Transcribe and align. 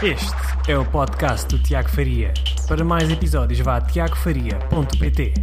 Este 0.00 0.70
é 0.70 0.78
o 0.78 0.88
podcast 0.88 1.48
do 1.48 1.60
Tiago 1.60 1.88
Faria. 1.88 2.32
Para 2.68 2.84
mais 2.84 3.10
episódios, 3.10 3.58
vá 3.58 3.78
a 3.78 3.80
tiagofaria.pt. 3.80 5.34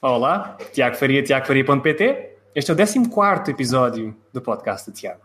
Olá, 0.00 0.56
Tiago 0.72 0.96
Faria, 0.96 1.22
tiagofaria.pt. 1.22 2.30
Este 2.54 2.70
é 2.70 2.74
o 2.74 2.76
14 2.78 3.50
episódio 3.50 4.16
do 4.32 4.40
podcast 4.40 4.90
do 4.90 4.94
Tiago. 4.94 5.20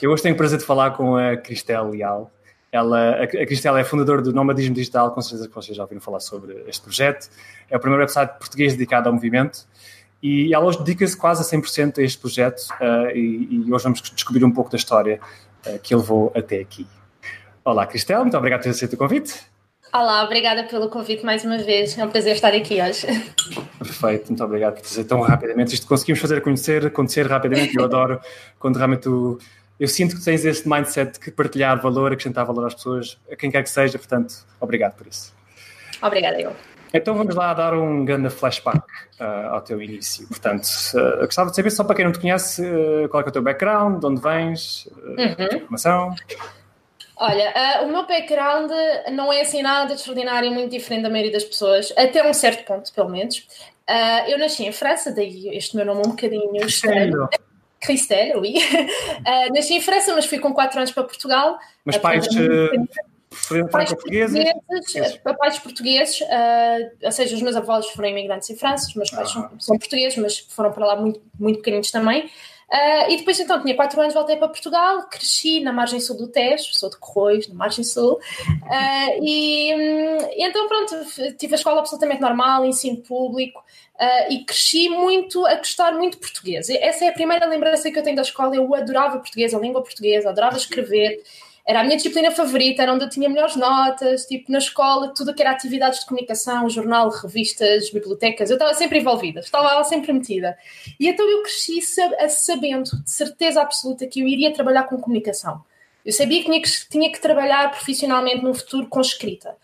Eu 0.00 0.12
hoje 0.12 0.22
tenho 0.22 0.36
o 0.36 0.38
prazer 0.38 0.60
de 0.60 0.64
falar 0.64 0.92
com 0.92 1.16
a 1.16 1.36
Cristel 1.36 1.90
Leal. 1.90 2.30
Ela, 2.70 3.24
a 3.24 3.26
Cristel 3.26 3.76
é 3.76 3.82
fundadora 3.82 4.22
do 4.22 4.32
Nomadismo 4.32 4.76
Digital, 4.76 5.10
com 5.10 5.20
certeza 5.20 5.48
que 5.48 5.54
vocês 5.56 5.76
já 5.76 5.82
ouviram 5.82 6.00
falar 6.00 6.20
sobre 6.20 6.62
este 6.68 6.82
projeto. 6.82 7.28
É 7.68 7.76
o 7.76 7.80
primeiro 7.80 8.02
website 8.02 8.38
português 8.38 8.74
dedicado 8.74 9.08
ao 9.08 9.12
movimento 9.12 9.66
e 10.22 10.54
ela 10.54 10.64
hoje 10.64 10.78
dedica-se 10.78 11.16
quase 11.16 11.42
a 11.42 11.58
100% 11.58 11.98
a 11.98 12.02
este 12.02 12.18
projeto 12.18 12.60
uh, 12.80 13.10
e, 13.12 13.66
e, 13.66 13.72
hoje 13.72 13.82
vamos 13.82 14.00
descobrir 14.00 14.44
um 14.44 14.52
pouco 14.52 14.70
da 14.70 14.76
história 14.76 15.20
que 15.82 15.94
levou 15.94 16.32
até 16.34 16.60
aqui. 16.60 16.86
Olá, 17.64 17.86
Cristel, 17.86 18.22
muito 18.22 18.36
obrigado 18.36 18.60
por 18.60 18.64
ter 18.64 18.70
aceito 18.70 18.94
o 18.94 18.96
convite. 18.96 19.52
Olá, 19.92 20.24
obrigada 20.24 20.64
pelo 20.64 20.88
convite 20.88 21.22
mais 21.24 21.44
uma 21.44 21.58
vez. 21.58 21.96
É 21.98 22.04
um 22.04 22.08
prazer 22.08 22.34
estar 22.34 22.54
aqui 22.54 22.80
hoje. 22.80 23.06
Perfeito, 23.78 24.28
muito 24.28 24.42
obrigado 24.42 24.74
por 24.74 24.82
dizer 24.82 25.04
tão 25.04 25.20
rapidamente. 25.20 25.74
Isto 25.74 25.86
conseguimos 25.86 26.18
fazer 26.18 26.38
acontecer, 26.38 26.86
acontecer 26.86 27.26
rapidamente. 27.26 27.76
Eu 27.76 27.84
adoro 27.84 28.18
quando 28.58 28.76
realmente 28.76 29.02
tu. 29.02 29.38
Eu 29.78 29.86
sinto 29.86 30.16
que 30.16 30.24
tens 30.24 30.44
esse 30.44 30.66
mindset 30.68 31.20
de 31.20 31.30
partilhar 31.30 31.80
valor, 31.80 32.12
acrescentar 32.12 32.46
valor 32.46 32.66
às 32.66 32.74
pessoas, 32.74 33.18
a 33.30 33.36
quem 33.36 33.50
quer 33.50 33.62
que 33.62 33.70
seja, 33.70 33.98
portanto, 33.98 34.46
obrigado 34.60 34.94
por 34.94 35.06
isso. 35.06 35.34
Obrigada, 36.00 36.40
eu. 36.40 36.52
Então 36.92 37.14
vamos 37.14 37.34
lá 37.34 37.54
dar 37.54 37.74
um 37.74 38.04
grande 38.04 38.28
flashback 38.28 38.78
uh, 39.18 39.48
ao 39.50 39.60
teu 39.62 39.80
início. 39.80 40.28
Portanto, 40.28 40.66
uh, 40.94 41.24
gostava 41.24 41.50
de 41.50 41.56
saber, 41.56 41.70
só 41.70 41.84
para 41.84 41.96
quem 41.96 42.04
não 42.04 42.12
te 42.12 42.20
conhece, 42.20 42.62
uh, 42.62 43.08
qual 43.08 43.22
é, 43.22 43.26
é, 43.26 43.28
o 43.28 43.32
teu 43.32 43.42
background, 43.42 43.98
de 43.98 44.06
onde 44.06 44.20
vens, 44.20 44.88
uhum. 45.02 45.56
informação. 45.56 46.14
Olha, 47.16 47.82
o 47.84 47.86
meu 47.86 48.04
background 48.06 48.70
não 49.12 49.32
é 49.32 49.42
assim 49.42 49.62
nada 49.62 49.94
extraordinário, 49.94 50.50
muito 50.50 50.70
diferente 50.70 51.04
da 51.04 51.10
maioria 51.10 51.30
das 51.30 51.44
pessoas, 51.44 51.92
até 51.96 52.28
um 52.28 52.34
certo 52.34 52.64
ponto, 52.64 52.92
pelo 52.92 53.10
menos. 53.10 53.46
eu 54.26 54.36
nasci 54.38 54.64
em 54.64 54.72
França, 54.72 55.12
daí 55.12 55.48
este 55.56 55.76
meu 55.76 55.84
nome 55.86 56.00
um 56.00 56.10
bocadinho 56.10 56.66
estranho. 56.66 57.28
Cristel, 57.80 58.40
oui. 58.40 58.54
nasci 59.54 59.74
em 59.74 59.80
França, 59.80 60.12
mas 60.16 60.26
fui 60.26 60.40
com 60.40 60.52
4 60.52 60.78
anos 60.78 60.90
para 60.90 61.04
Portugal. 61.04 61.58
Mas 61.84 61.96
pais 61.96 62.26
franco-portugueses? 63.32 64.52
Portugueses, 64.68 65.20
pais 65.38 65.58
portugueses, 65.58 66.20
uh, 66.20 66.90
ou 67.02 67.12
seja, 67.12 67.34
os 67.34 67.42
meus 67.42 67.56
avós 67.56 67.86
foram 67.88 68.08
imigrantes 68.08 68.48
em 68.50 68.56
França, 68.56 68.88
os 68.88 68.94
meus 68.94 69.10
pais 69.10 69.28
ah. 69.30 69.32
são, 69.32 69.50
são, 69.58 69.78
portugueses, 69.78 70.18
mas 70.18 70.38
foram 70.38 70.72
para 70.72 70.86
lá 70.86 70.96
muito, 70.96 71.20
muito 71.38 71.58
pequeninos 71.58 71.90
também. 71.90 72.30
Uh, 72.72 73.10
e 73.10 73.18
depois, 73.18 73.38
então, 73.38 73.60
tinha 73.60 73.76
4 73.76 74.00
anos, 74.00 74.14
voltei 74.14 74.36
para 74.36 74.48
Portugal, 74.48 75.06
cresci 75.10 75.60
na 75.60 75.74
margem 75.74 76.00
sul 76.00 76.16
do 76.16 76.26
Tejo, 76.26 76.70
sou 76.72 76.88
de 76.88 76.96
Corroios, 76.96 77.46
na 77.46 77.54
margem 77.54 77.84
sul, 77.84 78.14
uh, 78.14 79.22
e, 79.22 79.74
um, 79.74 80.30
e, 80.30 80.42
então, 80.42 80.66
pronto, 80.66 80.96
tive 81.36 81.52
a 81.52 81.58
escola 81.58 81.80
absolutamente 81.80 82.22
normal, 82.22 82.64
ensino 82.64 82.96
público, 83.02 83.62
uh, 84.00 84.32
e 84.32 84.42
cresci 84.46 84.88
muito 84.88 85.44
a 85.44 85.56
gostar 85.56 85.92
muito 85.92 86.16
português. 86.16 86.70
Essa 86.70 87.04
é 87.04 87.08
a 87.08 87.12
primeira 87.12 87.44
lembrança 87.44 87.90
que 87.90 87.98
eu 87.98 88.02
tenho 88.02 88.16
da 88.16 88.22
escola, 88.22 88.56
eu 88.56 88.74
adorava 88.74 89.18
português, 89.18 89.52
a 89.52 89.58
língua 89.58 89.82
portuguesa, 89.82 90.30
adorava 90.30 90.56
escrever, 90.56 91.22
era 91.66 91.80
a 91.80 91.84
minha 91.84 91.96
disciplina 91.96 92.30
favorita, 92.30 92.82
era 92.82 92.92
onde 92.92 93.04
eu 93.04 93.08
tinha 93.08 93.28
melhores 93.28 93.54
notas, 93.54 94.26
tipo, 94.26 94.50
na 94.50 94.58
escola, 94.58 95.14
tudo 95.14 95.32
que 95.32 95.42
era 95.42 95.52
atividades 95.52 96.00
de 96.00 96.06
comunicação, 96.06 96.68
jornal, 96.68 97.08
revistas, 97.08 97.90
bibliotecas, 97.90 98.50
eu 98.50 98.56
estava 98.56 98.74
sempre 98.74 98.98
envolvida, 98.98 99.40
estava 99.40 99.82
sempre 99.84 100.12
metida. 100.12 100.56
E 100.98 101.08
então 101.08 101.28
eu 101.28 101.42
cresci 101.42 101.80
sabendo, 102.28 102.90
de 103.02 103.10
certeza 103.10 103.62
absoluta, 103.62 104.06
que 104.06 104.20
eu 104.20 104.26
iria 104.26 104.52
trabalhar 104.52 104.84
com 104.84 104.98
comunicação. 104.98 105.62
Eu 106.04 106.12
sabia 106.12 106.42
que 106.42 106.62
tinha 106.90 107.12
que, 107.12 107.20
trabalhar 107.20 107.70
profissionalmente 107.70 108.42
no 108.42 108.52
futuro 108.52 108.88
com 108.88 109.00
escrita. 109.00 109.56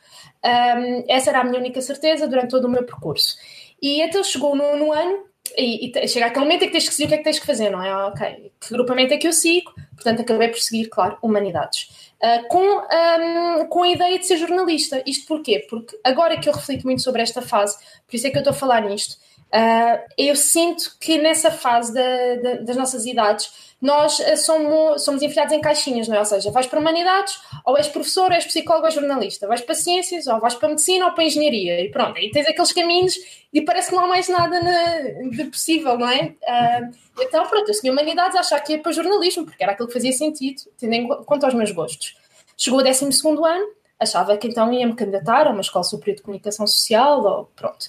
Um, 0.45 1.05
essa 1.09 1.31
era 1.31 1.41
a 1.41 1.45
minha 1.45 1.59
única 1.59 1.81
certeza 1.83 2.29
durante 2.29 2.51
todo 2.51 2.67
o 2.67 2.71
meu 2.71 2.85
percurso. 2.85 3.37
E 3.83 4.01
então 4.01 4.23
chegou 4.23 4.55
no 4.55 4.93
ano 4.93 5.28
e, 5.57 5.93
e 5.95 6.09
chega 6.09 6.27
aquele 6.27 6.45
momento 6.45 6.63
em 6.63 6.67
que 6.67 6.73
tens 6.73 6.85
que 6.85 6.91
decidir 6.91 7.07
o 7.07 7.09
que 7.09 7.15
é 7.15 7.19
que 7.19 7.25
tens 7.25 7.39
que 7.39 7.47
fazer, 7.47 7.71
não 7.71 7.83
é? 7.83 7.95
Ok, 8.07 8.53
que 8.61 8.71
grupamento 8.71 9.15
é 9.15 9.17
que 9.17 9.27
eu 9.27 9.33
sigo? 9.33 9.73
Portanto, 9.95 10.23
acabei 10.23 10.49
por 10.49 10.59
seguir, 10.59 10.89
claro, 10.89 11.19
Humanidades. 11.23 12.09
Uh, 12.23 12.49
com, 12.49 12.61
um, 12.61 13.67
com 13.67 13.83
a 13.83 13.89
ideia 13.89 14.19
de 14.19 14.27
ser 14.27 14.37
jornalista. 14.37 15.03
Isto 15.07 15.27
porquê? 15.27 15.67
Porque 15.69 15.99
agora 16.05 16.39
que 16.39 16.49
eu 16.49 16.53
reflito 16.53 16.85
muito 16.85 17.03
sobre 17.03 17.23
esta 17.23 17.43
fase, 17.43 17.77
por 18.07 18.17
isso 18.17 18.27
é 18.27 18.31
que 18.31 18.37
eu 18.37 18.41
estou 18.41 18.53
a 18.53 18.57
falar 18.57 18.83
nisto, 18.83 19.17
uh, 19.55 20.05
eu 20.17 20.35
sinto 20.37 20.97
que 21.01 21.19
nessa 21.19 21.51
fase 21.51 21.93
da, 21.93 22.37
da, 22.37 22.55
das 22.63 22.77
nossas 22.77 23.07
idades 23.07 23.69
nós 23.81 24.19
uh, 24.19 24.37
somos, 24.37 25.05
somos 25.05 25.23
enfiados 25.23 25.53
em 25.53 25.61
caixinhas, 25.61 26.09
não 26.09 26.17
é? 26.17 26.19
Ou 26.19 26.25
seja, 26.25 26.51
vais 26.51 26.67
para 26.67 26.81
humanidades, 26.81 27.39
ou 27.65 27.77
és 27.77 27.89
professor, 27.89 28.31
ou 28.31 28.33
és 28.33 28.45
psicólogo, 28.45 28.85
ou 28.85 28.89
és 28.89 28.95
jornalista, 28.95 29.47
vais 29.47 29.61
para 29.61 29.75
ciências, 29.75 30.27
ou 30.27 30.41
vais 30.41 30.55
para 30.55 30.69
medicina, 30.69 31.07
ou 31.07 31.13
para 31.13 31.25
engenharia, 31.25 31.81
e 31.81 31.91
pronto, 31.91 32.19
aí 32.19 32.31
tens 32.31 32.47
aqueles 32.47 32.73
caminhos 32.73 33.15
e 33.53 33.63
parece 33.63 33.91
que 33.91 33.95
não 33.95 34.05
há 34.05 34.09
mais 34.09 34.29
nada 34.29 34.61
na, 34.61 35.29
de 35.31 35.45
possível, 35.45 35.97
não 35.97 36.09
é? 36.09 36.35
Uh, 36.43 36.97
então, 37.21 37.47
pronto, 37.47 37.69
eu 37.69 37.75
segui 37.75 37.91
humanidades 37.91 38.37
a 38.37 38.41
achar 38.41 38.61
que 38.61 38.73
ia 38.73 38.79
para 38.79 38.93
jornalismo, 38.93 39.45
porque 39.45 39.63
era 39.63 39.73
aquilo 39.73 39.89
que 39.89 39.95
fazia 39.95 40.13
sentido, 40.13 40.63
tendo 40.79 40.93
em 40.93 41.09
conta 41.25 41.47
aos 41.47 41.55
meus 41.55 41.71
gostos. 41.71 42.17
Chegou 42.57 42.81
o 42.81 42.83
12 42.83 43.05
ano, 43.05 43.78
achava 43.99 44.37
que 44.37 44.47
então 44.47 44.73
ia 44.73 44.87
me 44.87 44.95
candidatar 44.95 45.47
a 45.47 45.51
uma 45.51 45.61
escola 45.61 45.85
superior 45.85 46.17
de 46.17 46.23
comunicação 46.23 46.67
social, 46.67 47.25
ou 47.25 47.45
pronto. 47.57 47.85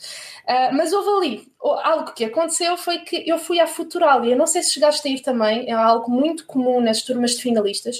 Uh, 0.47 0.75
mas 0.75 0.91
houve 0.91 1.09
ali 1.09 1.51
algo 1.83 2.13
que 2.13 2.25
aconteceu 2.25 2.75
foi 2.77 2.99
que 2.99 3.23
eu 3.29 3.37
fui 3.37 3.59
à 3.59 3.67
Futuralia. 3.67 4.35
Não 4.35 4.47
sei 4.47 4.63
se 4.63 4.73
chegaste 4.73 5.07
a 5.07 5.11
ir 5.11 5.19
também, 5.21 5.69
é 5.69 5.73
algo 5.73 6.09
muito 6.09 6.45
comum 6.45 6.81
nas 6.81 7.03
turmas 7.03 7.31
de 7.31 7.41
finalistas. 7.43 7.97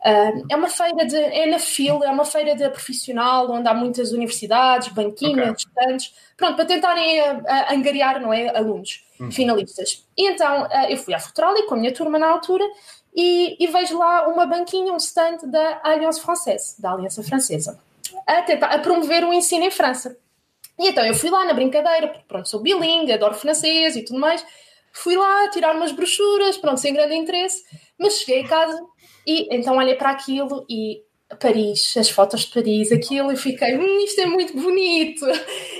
Uh, 0.00 0.44
é 0.50 0.56
uma 0.56 0.68
feira 0.68 1.06
de. 1.06 1.16
É 1.16 1.46
na 1.46 1.60
fila, 1.60 2.04
é 2.04 2.10
uma 2.10 2.24
feira 2.24 2.56
de 2.56 2.68
profissional 2.70 3.48
onde 3.48 3.68
há 3.68 3.74
muitas 3.74 4.10
universidades, 4.10 4.88
banquinhas, 4.88 5.50
okay. 5.50 5.64
estantes, 5.68 6.14
pronto, 6.36 6.56
para 6.56 6.64
tentarem 6.64 7.20
a, 7.20 7.40
a 7.46 7.72
angariar 7.72 8.20
não 8.20 8.32
é, 8.32 8.48
alunos 8.48 9.04
hum. 9.20 9.30
finalistas. 9.30 10.04
E 10.18 10.28
então 10.28 10.64
uh, 10.64 10.90
eu 10.90 10.96
fui 10.96 11.14
à 11.14 11.20
Futuralia 11.20 11.66
com 11.68 11.74
a 11.74 11.78
minha 11.78 11.94
turma 11.94 12.18
na 12.18 12.28
altura 12.28 12.64
e, 13.14 13.56
e, 13.62 13.66
vejo 13.66 13.98
lá 13.98 14.26
uma 14.26 14.46
banquinha, 14.46 14.92
um 14.92 14.96
stand 14.96 15.38
da 15.44 15.80
Alliance 15.82 16.20
Française, 16.20 16.80
da 16.80 16.92
Aliança 16.92 17.22
Francesa, 17.22 17.78
a, 18.26 18.42
tentar, 18.42 18.68
a 18.68 18.78
promover 18.78 19.24
o 19.24 19.32
ensino 19.32 19.64
em 19.64 19.70
França. 19.70 20.16
E 20.78 20.88
então 20.88 21.04
eu 21.04 21.14
fui 21.14 21.28
lá 21.28 21.44
na 21.44 21.52
brincadeira, 21.52 22.08
porque 22.08 22.24
pronto, 22.26 22.48
sou 22.48 22.60
bilingue, 22.60 23.12
adoro 23.12 23.34
francês 23.34 23.96
e 23.96 24.04
tudo 24.04 24.18
mais. 24.18 24.44
Fui 24.92 25.16
lá 25.16 25.48
tirar 25.50 25.74
umas 25.74 25.92
brochuras, 25.92 26.56
pronto, 26.56 26.80
sem 26.80 26.94
grande 26.94 27.14
interesse, 27.14 27.62
mas 27.98 28.18
cheguei 28.18 28.44
a 28.44 28.48
casa 28.48 28.82
e 29.26 29.54
então 29.54 29.76
olhei 29.76 29.94
para 29.94 30.10
aquilo 30.10 30.64
e 30.68 31.02
Paris, 31.38 31.96
as 31.96 32.10
fotos 32.10 32.42
de 32.42 32.52
Paris, 32.52 32.92
aquilo, 32.92 33.32
e 33.32 33.36
fiquei, 33.36 33.76
hum, 33.76 34.04
isto 34.04 34.20
é 34.20 34.26
muito 34.26 34.54
bonito. 34.54 35.26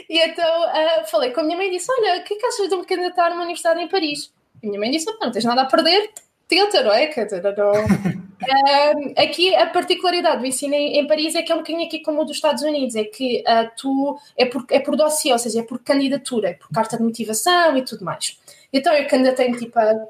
E 0.08 0.18
então 0.18 0.62
uh, 0.68 1.06
falei 1.06 1.30
com 1.30 1.40
a 1.40 1.42
minha 1.42 1.56
mãe 1.56 1.68
e 1.68 1.70
disse: 1.70 1.90
Olha, 1.90 2.20
o 2.20 2.24
que 2.24 2.34
é 2.34 2.36
que 2.36 2.44
achas 2.44 2.68
de 2.68 2.76
me 2.76 2.84
candidatar 2.84 3.30
numa 3.30 3.42
universidade 3.42 3.80
em 3.80 3.88
Paris? 3.88 4.32
E 4.62 4.66
a 4.66 4.68
minha 4.68 4.80
mãe 4.80 4.90
disse: 4.90 5.06
Não 5.20 5.30
tens 5.30 5.44
nada 5.44 5.62
a 5.62 5.66
perder, 5.66 6.10
tenta, 6.52 6.82
não 6.82 6.92
é? 6.92 7.10
Não. 7.56 7.72
Uh, 7.72 9.14
aqui 9.16 9.54
a 9.54 9.66
particularidade 9.66 10.40
do 10.40 10.46
ensino 10.46 10.74
em, 10.74 10.98
em, 10.98 11.06
Paris 11.06 11.34
é 11.34 11.42
que 11.42 11.50
é 11.50 11.54
um 11.54 11.58
bocadinho 11.58 11.86
aqui 11.86 12.00
como 12.00 12.20
o 12.20 12.24
dos 12.24 12.36
Estados 12.36 12.62
Unidos, 12.62 12.94
é 12.94 13.04
que 13.04 13.42
uh, 13.46 13.70
tu 13.76 14.18
é 14.36 14.44
por, 14.44 14.66
é 14.68 14.78
por 14.78 14.94
dossiê, 14.94 15.32
ou 15.32 15.38
seja, 15.38 15.60
é 15.60 15.62
por 15.62 15.78
candidatura, 15.78 16.50
é 16.50 16.54
por 16.54 16.68
carta 16.68 16.98
de 16.98 17.02
motivação 17.02 17.76
e 17.76 17.82
tudo 17.82 18.04
mais. 18.04 18.38
Então 18.70 18.92
eu 18.92 19.06
candidatei 19.06 19.52
tipo 19.52 19.78
a, 19.78 20.08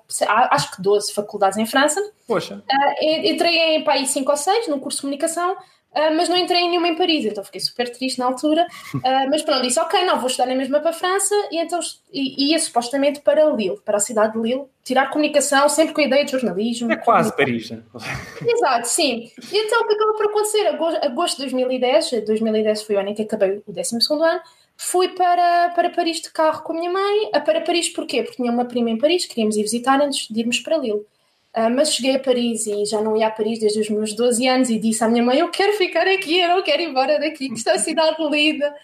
acho 0.52 0.72
que 0.72 0.82
12 0.82 1.12
faculdades 1.12 1.58
em 1.58 1.66
França. 1.66 2.00
Poxa. 2.26 2.56
Uh, 2.56 3.04
entrei 3.26 3.76
em 3.76 3.84
país 3.84 4.10
5 4.10 4.30
ou 4.30 4.36
6 4.36 4.68
no 4.68 4.80
curso 4.80 4.98
de 4.98 5.02
comunicação 5.02 5.56
Uh, 5.94 6.16
mas 6.16 6.26
não 6.26 6.36
entrei 6.38 6.60
em 6.62 6.70
nenhuma 6.70 6.88
em 6.88 6.94
Paris, 6.94 7.26
então 7.26 7.44
fiquei 7.44 7.60
super 7.60 7.90
triste 7.90 8.18
na 8.18 8.24
altura. 8.24 8.66
Uh, 8.94 9.00
mas 9.30 9.42
pronto, 9.42 9.62
disse: 9.62 9.78
Ok, 9.78 10.02
não, 10.06 10.18
vou 10.18 10.26
estudar 10.26 10.48
na 10.48 10.54
mesma 10.54 10.80
para 10.80 10.90
a 10.90 10.94
França, 10.94 11.34
e 11.50 11.58
então 11.58 11.78
ia 12.10 12.58
supostamente 12.58 13.20
para 13.20 13.44
Lille, 13.50 13.78
para 13.84 13.98
a 13.98 14.00
cidade 14.00 14.32
de 14.32 14.40
Lille, 14.40 14.64
tirar 14.82 15.10
comunicação, 15.10 15.68
sempre 15.68 15.92
com 15.92 16.00
a 16.00 16.04
ideia 16.04 16.24
de 16.24 16.32
jornalismo. 16.32 16.90
É 16.90 16.96
quase 16.96 17.36
Paris, 17.36 17.70
né? 17.70 17.82
Exato, 18.46 18.88
sim. 18.88 19.30
E 19.52 19.58
então 19.58 19.80
o 19.82 19.86
que 19.86 19.94
acabou 19.94 20.14
por 20.14 20.26
acontecer? 20.26 20.66
Agosto 21.02 21.36
de 21.36 21.42
2010, 21.42 22.24
2010 22.26 22.82
foi 22.82 22.96
o 22.96 23.00
ano 23.00 23.10
em 23.10 23.14
que 23.14 23.22
acabei 23.22 23.62
o 23.66 23.72
12 23.72 23.96
ano, 24.10 24.40
fui 24.78 25.08
para, 25.08 25.70
para 25.70 25.90
Paris 25.90 26.22
de 26.22 26.30
carro 26.30 26.62
com 26.62 26.72
a 26.72 26.76
minha 26.76 26.90
mãe. 26.90 27.30
Para 27.44 27.60
Paris 27.60 27.90
porquê? 27.90 28.22
Porque 28.22 28.36
tinha 28.36 28.50
uma 28.50 28.64
prima 28.64 28.88
em 28.88 28.96
Paris, 28.96 29.26
queríamos 29.26 29.56
ir 29.56 29.62
visitar 29.62 30.00
antes 30.00 30.26
de 30.28 30.40
irmos 30.40 30.58
para 30.60 30.78
Lille. 30.78 31.04
Uh, 31.54 31.68
mas 31.68 31.92
cheguei 31.92 32.16
a 32.16 32.18
Paris 32.18 32.66
e 32.66 32.86
já 32.86 33.02
não 33.02 33.14
ia 33.14 33.26
a 33.26 33.30
Paris 33.30 33.60
desde 33.60 33.78
os 33.80 33.90
meus 33.90 34.14
12 34.14 34.48
anos 34.48 34.70
e 34.70 34.78
disse 34.78 35.04
à 35.04 35.08
minha 35.08 35.22
mãe: 35.22 35.38
Eu 35.38 35.50
quero 35.50 35.74
ficar 35.74 36.06
aqui, 36.08 36.38
eu 36.38 36.48
não 36.48 36.62
quero 36.62 36.80
ir 36.80 36.88
embora 36.88 37.18
daqui, 37.18 37.48
que 37.48 37.56
está 37.56 37.72
é 37.72 37.74
a 37.74 37.78
cidade 37.78 38.16
linda. 38.30 38.74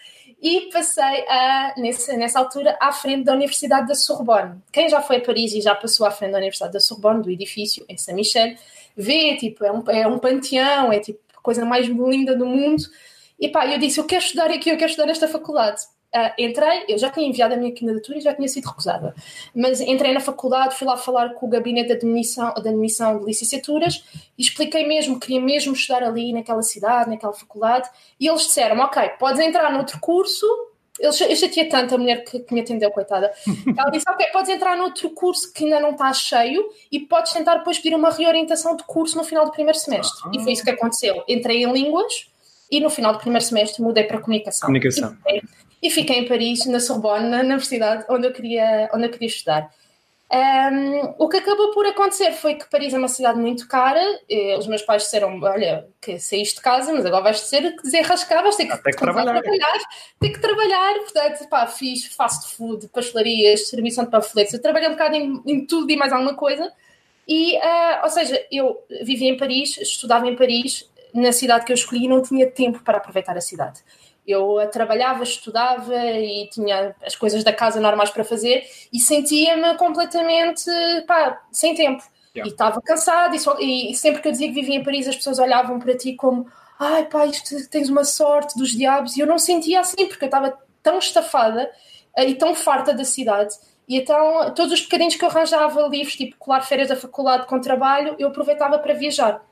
E 0.41 0.69
passei 0.71 1.25
a, 1.27 1.73
nessa, 1.77 2.15
nessa 2.15 2.39
altura 2.39 2.77
à 2.79 2.91
frente 2.91 3.25
da 3.25 3.33
Universidade 3.33 3.87
da 3.87 3.95
Sorbonne. 3.95 4.61
Quem 4.71 4.87
já 4.87 5.01
foi 5.01 5.17
a 5.17 5.21
Paris 5.21 5.53
e 5.53 5.61
já 5.61 5.75
passou 5.75 6.05
à 6.05 6.11
frente 6.11 6.31
da 6.31 6.37
Universidade 6.37 6.71
da 6.71 6.79
Sorbonne, 6.79 7.23
do 7.23 7.29
edifício 7.29 7.83
em 7.89 7.97
Saint-Michel, 7.97 8.55
vê, 8.95 9.35
tipo, 9.35 9.65
é 9.65 9.71
um, 9.71 9.83
é 9.89 10.07
um 10.07 10.17
panteão, 10.17 10.93
é 10.93 10.99
tipo 10.99 11.19
a 11.35 11.41
coisa 11.41 11.65
mais 11.65 11.87
linda 11.87 12.37
do 12.37 12.45
mundo. 12.45 12.83
E 13.39 13.49
pá, 13.49 13.65
eu 13.67 13.79
disse: 13.79 13.99
Eu 13.99 14.05
quero 14.05 14.23
estudar 14.23 14.51
aqui, 14.51 14.69
eu 14.69 14.77
quero 14.77 14.91
estudar 14.91 15.07
nesta 15.07 15.27
faculdade. 15.27 15.81
Uh, 16.15 16.33
entrei, 16.39 16.85
eu 16.87 16.97
já 16.97 17.11
tinha 17.11 17.27
enviado 17.27 17.53
a 17.53 17.57
minha 17.57 17.71
candidatura 17.71 18.17
e 18.17 18.21
já 18.21 18.33
tinha 18.33 18.47
sido 18.47 18.65
recusada, 18.65 19.13
mas 19.53 19.79
entrei 19.79 20.11
na 20.11 20.19
faculdade, 20.19 20.73
fui 20.73 20.87
lá 20.87 20.97
falar 20.97 21.35
com 21.35 21.45
o 21.45 21.49
gabinete 21.49 21.89
de 21.89 21.93
admissão, 21.93 22.51
de 22.55 22.67
admissão 22.67 23.19
de 23.19 23.25
licenciaturas 23.25 24.03
e 24.35 24.41
expliquei 24.41 24.87
mesmo, 24.87 25.19
queria 25.19 25.39
mesmo 25.39 25.73
estudar 25.73 26.01
ali 26.01 26.33
naquela 26.33 26.63
cidade, 26.63 27.11
naquela 27.11 27.31
faculdade, 27.31 27.87
e 28.19 28.27
eles 28.27 28.41
disseram, 28.41 28.79
ok, 28.79 29.07
podes 29.19 29.39
entrar 29.39 29.71
noutro 29.71 29.99
curso, 29.99 30.47
eu, 30.99 31.11
eu 31.11 31.35
chateei 31.35 31.65
tanto 31.65 31.93
a 31.93 31.97
mulher 31.99 32.23
que, 32.23 32.39
que 32.39 32.53
me 32.55 32.61
atendeu, 32.61 32.89
coitada, 32.89 33.31
ela 33.77 33.91
disse, 33.91 34.09
ok, 34.09 34.25
podes 34.31 34.49
entrar 34.49 34.75
noutro 34.75 35.11
curso 35.11 35.53
que 35.53 35.65
ainda 35.65 35.79
não 35.79 35.91
está 35.91 36.11
cheio 36.11 36.71
e 36.91 37.01
podes 37.01 37.33
tentar 37.33 37.57
depois 37.57 37.77
pedir 37.77 37.95
uma 37.95 38.09
reorientação 38.09 38.75
de 38.75 38.83
curso 38.83 39.15
no 39.15 39.23
final 39.23 39.45
do 39.45 39.51
primeiro 39.51 39.77
semestre, 39.77 40.27
e 40.33 40.41
foi 40.41 40.53
isso 40.53 40.63
que 40.63 40.71
aconteceu, 40.71 41.23
entrei 41.27 41.63
em 41.63 41.71
línguas, 41.71 42.31
e 42.71 42.79
no 42.79 42.89
final 42.89 43.13
do 43.13 43.19
primeiro 43.19 43.45
semestre 43.45 43.81
mudei 43.81 44.05
para 44.05 44.19
comunicação. 44.19 44.65
Comunicação. 44.65 45.15
E, 45.27 45.41
e 45.81 45.89
fiquei 45.89 46.17
em 46.17 46.27
Paris, 46.27 46.65
na 46.65 46.79
Sorbonne, 46.79 47.29
na 47.29 47.39
universidade 47.39 48.05
onde 48.09 48.27
eu 48.27 48.33
queria, 48.33 48.89
onde 48.93 49.05
eu 49.05 49.09
queria 49.09 49.27
estudar. 49.27 49.69
Um, 50.31 51.15
o 51.17 51.27
que 51.27 51.37
acabou 51.37 51.71
por 51.71 51.87
acontecer 51.87 52.31
foi 52.33 52.53
que 52.53 52.69
Paris 52.69 52.93
é 52.93 52.99
uma 52.99 53.07
cidade 53.07 53.39
muito 53.39 53.67
cara. 53.67 53.99
os 54.59 54.67
meus 54.67 54.83
pais 54.83 55.03
disseram: 55.03 55.41
Olha, 55.41 55.87
que 55.99 56.19
saíste 56.19 56.57
de 56.57 56.61
casa, 56.61 56.93
mas 56.93 57.03
agora 57.03 57.23
vais 57.23 57.39
ser 57.39 57.75
desenrascar, 57.81 58.43
vais 58.43 58.55
ter 58.55 58.67
que, 58.67 58.77
que 58.77 58.91
trabalhar. 58.91 59.41
trabalhar. 59.41 59.79
Ter 60.19 60.29
que 60.29 60.39
trabalhar. 60.39 60.93
Portanto, 60.99 61.49
pá, 61.49 61.65
fiz 61.65 62.05
fast 62.13 62.55
food, 62.55 62.87
pastelarias, 62.89 63.61
distribuição 63.61 64.03
de 64.05 64.11
panfletos. 64.11 64.53
Eu 64.53 64.61
trabalhei 64.61 64.89
um 64.89 64.91
bocado 64.91 65.15
em, 65.15 65.41
em 65.47 65.65
tudo 65.65 65.91
e 65.91 65.97
mais 65.97 66.13
alguma 66.13 66.35
coisa. 66.35 66.71
E, 67.27 67.57
uh, 67.57 68.03
ou 68.03 68.09
seja, 68.09 68.43
eu 68.51 68.83
vivia 69.03 69.29
em 69.29 69.37
Paris, 69.37 69.77
estudava 69.77 70.27
em 70.27 70.35
Paris, 70.35 70.87
na 71.13 71.31
cidade 71.31 71.65
que 71.65 71.71
eu 71.71 71.75
escolhi, 71.75 72.05
e 72.05 72.07
não 72.07 72.21
tinha 72.21 72.49
tempo 72.49 72.83
para 72.83 72.97
aproveitar 72.97 73.35
a 73.35 73.41
cidade. 73.41 73.81
Eu 74.31 74.57
trabalhava, 74.71 75.23
estudava 75.23 75.95
e 75.95 76.47
tinha 76.49 76.95
as 77.05 77.15
coisas 77.15 77.43
da 77.43 77.51
casa 77.51 77.79
normais 77.79 78.09
para 78.09 78.23
fazer 78.23 78.63
e 78.93 78.99
sentia-me 78.99 79.75
completamente 79.75 80.69
pá, 81.07 81.41
sem 81.51 81.73
tempo. 81.75 82.03
Yeah. 82.35 82.47
E 82.47 82.53
estava 82.53 82.81
cansada 82.81 83.35
e, 83.35 83.39
só, 83.39 83.57
e, 83.59 83.95
sempre 83.95 84.21
que 84.21 84.27
eu 84.27 84.31
dizia 84.31 84.47
que 84.47 84.53
vivia 84.53 84.75
em 84.75 84.83
Paris 84.83 85.07
as 85.07 85.15
pessoas 85.15 85.39
olhavam 85.39 85.79
para 85.79 85.97
ti 85.97 86.13
como 86.13 86.47
ai 86.79 87.05
pá, 87.05 87.25
isto, 87.25 87.67
tens 87.69 87.89
uma 87.89 88.03
sorte 88.03 88.57
dos 88.57 88.69
diabos 88.69 89.17
e 89.17 89.19
eu 89.19 89.27
não 89.27 89.39
sentia 89.39 89.79
assim 89.79 90.05
porque 90.07 90.25
eu 90.25 90.27
estava 90.27 90.55
tão 90.83 90.99
estafada 90.99 91.69
eh, 92.15 92.29
e 92.29 92.35
tão 92.35 92.53
farta 92.53 92.93
da 92.93 93.03
cidade 93.03 93.55
e 93.87 93.97
então 93.97 94.53
todos 94.53 94.73
os 94.73 94.81
bocadinhos 94.81 95.15
que 95.15 95.25
eu 95.25 95.29
arranjava 95.29 95.87
livros, 95.87 96.15
tipo 96.15 96.37
colar 96.37 96.61
férias 96.61 96.89
da 96.89 96.95
faculdade 96.95 97.47
com 97.47 97.59
trabalho, 97.59 98.15
eu 98.19 98.27
aproveitava 98.27 98.77
para 98.77 98.93
viajar 98.93 99.43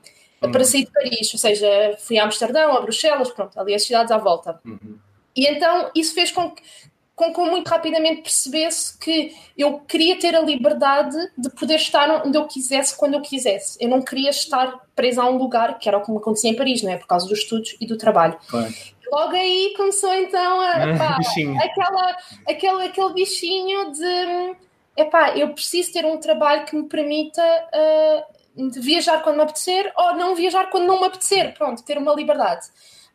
uhum. 0.42 0.52
para 0.52 0.64
sair 0.64 0.84
de 0.84 0.92
Paris, 0.92 1.32
ou 1.32 1.38
seja, 1.38 1.96
fui 1.98 2.18
a 2.18 2.24
Amsterdão, 2.24 2.76
a 2.76 2.80
Bruxelas, 2.80 3.30
pronto, 3.30 3.58
ali 3.58 3.74
as 3.74 3.82
cidades 3.82 4.10
à 4.10 4.18
volta. 4.18 4.60
Uhum. 4.64 4.98
E 5.36 5.46
então 5.46 5.90
isso 5.94 6.14
fez 6.14 6.30
com 6.30 6.50
que, 6.50 6.62
com 7.14 7.32
que 7.32 7.40
eu 7.40 7.46
muito 7.46 7.68
rapidamente 7.68 8.22
percebesse 8.22 8.98
que 8.98 9.34
eu 9.56 9.80
queria 9.80 10.18
ter 10.18 10.34
a 10.34 10.40
liberdade 10.40 11.16
de 11.36 11.50
poder 11.50 11.76
estar 11.76 12.26
onde 12.26 12.36
eu 12.36 12.46
quisesse, 12.46 12.96
quando 12.96 13.14
eu 13.14 13.20
quisesse. 13.20 13.76
Eu 13.80 13.88
não 13.88 14.02
queria 14.02 14.30
estar 14.30 14.78
presa 14.94 15.22
a 15.22 15.30
um 15.30 15.36
lugar, 15.36 15.78
que 15.78 15.88
era 15.88 15.98
o 15.98 16.02
que 16.02 16.10
me 16.10 16.18
acontecia 16.18 16.50
em 16.50 16.56
Paris, 16.56 16.82
não 16.82 16.92
é? 16.92 16.96
Por 16.96 17.06
causa 17.06 17.26
dos 17.26 17.38
estudos 17.38 17.76
e 17.80 17.86
do 17.86 17.96
trabalho. 17.96 18.38
Claro. 18.48 18.72
Logo 19.10 19.32
aí 19.32 19.72
começou 19.76 20.12
então 20.14 20.60
a, 20.60 20.70
ah, 20.70 20.98
pá, 20.98 21.18
aquela, 21.64 22.16
aquele, 22.46 22.84
aquele 22.84 23.12
bichinho 23.14 23.92
de 23.92 24.56
epá, 24.96 25.36
eu 25.36 25.50
preciso 25.54 25.92
ter 25.92 26.04
um 26.04 26.18
trabalho 26.18 26.66
que 26.66 26.74
me 26.74 26.88
permita 26.88 27.42
uh, 27.42 28.37
viajar 28.80 29.22
quando 29.22 29.36
me 29.36 29.42
apetecer 29.42 29.92
ou 29.96 30.16
não 30.16 30.34
viajar 30.34 30.70
quando 30.70 30.86
não 30.86 31.00
me 31.00 31.06
apetecer, 31.06 31.54
pronto, 31.54 31.82
ter 31.82 31.98
uma 31.98 32.14
liberdade. 32.14 32.66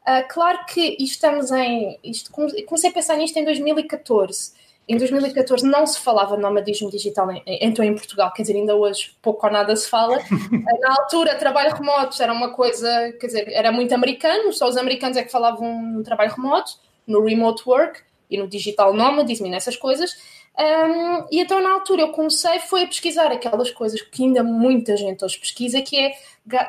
Uh, 0.01 0.27
claro 0.27 0.65
que 0.65 0.97
estamos 0.99 1.51
em. 1.51 1.97
Isto, 2.03 2.31
comecei 2.31 2.89
a 2.89 2.93
pensar 2.93 3.15
nisto 3.15 3.37
em 3.37 3.45
2014. 3.45 4.63
Em 4.85 4.97
2014 4.97 5.65
não 5.65 5.87
se 5.87 5.97
falava 5.99 6.35
de 6.35 6.41
nomadismo 6.41 6.89
digital, 6.89 7.29
então 7.45 7.85
em 7.85 7.95
Portugal, 7.95 8.33
quer 8.33 8.41
dizer, 8.41 8.57
ainda 8.57 8.75
hoje 8.75 9.15
pouco 9.21 9.45
ou 9.45 9.51
nada 9.51 9.73
se 9.75 9.89
fala. 9.89 10.17
Ah, 10.65 10.77
na 10.79 10.91
altura, 10.91 11.35
trabalho 11.35 11.73
remoto 11.73 12.21
era 12.21 12.31
uma 12.31 12.53
coisa, 12.53 13.13
quer 13.19 13.27
dizer, 13.27 13.49
era 13.49 13.71
muito 13.71 13.93
americano, 13.93 14.51
só 14.51 14.67
os 14.67 14.77
americanos 14.77 15.17
é 15.17 15.23
que 15.23 15.31
falavam 15.31 15.81
no 15.81 16.03
trabalho 16.03 16.31
remoto, 16.31 16.73
no 17.07 17.23
remote 17.23 17.63
work 17.65 18.01
e 18.29 18.37
no 18.37 18.47
digital 18.47 18.93
nomadismo 18.93 19.47
e 19.47 19.49
nessas 19.49 19.77
coisas. 19.77 20.11
Um, 20.59 21.25
e 21.31 21.39
então, 21.41 21.61
na 21.61 21.71
altura, 21.71 22.03
eu 22.03 22.09
comecei 22.09 22.59
foi 22.59 22.83
a 22.83 22.87
pesquisar 22.87 23.31
aquelas 23.31 23.71
coisas 23.71 23.99
que 24.01 24.23
ainda 24.23 24.43
muita 24.43 24.95
gente 24.95 25.25
hoje 25.25 25.39
pesquisa, 25.39 25.81
que 25.81 25.97
é 25.97 26.13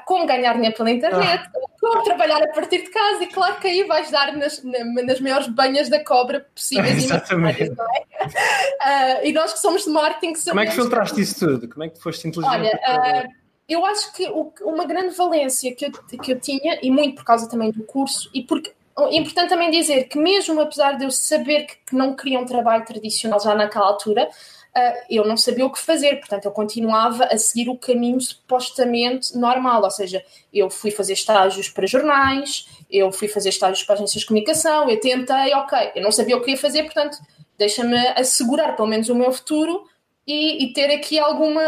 como 0.07 0.27
ganhar 0.27 0.55
dinheiro 0.55 0.75
pela 0.75 0.91
internet, 0.91 1.45
ah. 1.55 1.61
como 1.79 2.03
trabalhar 2.03 2.43
a 2.43 2.49
partir 2.49 2.79
de 2.79 2.89
casa, 2.89 3.23
e 3.23 3.27
claro 3.27 3.61
que 3.61 3.69
aí 3.69 3.85
vais 3.85 4.11
dar 4.11 4.35
nas, 4.35 4.63
nas 4.63 5.21
maiores 5.21 5.49
banhas 5.49 5.91
da 5.91 6.03
cobra 6.03 6.47
possíveis. 6.55 7.05
Exatamente. 7.05 7.65
E, 7.65 7.69
uh, 7.69 9.25
e 9.25 9.33
nós 9.33 9.53
que 9.53 9.59
somos 9.59 9.85
de 9.85 9.91
marketing 9.91 10.33
Como 10.49 10.61
é 10.61 10.67
que 10.67 10.73
filtraste 10.73 11.21
isso 11.21 11.47
tudo? 11.47 11.69
Como 11.69 11.85
é 11.85 11.89
que 11.91 12.01
foste 12.01 12.27
inteligente? 12.27 12.81
Olha, 12.87 13.27
uh, 13.27 13.29
eu 13.69 13.85
acho 13.85 14.15
que 14.15 14.27
o, 14.29 14.51
uma 14.63 14.87
grande 14.87 15.15
valência 15.15 15.75
que 15.75 15.87
eu, 15.87 15.93
que 16.19 16.33
eu 16.33 16.41
tinha, 16.41 16.79
e 16.83 16.91
muito 16.91 17.17
por 17.17 17.25
causa 17.25 17.49
também 17.49 17.71
do 17.71 17.83
curso, 17.83 18.31
e 18.33 18.43
porque 18.43 18.73
importante 19.11 19.49
também 19.49 19.71
dizer 19.71 20.05
que, 20.05 20.19
mesmo 20.19 20.61
apesar 20.61 20.93
de 20.93 21.05
eu 21.05 21.11
saber 21.11 21.67
que 21.85 21.95
não 21.95 22.15
queria 22.15 22.39
um 22.39 22.47
trabalho 22.47 22.85
tradicional 22.85 23.41
já 23.41 23.55
naquela 23.55 23.87
altura, 23.87 24.29
uh, 24.29 25.05
eu 25.11 25.27
não 25.27 25.37
sabia 25.37 25.67
o 25.67 25.71
que 25.71 25.81
fazer, 25.81 26.17
portanto, 26.17 26.45
eu 26.45 26.53
continuava 26.53 27.25
a 27.25 27.37
seguir 27.37 27.69
o 27.69 27.77
caminho 27.77 28.21
supostamente 28.21 29.37
normal, 29.37 29.83
ou 29.83 29.91
seja, 29.91 30.25
eu 30.53 30.71
fui 30.71 30.91
fazer 30.91 31.15
estágios 31.15 31.69
para 31.69 31.87
jornais, 31.87 32.69
eu 32.91 33.11
fui 33.11 33.27
fazer 33.27 33.49
estágios 33.49 33.85
para 33.85 33.97
agências 33.97 34.21
de 34.21 34.27
comunicação, 34.27 34.89
eu 34.89 35.01
tentei, 35.01 35.55
ok, 35.55 35.93
eu 35.97 36.03
não 36.03 36.13
sabia 36.13 36.37
o 36.37 36.41
que 36.41 36.53
ia 36.53 36.57
fazer, 36.57 36.85
portanto, 36.85 37.19
deixa-me 37.59 37.99
assegurar 38.17 38.77
pelo 38.77 38.89
menos 38.89 39.09
o 39.09 39.15
meu 39.15 39.33
futuro 39.33 39.85
e, 40.27 40.65
e, 40.65 40.73
ter 40.73 40.91
aqui 40.91 41.19
alguma, 41.19 41.63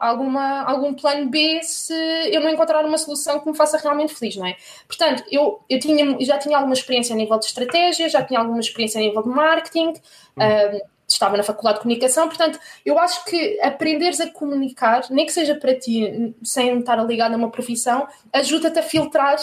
alguma, 0.00 0.62
algum 0.62 0.94
plano 0.94 1.28
B 1.28 1.60
se 1.62 1.92
eu 2.32 2.40
não 2.40 2.50
encontrar 2.50 2.84
uma 2.84 2.96
solução 2.96 3.40
que 3.40 3.50
me 3.50 3.56
faça 3.56 3.76
realmente 3.76 4.14
feliz, 4.14 4.36
não 4.36 4.46
é? 4.46 4.56
Portanto, 4.86 5.24
eu, 5.30 5.60
eu 5.68 5.80
tinha, 5.80 6.16
já 6.20 6.38
tinha 6.38 6.56
alguma 6.56 6.74
experiência 6.74 7.12
a 7.12 7.18
nível 7.18 7.38
de 7.38 7.46
estratégia, 7.46 8.08
já 8.08 8.22
tinha 8.22 8.38
alguma 8.38 8.60
experiência 8.60 9.00
a 9.00 9.02
nível 9.02 9.22
de 9.22 9.28
marketing, 9.28 9.88
hum. 9.88 10.80
estava 11.08 11.36
na 11.36 11.42
faculdade 11.42 11.78
de 11.78 11.82
comunicação, 11.82 12.28
portanto, 12.28 12.60
eu 12.86 12.96
acho 13.00 13.24
que 13.24 13.60
aprenderes 13.60 14.20
a 14.20 14.30
comunicar, 14.30 15.02
nem 15.10 15.26
que 15.26 15.32
seja 15.32 15.56
para 15.56 15.74
ti, 15.76 16.34
sem 16.44 16.78
estar 16.78 17.02
ligado 17.04 17.34
a 17.34 17.36
uma 17.36 17.50
profissão, 17.50 18.06
ajuda-te 18.32 18.78
a 18.78 18.82
filtrar 18.82 19.38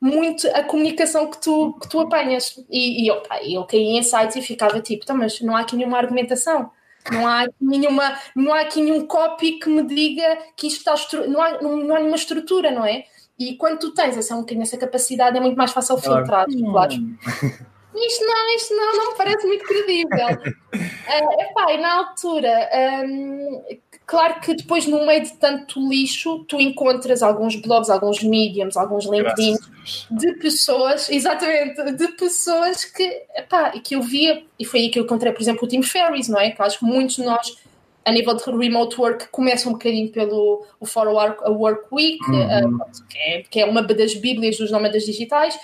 muito 0.00 0.48
a 0.54 0.62
comunicação 0.62 1.26
que 1.26 1.38
tu, 1.42 1.76
que 1.78 1.88
tu 1.88 2.00
apanhas. 2.00 2.58
E, 2.70 3.04
e 3.04 3.08
eu, 3.08 3.20
pá, 3.20 3.42
eu 3.42 3.64
caí 3.64 3.98
em 3.98 4.02
sites 4.02 4.36
e 4.36 4.42
ficava 4.42 4.80
tipo, 4.80 5.04
então, 5.04 5.16
mas 5.16 5.40
não 5.42 5.54
há 5.56 5.60
aqui 5.60 5.76
nenhuma 5.76 5.98
argumentação 5.98 6.70
não 7.10 7.26
há 7.26 7.46
nenhuma, 7.60 8.18
não 8.34 8.52
há 8.52 8.60
aqui 8.60 8.80
nenhum 8.80 9.06
copy 9.06 9.58
que 9.58 9.68
me 9.68 9.82
diga 9.82 10.38
que 10.56 10.66
isto 10.66 10.78
está 10.78 11.18
não 11.26 11.40
há, 11.40 11.60
não, 11.62 11.94
há 11.94 11.98
nenhuma 11.98 12.16
estrutura, 12.16 12.70
não 12.70 12.84
é? 12.84 13.04
E 13.38 13.56
quando 13.56 13.78
tu 13.78 13.94
tens 13.94 14.16
essa, 14.16 14.34
um 14.34 14.44
essa 14.60 14.76
capacidade 14.76 15.36
é 15.36 15.40
muito 15.40 15.56
mais 15.56 15.70
fácil 15.70 15.96
filtrar, 15.98 16.46
claro. 16.46 16.92
Isto 17.94 18.26
não, 18.26 18.54
isto 18.54 18.76
não, 18.76 18.96
não 18.96 19.10
me 19.10 19.16
parece 19.16 19.46
muito 19.46 19.64
credível. 19.64 20.28
Uh, 20.74 21.40
epá, 21.42 21.72
e 21.72 21.78
na 21.78 21.94
altura, 21.94 22.70
um, 23.04 23.64
claro 24.08 24.40
que 24.40 24.54
depois 24.54 24.86
no 24.86 25.06
meio 25.06 25.22
de 25.22 25.34
tanto 25.34 25.86
lixo, 25.86 26.44
tu 26.48 26.58
encontras 26.58 27.22
alguns 27.22 27.54
blogs, 27.56 27.90
alguns 27.90 28.22
mediums, 28.22 28.74
alguns 28.74 29.04
LinkedIn 29.04 29.56
de 30.10 30.32
pessoas, 30.34 31.08
exatamente, 31.12 31.92
de 31.92 32.08
pessoas 32.08 32.86
que, 32.86 33.04
epá, 33.36 33.70
que 33.72 33.94
eu 33.94 34.02
via, 34.02 34.42
e 34.58 34.64
foi 34.64 34.80
aí 34.80 34.88
que 34.88 34.98
eu 34.98 35.04
encontrei, 35.04 35.30
por 35.30 35.42
exemplo, 35.42 35.64
o 35.64 35.68
Tim 35.68 35.82
Ferriss, 35.82 36.26
não 36.26 36.40
é? 36.40 36.50
Que 36.50 36.62
acho 36.62 36.78
que 36.78 36.86
muitos 36.86 37.16
de 37.16 37.22
nós 37.22 37.58
a 38.02 38.10
nível 38.10 38.34
de 38.34 38.42
remote 38.44 38.98
work 38.98 39.28
começam 39.28 39.70
um 39.70 39.74
bocadinho 39.74 40.08
pelo 40.10 40.64
o 40.80 40.86
For 40.86 41.06
Work, 41.06 41.44
a 41.44 41.50
Work 41.50 41.88
Week, 41.92 42.18
uhum. 42.30 42.76
uh, 42.76 42.90
que, 43.10 43.18
é, 43.18 43.42
que 43.42 43.60
é 43.60 43.66
uma 43.66 43.82
das 43.82 44.14
bíblias 44.14 44.56
dos 44.56 44.70
nómadas 44.70 45.04
digitais, 45.04 45.58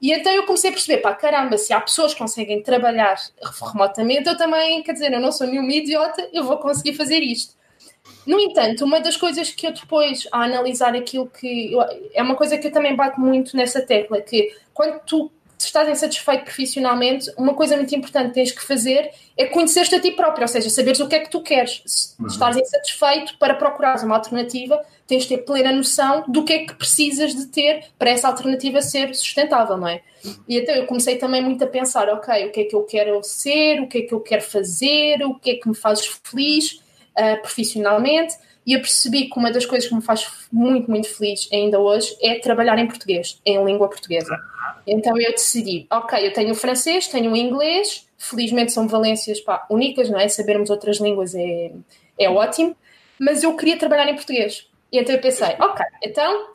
e 0.00 0.10
então 0.10 0.32
eu 0.32 0.44
comecei 0.44 0.70
a 0.70 0.72
perceber, 0.72 1.02
pá, 1.02 1.14
caramba, 1.14 1.58
se 1.58 1.74
há 1.74 1.80
pessoas 1.80 2.14
que 2.14 2.18
conseguem 2.18 2.62
trabalhar 2.62 3.16
remotamente, 3.62 4.26
eu 4.26 4.36
também, 4.38 4.82
quer 4.82 4.94
dizer, 4.94 5.12
eu 5.12 5.20
não 5.20 5.30
sou 5.30 5.46
nenhuma 5.46 5.70
idiota, 5.70 6.26
eu 6.32 6.44
vou 6.44 6.56
conseguir 6.56 6.94
fazer 6.94 7.18
isto. 7.18 7.59
No 8.26 8.38
entanto, 8.38 8.84
uma 8.84 9.00
das 9.00 9.16
coisas 9.16 9.50
que 9.50 9.66
eu 9.66 9.72
depois, 9.72 10.28
a 10.32 10.44
analisar 10.44 10.94
aquilo 10.94 11.26
que. 11.26 11.72
Eu, 11.72 11.80
é 12.12 12.22
uma 12.22 12.34
coisa 12.34 12.58
que 12.58 12.66
eu 12.66 12.72
também 12.72 12.94
bato 12.94 13.20
muito 13.20 13.56
nessa 13.56 13.80
tecla, 13.80 14.20
que 14.20 14.54
quando 14.72 15.00
tu 15.00 15.30
estás 15.58 15.88
insatisfeito 15.88 16.44
profissionalmente, 16.44 17.30
uma 17.36 17.54
coisa 17.54 17.76
muito 17.76 17.94
importante 17.94 18.28
que 18.28 18.34
tens 18.34 18.52
que 18.52 18.62
fazer 18.62 19.10
é 19.36 19.46
conhecer-te 19.46 19.94
a 19.94 20.00
ti 20.00 20.10
próprio, 20.12 20.42
ou 20.42 20.48
seja, 20.48 20.70
saberes 20.70 21.00
o 21.00 21.08
que 21.08 21.14
é 21.16 21.18
que 21.20 21.30
tu 21.30 21.42
queres. 21.42 21.82
Se 21.84 22.20
uhum. 22.20 22.26
estás 22.26 22.56
insatisfeito, 22.56 23.36
para 23.38 23.54
procurares 23.54 24.02
uma 24.02 24.16
alternativa, 24.16 24.82
tens 25.06 25.24
de 25.24 25.30
ter 25.30 25.38
plena 25.38 25.72
noção 25.72 26.24
do 26.28 26.44
que 26.44 26.52
é 26.52 26.58
que 26.64 26.74
precisas 26.74 27.34
de 27.34 27.46
ter 27.46 27.84
para 27.98 28.10
essa 28.10 28.28
alternativa 28.28 28.80
ser 28.80 29.14
sustentável, 29.14 29.76
não 29.76 29.88
é? 29.88 30.02
E 30.48 30.58
então 30.58 30.74
eu 30.74 30.86
comecei 30.86 31.16
também 31.16 31.42
muito 31.42 31.62
a 31.64 31.66
pensar, 31.66 32.08
ok, 32.08 32.46
o 32.46 32.52
que 32.52 32.60
é 32.60 32.64
que 32.64 32.74
eu 32.74 32.82
quero 32.84 33.22
ser, 33.22 33.80
o 33.80 33.86
que 33.86 33.98
é 33.98 34.02
que 34.02 34.14
eu 34.14 34.20
quero 34.20 34.42
fazer, 34.42 35.22
o 35.24 35.34
que 35.34 35.50
é 35.50 35.54
que 35.56 35.68
me 35.68 35.74
faz 35.74 36.06
feliz 36.22 36.80
uh, 37.18 37.40
profissionalmente. 37.40 38.34
e 38.66 38.74
eu 38.74 38.80
percebi 38.80 39.28
que 39.28 39.38
uma 39.38 39.50
das 39.50 39.64
coisas 39.64 39.88
que 39.88 39.94
me 39.94 40.02
faz 40.02 40.26
muito, 40.52 40.90
muito 40.90 41.08
feliz 41.08 41.48
ainda 41.52 41.78
hoje 41.78 42.16
é 42.22 42.38
trabalhar 42.38 42.78
em 42.78 42.86
português, 42.86 43.40
em 43.44 43.64
língua 43.64 43.88
portuguesa. 43.88 44.38
Então 44.86 45.18
eu 45.18 45.30
decidi, 45.32 45.86
ok, 45.90 46.26
eu 46.26 46.32
tenho 46.32 46.52
o 46.52 46.54
francês, 46.54 47.08
tenho 47.08 47.32
o 47.32 47.36
inglês, 47.36 48.06
felizmente 48.18 48.72
são 48.72 48.86
valências 48.86 49.40
pá, 49.40 49.66
únicas, 49.70 50.10
não 50.10 50.18
é? 50.18 50.28
Sabermos 50.28 50.70
outras 50.70 50.98
línguas 50.98 51.34
é, 51.34 51.72
é 52.18 52.28
ótimo, 52.28 52.76
mas 53.18 53.42
eu 53.42 53.56
queria 53.56 53.78
trabalhar 53.78 54.08
em 54.08 54.14
português. 54.14 54.68
E 54.92 54.98
então 54.98 55.14
eu 55.14 55.20
pensei, 55.20 55.54
ok, 55.58 55.84
então 56.02 56.50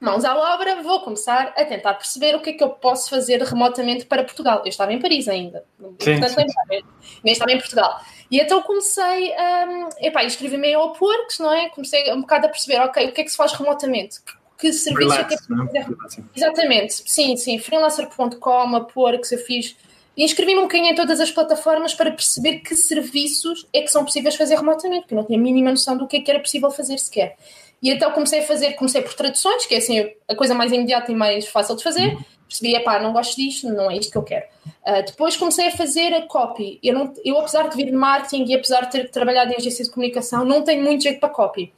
mãos 0.00 0.24
à 0.24 0.34
obra, 0.54 0.82
vou 0.82 1.00
começar 1.00 1.52
a 1.56 1.64
tentar 1.64 1.94
perceber 1.94 2.34
o 2.34 2.40
que 2.40 2.50
é 2.50 2.52
que 2.54 2.64
eu 2.64 2.70
posso 2.70 3.10
fazer 3.10 3.42
remotamente 3.42 4.06
para 4.06 4.24
Portugal. 4.24 4.60
Eu 4.60 4.68
estava 4.68 4.92
em 4.92 4.98
Paris 4.98 5.28
ainda, 5.28 5.64
sim, 5.78 6.18
portanto, 6.18 6.28
sim. 6.28 6.82
nem 7.22 7.32
estava 7.32 7.52
em 7.52 7.58
Portugal. 7.58 8.00
E 8.30 8.38
então 8.38 8.62
comecei 8.62 9.32
um, 9.32 9.88
epá, 9.98 10.24
inscrevi-me 10.24 10.68
em 10.68 10.76
Upworks, 10.76 11.38
não 11.40 11.52
é? 11.52 11.68
Comecei 11.70 12.12
um 12.12 12.20
bocado 12.20 12.46
a 12.46 12.48
perceber, 12.48 12.78
ok, 12.80 13.08
o 13.08 13.12
que 13.12 13.20
é 13.22 13.24
que 13.24 13.30
se 13.30 13.36
faz 13.36 13.52
remotamente? 13.52 14.20
Que 14.56 14.72
serviço 14.72 15.10
Relax, 15.10 15.32
é 15.32 15.36
que 15.36 15.78
é 15.78 15.84
fazer? 15.84 16.24
Exatamente, 16.36 17.02
sim, 17.06 17.36
sim. 17.36 17.58
Freelancer.com, 17.58 18.76
Upworks, 18.76 19.32
eu 19.32 19.38
fiz. 19.38 19.74
Inscrevi-me 20.16 20.60
um 20.60 20.64
bocadinho 20.64 20.92
em 20.92 20.94
todas 20.94 21.18
as 21.18 21.30
plataformas 21.30 21.94
para 21.94 22.10
perceber 22.10 22.58
que 22.58 22.76
serviços 22.76 23.66
é 23.72 23.80
que 23.80 23.88
são 23.88 24.04
possíveis 24.04 24.36
fazer 24.36 24.56
remotamente, 24.56 25.02
porque 25.02 25.14
eu 25.14 25.16
não 25.16 25.24
tinha 25.24 25.38
a 25.38 25.42
mínima 25.42 25.70
noção 25.70 25.96
do 25.96 26.06
que 26.06 26.18
é 26.18 26.20
que 26.20 26.30
era 26.30 26.38
possível 26.38 26.70
fazer 26.70 26.98
sequer. 26.98 27.36
E 27.82 27.90
então 27.90 28.10
comecei 28.12 28.40
a 28.40 28.42
fazer, 28.42 28.72
comecei 28.74 29.00
por 29.00 29.14
traduções, 29.14 29.64
que 29.64 29.74
é 29.74 29.78
assim 29.78 30.12
a 30.28 30.34
coisa 30.36 30.54
mais 30.54 30.70
imediata 30.70 31.10
e 31.10 31.14
mais 31.14 31.46
fácil 31.46 31.74
de 31.74 31.82
fazer. 31.82 32.16
Percebi, 32.50 32.82
pá, 32.82 32.98
não 32.98 33.12
gosto 33.12 33.36
disto, 33.36 33.68
não 33.68 33.88
é 33.88 33.96
isto 33.96 34.10
que 34.10 34.18
eu 34.18 34.24
quero. 34.24 34.44
Uh, 34.84 35.06
depois 35.06 35.36
comecei 35.36 35.68
a 35.68 35.70
fazer 35.70 36.12
a 36.12 36.22
copy. 36.22 36.80
Eu, 36.82 36.94
não, 36.94 37.14
eu, 37.24 37.38
apesar 37.38 37.68
de 37.68 37.76
vir 37.76 37.86
de 37.86 37.92
marketing 37.92 38.44
e 38.44 38.54
apesar 38.56 38.86
de 38.86 38.90
ter 38.90 39.08
trabalhado 39.08 39.52
em 39.52 39.56
agência 39.56 39.84
de 39.84 39.90
comunicação, 39.92 40.44
não 40.44 40.62
tenho 40.62 40.82
muito 40.82 41.04
jeito 41.04 41.20
para 41.20 41.28
copy. 41.28 41.72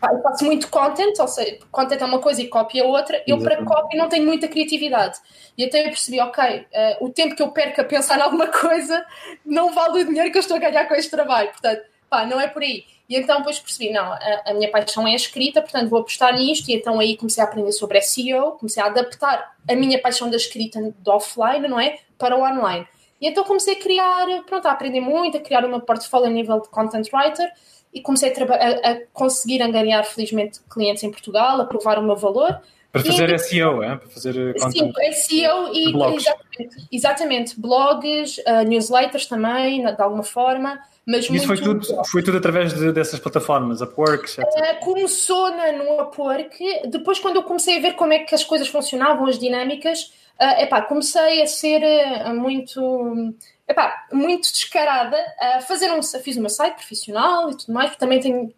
Eu 0.00 0.22
faço 0.22 0.44
muito 0.44 0.68
content, 0.68 1.18
ou 1.18 1.26
seja, 1.26 1.58
content 1.72 2.00
é 2.00 2.04
uma 2.04 2.20
coisa 2.20 2.40
e 2.40 2.46
copy 2.46 2.78
é 2.78 2.84
outra. 2.84 3.16
Eu 3.26 3.38
Exatamente. 3.38 3.64
para 3.66 3.82
copy 3.82 3.96
não 3.96 4.08
tenho 4.08 4.24
muita 4.24 4.46
criatividade. 4.46 5.18
E 5.58 5.64
até 5.64 5.80
eu 5.80 5.86
percebi, 5.86 6.20
ok, 6.20 6.44
uh, 6.44 7.04
o 7.04 7.10
tempo 7.10 7.34
que 7.34 7.42
eu 7.42 7.48
perco 7.48 7.80
a 7.80 7.84
pensar 7.84 8.16
em 8.16 8.22
alguma 8.22 8.46
coisa 8.54 9.04
não 9.44 9.72
vale 9.72 10.02
o 10.02 10.06
dinheiro 10.06 10.30
que 10.30 10.38
eu 10.38 10.42
estou 10.42 10.56
a 10.56 10.60
ganhar 10.60 10.86
com 10.86 10.94
este 10.94 11.10
trabalho. 11.10 11.50
Portanto, 11.50 11.82
pá, 12.08 12.24
não 12.24 12.40
é 12.40 12.46
por 12.46 12.62
aí. 12.62 12.84
E 13.08 13.16
então 13.16 13.38
depois 13.38 13.58
percebi, 13.58 13.92
não, 13.92 14.12
a, 14.12 14.42
a, 14.46 14.54
minha 14.54 14.70
paixão 14.70 15.06
é 15.06 15.12
a 15.12 15.16
escrita, 15.16 15.60
portanto 15.60 15.90
vou 15.90 16.00
apostar 16.00 16.34
nisto, 16.34 16.68
e 16.70 16.74
então 16.74 16.98
aí 16.98 17.16
comecei 17.16 17.42
a 17.42 17.46
aprender 17.46 17.72
sobre 17.72 18.00
SEO, 18.00 18.52
comecei 18.52 18.82
a 18.82 18.86
adaptar 18.86 19.54
a 19.68 19.74
minha 19.74 20.00
paixão 20.00 20.30
da 20.30 20.36
escrita 20.36 20.94
do 20.98 21.10
offline, 21.10 21.68
não 21.68 21.78
é, 21.78 21.98
para 22.18 22.34
o 22.34 22.42
online. 22.42 22.86
E 23.20 23.28
então 23.28 23.44
comecei 23.44 23.74
a 23.74 23.78
criar, 23.78 24.26
pronto, 24.46 24.66
a 24.66 24.70
aprender 24.70 25.00
muito, 25.00 25.36
a 25.36 25.40
criar 25.40 25.64
o 25.64 25.68
meu 25.68 25.80
portfólio 25.80 26.28
a 26.28 26.30
nível 26.30 26.60
de 26.60 26.68
content 26.68 27.06
writer, 27.12 27.50
e 27.92 28.00
comecei 28.00 28.32
a, 28.32 28.54
a, 28.54 28.92
a 28.92 29.00
conseguir 29.12 29.62
angariar, 29.62 30.04
felizmente, 30.04 30.60
clientes 30.68 31.02
em 31.04 31.10
Portugal, 31.10 31.60
a 31.60 31.64
provar 31.64 31.98
o 31.98 32.02
meu 32.02 32.16
valor. 32.16 32.60
Para 32.94 33.02
fazer 33.02 33.34
e, 33.34 33.38
SEO, 33.40 33.82
é? 33.82 33.96
Para 33.96 34.08
fazer 34.08 34.54
eh. 34.54 34.70
Sim, 34.70 34.92
SEO 35.12 35.74
e 35.74 35.88
exatamente, 35.90 36.86
exatamente, 36.92 37.60
blogs, 37.60 38.38
uh, 38.38 38.62
newsletters 38.64 39.26
também, 39.26 39.84
de 39.84 40.00
alguma 40.00 40.22
forma. 40.22 40.78
Mas 41.04 41.28
Isso 41.28 41.48
foi 41.48 41.60
tudo, 41.60 42.04
foi 42.06 42.22
tudo 42.22 42.38
através 42.38 42.72
de, 42.72 42.92
dessas 42.92 43.18
plataformas, 43.18 43.80
Upwork, 43.80 44.26
etc. 44.26 44.44
Uh, 44.44 44.84
começou 44.84 45.50
na, 45.50 45.72
no 45.72 46.02
Upwork, 46.02 46.88
depois 46.88 47.18
quando 47.18 47.34
eu 47.34 47.42
comecei 47.42 47.78
a 47.78 47.80
ver 47.80 47.94
como 47.94 48.12
é 48.12 48.20
que 48.20 48.32
as 48.32 48.44
coisas 48.44 48.68
funcionavam, 48.68 49.26
as 49.26 49.40
dinâmicas, 49.40 50.12
uh, 50.40 50.62
epá, 50.62 50.80
comecei 50.80 51.42
a 51.42 51.48
ser 51.48 51.82
uh, 51.82 52.32
muito, 52.32 53.34
epá, 53.66 54.06
muito 54.12 54.52
descarada, 54.52 55.16
a 55.40 55.62
fazer 55.62 55.90
um, 55.90 56.00
fiz 56.00 56.36
o 56.36 56.40
meu 56.40 56.48
site 56.48 56.76
profissional 56.76 57.50
e 57.50 57.56
tudo 57.56 57.72
mais, 57.72 57.96
também 57.96 58.20
tenho, 58.20 58.54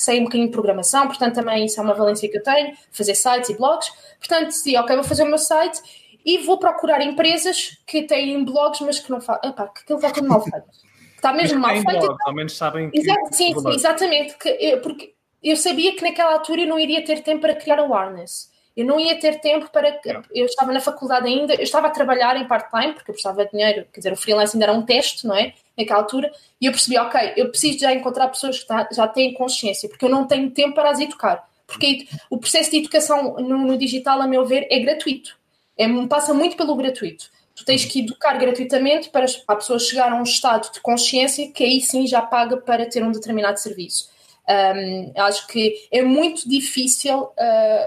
sei 0.00 0.20
um 0.20 0.24
bocadinho 0.24 0.46
de 0.46 0.52
programação, 0.52 1.06
portanto 1.06 1.34
também 1.34 1.64
isso 1.64 1.80
é 1.80 1.82
uma 1.82 1.94
valência 1.94 2.28
que 2.28 2.38
eu 2.38 2.42
tenho, 2.42 2.76
fazer 2.90 3.14
sites 3.14 3.50
e 3.50 3.56
blogs, 3.56 3.90
portanto 4.18 4.46
decidi, 4.46 4.76
ok, 4.76 4.94
vou 4.94 5.04
fazer 5.04 5.24
o 5.24 5.26
meu 5.26 5.38
site 5.38 5.80
e 6.24 6.38
vou 6.38 6.58
procurar 6.58 7.00
empresas 7.00 7.78
que 7.86 8.02
têm 8.02 8.44
blogs, 8.44 8.80
mas 8.80 8.98
que 8.98 9.10
não 9.10 9.20
fazem, 9.20 9.50
epá, 9.50 9.68
que 9.68 9.80
aquilo 9.80 9.98
está 9.98 10.10
tudo 10.10 10.28
mal 10.28 10.40
feito 10.42 10.88
está 11.18 11.32
mesmo 11.32 11.60
mal 11.60 11.74
feito. 11.74 11.84
Blog, 11.84 12.16
ao 12.24 12.34
menos 12.34 12.56
sabem 12.56 12.90
que. 12.90 12.98
Exato, 12.98 13.34
sim, 13.34 13.54
sim, 13.58 13.70
exatamente. 13.70 14.36
Que, 14.38 14.76
porque 14.82 15.14
eu 15.42 15.56
sabia 15.56 15.94
que 15.94 16.02
naquela 16.02 16.32
altura 16.32 16.62
eu 16.62 16.66
não 16.66 16.78
iria 16.78 17.04
ter 17.04 17.22
tempo 17.22 17.42
para 17.42 17.54
criar 17.54 17.78
awareness. 17.78 18.50
Eu 18.76 18.86
não 18.86 18.98
ia 18.98 19.18
ter 19.18 19.40
tempo 19.40 19.68
para. 19.70 20.00
Eu 20.32 20.46
estava 20.46 20.72
na 20.72 20.80
faculdade 20.80 21.26
ainda, 21.26 21.54
eu 21.54 21.62
estava 21.62 21.88
a 21.88 21.90
trabalhar 21.90 22.36
em 22.36 22.46
part-time, 22.46 22.94
porque 22.94 23.10
eu 23.10 23.14
precisava 23.14 23.44
de 23.44 23.50
dinheiro, 23.50 23.86
quer 23.92 24.00
dizer, 24.00 24.12
o 24.12 24.16
freelance 24.16 24.56
ainda 24.56 24.66
era 24.66 24.72
um 24.72 24.82
teste, 24.82 25.26
não 25.26 25.34
é? 25.34 25.52
Naquela 25.78 26.00
altura, 26.00 26.32
e 26.60 26.66
eu 26.66 26.72
percebi, 26.72 26.98
ok, 26.98 27.34
eu 27.36 27.50
preciso 27.50 27.78
já 27.78 27.92
encontrar 27.92 28.26
pessoas 28.28 28.58
que 28.58 28.66
tá, 28.66 28.88
já 28.92 29.06
têm 29.06 29.32
consciência, 29.32 29.88
porque 29.88 30.04
eu 30.04 30.08
não 30.08 30.26
tenho 30.26 30.50
tempo 30.50 30.74
para 30.74 30.90
as 30.90 30.98
educar. 30.98 31.48
Porque 31.68 32.08
o 32.28 32.38
processo 32.38 32.70
de 32.70 32.78
educação 32.78 33.34
no, 33.34 33.58
no 33.58 33.78
digital, 33.78 34.20
a 34.20 34.26
meu 34.26 34.44
ver, 34.44 34.66
é 34.70 34.80
gratuito. 34.80 35.38
É, 35.76 35.86
passa 36.06 36.34
muito 36.34 36.56
pelo 36.56 36.74
gratuito. 36.74 37.30
Tu 37.54 37.64
tens 37.64 37.84
que 37.84 38.00
educar 38.00 38.34
gratuitamente 38.38 39.10
para 39.10 39.26
a 39.46 39.56
pessoa 39.56 39.78
chegar 39.78 40.12
a 40.12 40.16
um 40.16 40.22
estado 40.22 40.72
de 40.72 40.80
consciência 40.80 41.50
que 41.52 41.62
aí 41.62 41.80
sim 41.80 42.06
já 42.06 42.22
paga 42.22 42.56
para 42.56 42.86
ter 42.86 43.02
um 43.02 43.12
determinado 43.12 43.58
serviço. 43.60 44.08
Um, 44.48 45.12
acho 45.20 45.46
que 45.46 45.86
é 45.92 46.02
muito 46.02 46.48
difícil 46.48 47.18
uh, 47.18 47.32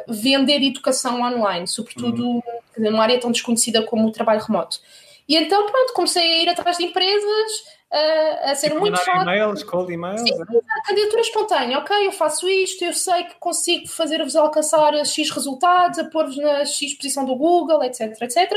vender 0.07 0.61
educação 0.61 1.21
online, 1.21 1.67
sobretudo 1.67 2.23
uhum. 2.23 2.41
numa 2.77 3.01
área 3.01 3.19
tão 3.19 3.31
desconhecida 3.31 3.81
como 3.83 4.07
o 4.07 4.11
trabalho 4.11 4.41
remoto. 4.41 4.79
E 5.27 5.35
então, 5.35 5.65
pronto, 5.65 5.93
comecei 5.93 6.21
a 6.21 6.43
ir 6.43 6.49
atrás 6.49 6.77
de 6.77 6.83
empresas, 6.83 7.51
uh, 7.91 8.49
a 8.51 8.55
ser 8.55 8.73
muito 8.73 8.97
chato. 8.97 9.21
e-mails, 9.21 9.63
cold 9.63 9.91
e-mails? 9.91 10.21
Sim, 10.21 10.35
sim, 10.35 10.61
candidatura 10.85 11.21
espontânea. 11.21 11.77
Ok, 11.79 12.07
eu 12.07 12.11
faço 12.11 12.49
isto, 12.49 12.83
eu 12.83 12.93
sei 12.93 13.25
que 13.25 13.35
consigo 13.35 13.87
fazer-vos 13.87 14.35
alcançar 14.35 14.93
X 15.05 15.29
resultados, 15.29 15.99
a 15.99 16.05
pôr-vos 16.05 16.37
na 16.37 16.65
X 16.65 16.93
posição 16.93 17.25
do 17.25 17.35
Google, 17.35 17.83
etc, 17.83 18.19
etc. 18.21 18.51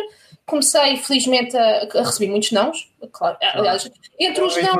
Comecei, 0.47 0.97
felizmente, 0.97 1.57
a, 1.57 1.89
a 1.95 2.03
receber 2.03 2.31
muitos 2.31 2.53
nãos, 2.53 2.93
claro. 3.13 3.37
Aliás, 3.41 3.91
entre 4.19 4.43
os 4.43 4.57
não... 4.57 4.77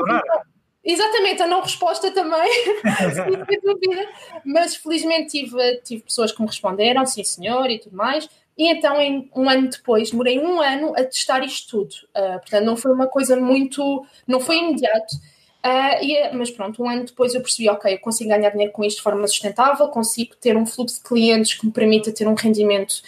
Exatamente, 0.85 1.41
a 1.41 1.47
não 1.47 1.61
resposta 1.61 2.11
também, 2.11 2.47
sem 3.49 3.59
dúvida. 3.61 4.07
Mas 4.45 4.75
felizmente 4.75 5.31
tive, 5.31 5.77
tive 5.77 6.03
pessoas 6.03 6.31
que 6.31 6.39
me 6.39 6.47
responderam, 6.47 7.03
sim 7.07 7.23
senhor, 7.23 7.71
e 7.71 7.79
tudo 7.79 7.97
mais. 7.97 8.29
E 8.57 8.69
então, 8.69 8.99
em, 9.01 9.29
um 9.35 9.49
ano 9.49 9.69
depois, 9.69 10.11
demorei 10.11 10.39
um 10.39 10.61
ano 10.61 10.93
a 10.95 11.03
testar 11.03 11.43
isto 11.43 11.69
tudo. 11.69 11.93
Uh, 12.15 12.39
portanto, 12.39 12.63
não 12.63 12.77
foi 12.77 12.91
uma 12.91 13.07
coisa 13.07 13.35
muito. 13.35 14.05
não 14.25 14.39
foi 14.39 14.57
imediato. 14.57 15.15
Uh, 15.65 16.03
e, 16.03 16.31
mas 16.33 16.51
pronto, 16.51 16.81
um 16.81 16.89
ano 16.89 17.05
depois 17.05 17.33
eu 17.33 17.41
percebi, 17.41 17.67
ok, 17.69 17.93
eu 17.93 17.99
consigo 17.99 18.29
ganhar 18.29 18.51
dinheiro 18.51 18.71
com 18.71 18.83
isto 18.83 18.97
de 18.97 19.03
forma 19.03 19.27
sustentável, 19.27 19.87
consigo 19.89 20.35
ter 20.35 20.55
um 20.55 20.65
fluxo 20.65 20.97
de 20.97 21.03
clientes 21.03 21.55
que 21.55 21.65
me 21.65 21.71
permita 21.71 22.13
ter 22.13 22.27
um 22.27 22.35
rendimento 22.35 23.01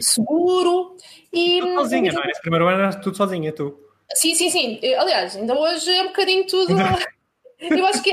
seguro. 0.00 0.96
E, 1.32 1.60
tudo 1.60 1.74
sozinha, 1.74 2.12
não 2.12 2.22
é? 2.22 2.26
Nesse 2.26 2.40
primeiro 2.40 2.68
ano 2.68 2.82
era 2.82 3.00
tudo 3.00 3.16
sozinha, 3.16 3.52
tu. 3.52 3.76
Sim, 4.14 4.34
sim, 4.34 4.50
sim. 4.50 4.80
Aliás, 4.96 5.36
ainda 5.36 5.58
hoje 5.58 5.90
é 5.90 6.02
um 6.02 6.08
bocadinho 6.08 6.46
tudo. 6.46 6.74
Eu 7.60 7.86
acho 7.86 8.02
que, 8.02 8.10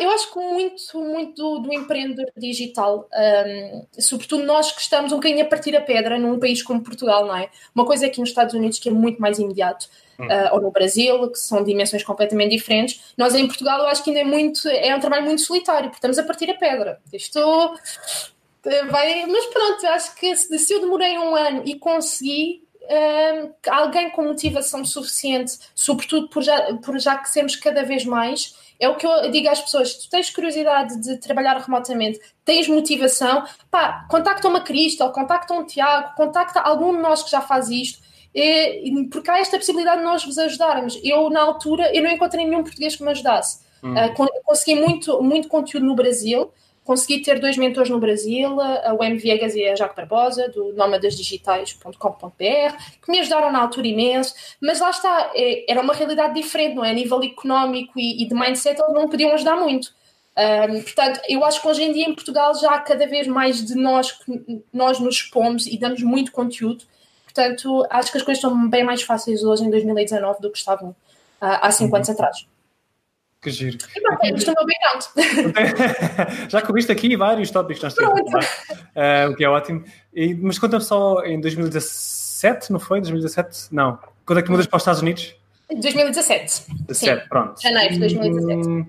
eu 0.00 0.10
acho 0.10 0.32
que 0.32 0.38
muito, 0.38 1.00
muito 1.00 1.42
do, 1.42 1.58
do 1.60 1.72
empreendedor 1.72 2.26
digital, 2.36 3.08
um, 3.10 3.86
sobretudo 3.98 4.44
nós 4.44 4.70
que 4.70 4.82
estamos 4.82 5.12
um 5.12 5.16
bocadinho 5.16 5.42
a 5.42 5.48
partir 5.48 5.74
a 5.74 5.80
pedra 5.80 6.18
num 6.18 6.38
país 6.38 6.62
como 6.62 6.82
Portugal, 6.82 7.24
não 7.24 7.34
é? 7.34 7.48
Uma 7.74 7.86
coisa 7.86 8.04
é 8.04 8.08
aqui 8.08 8.20
nos 8.20 8.28
Estados 8.28 8.54
Unidos 8.54 8.78
que 8.78 8.90
é 8.90 8.92
muito 8.92 9.20
mais 9.20 9.38
imediato, 9.38 9.88
hum. 10.20 10.26
uh, 10.26 10.54
ou 10.54 10.60
no 10.60 10.70
Brasil, 10.70 11.30
que 11.30 11.38
são 11.38 11.64
dimensões 11.64 12.04
completamente 12.04 12.50
diferentes. 12.50 13.14
Nós 13.16 13.34
em 13.34 13.46
Portugal 13.46 13.78
eu 13.80 13.86
acho 13.86 14.04
que 14.04 14.10
ainda 14.10 14.20
é 14.20 14.24
muito, 14.24 14.68
é 14.68 14.94
um 14.94 15.00
trabalho 15.00 15.24
muito 15.24 15.40
solitário, 15.40 15.84
porque 15.84 15.96
estamos 15.96 16.18
a 16.18 16.24
partir 16.24 16.50
a 16.50 16.54
pedra. 16.54 17.00
Isto 17.10 17.40
eh, 18.64 18.84
vai, 18.84 19.24
mas 19.26 19.46
pronto, 19.46 19.86
acho 19.86 20.14
que 20.16 20.36
se, 20.36 20.58
se 20.58 20.72
eu 20.72 20.80
demorei 20.80 21.18
um 21.18 21.34
ano 21.34 21.62
e 21.64 21.78
consegui, 21.78 22.62
um, 22.82 23.52
alguém 23.70 24.10
com 24.10 24.22
motivação 24.22 24.84
suficiente, 24.84 25.58
sobretudo 25.74 26.28
por 26.28 26.42
já, 26.42 26.74
por 26.74 26.98
já 26.98 27.16
que 27.16 27.28
sermos 27.28 27.56
cada 27.56 27.84
vez 27.84 28.04
mais, 28.04 28.54
é 28.82 28.88
o 28.88 28.96
que 28.96 29.06
eu 29.06 29.30
digo 29.30 29.48
às 29.48 29.60
pessoas: 29.60 29.94
tu 29.94 30.10
tens 30.10 30.28
curiosidade 30.28 31.00
de 31.00 31.16
trabalhar 31.18 31.56
remotamente, 31.56 32.20
tens 32.44 32.66
motivação, 32.66 33.44
pá, 33.70 34.06
contacta 34.10 34.48
uma 34.48 34.60
Cristal, 34.60 35.12
contacta 35.12 35.54
um 35.54 35.64
Tiago, 35.64 36.16
contacta 36.16 36.60
algum 36.60 36.92
de 36.92 37.00
nós 37.00 37.22
que 37.22 37.30
já 37.30 37.40
faz 37.40 37.70
isto. 37.70 38.02
porque 39.12 39.30
há 39.30 39.38
esta 39.38 39.56
possibilidade 39.56 39.98
de 39.98 40.04
nós 40.04 40.24
vos 40.24 40.36
ajudarmos. 40.36 40.98
Eu, 41.04 41.30
na 41.30 41.40
altura, 41.40 41.94
eu 41.94 42.02
não 42.02 42.10
encontrei 42.10 42.44
nenhum 42.44 42.64
português 42.64 42.96
que 42.96 43.04
me 43.04 43.10
ajudasse. 43.10 43.60
Hum. 43.84 43.94
Uh, 43.94 44.42
consegui 44.44 44.80
muito, 44.80 45.22
muito 45.22 45.46
conteúdo 45.46 45.86
no 45.86 45.94
Brasil, 45.94 46.50
Consegui 46.84 47.22
ter 47.22 47.38
dois 47.38 47.56
mentores 47.56 47.88
no 47.88 48.00
Brasil, 48.00 48.60
a 48.60 48.92
Wem 48.94 49.16
Viegas 49.16 49.54
e 49.54 49.64
a 49.64 49.76
Jaque 49.76 49.94
Barbosa, 49.94 50.48
do 50.48 50.72
nómadasdigitais.com.br, 50.72 52.36
que 52.36 53.10
me 53.10 53.20
ajudaram 53.20 53.52
na 53.52 53.60
altura 53.60 53.86
imenso, 53.86 54.34
mas 54.60 54.80
lá 54.80 54.90
está, 54.90 55.30
é, 55.34 55.70
era 55.70 55.80
uma 55.80 55.94
realidade 55.94 56.34
diferente, 56.34 56.74
não 56.74 56.84
é? 56.84 56.90
A 56.90 56.94
nível 56.94 57.22
económico 57.22 57.98
e, 57.98 58.24
e 58.24 58.28
de 58.28 58.34
mindset, 58.34 58.80
eles 58.80 58.94
não 58.94 59.08
podiam 59.08 59.32
ajudar 59.32 59.56
muito. 59.56 59.94
Um, 60.36 60.82
portanto, 60.82 61.20
eu 61.28 61.44
acho 61.44 61.60
que 61.60 61.68
hoje 61.68 61.82
em 61.82 61.92
dia 61.92 62.08
em 62.08 62.14
Portugal 62.14 62.58
já 62.58 62.70
há 62.70 62.80
cada 62.80 63.06
vez 63.06 63.26
mais 63.26 63.64
de 63.64 63.74
nós 63.74 64.12
que 64.12 64.64
nós 64.72 64.98
nos 64.98 65.16
expomos 65.16 65.66
e 65.66 65.78
damos 65.78 66.02
muito 66.02 66.32
conteúdo. 66.32 66.84
Portanto, 67.24 67.86
acho 67.90 68.10
que 68.10 68.18
as 68.18 68.24
coisas 68.24 68.42
estão 68.42 68.68
bem 68.68 68.82
mais 68.82 69.02
fáceis 69.02 69.44
hoje 69.44 69.64
em 69.64 69.70
2019 69.70 70.40
do 70.40 70.50
que 70.50 70.58
estavam 70.58 70.90
uh, 70.90 70.94
há 71.40 71.70
cinco 71.70 71.90
uhum. 71.90 71.96
anos 71.96 72.10
atrás. 72.10 72.46
Que 73.42 73.50
giro. 73.50 73.76
E 74.22 74.34
isto 74.36 74.50
é 74.50 74.52
o 74.52 74.56
meu 74.56 74.66
background. 74.66 76.48
Já 76.48 76.62
cobriste 76.62 76.92
aqui 76.92 77.16
vários 77.16 77.50
tópicos 77.50 77.80
que 77.80 77.84
nós 77.84 77.94
temos, 77.94 78.44
uh, 78.44 79.30
o 79.30 79.34
que 79.34 79.44
é 79.44 79.48
ótimo. 79.48 79.84
E, 80.14 80.32
mas 80.34 80.60
conta-me 80.60 80.84
só 80.84 81.24
em 81.24 81.40
2017, 81.40 82.70
não 82.70 82.78
foi? 82.78 83.00
2017? 83.00 83.74
Não. 83.74 83.98
Quando 84.24 84.38
é 84.38 84.42
que 84.42 84.50
mudas 84.50 84.66
para 84.66 84.76
os 84.76 84.82
Estados 84.82 85.02
Unidos? 85.02 85.34
2017. 85.68 86.66
17, 86.86 87.28
pronto. 87.28 87.60
Janeiro 87.60 87.94
de 87.94 88.00
2017. 88.00 88.68
Hum, 88.68 88.86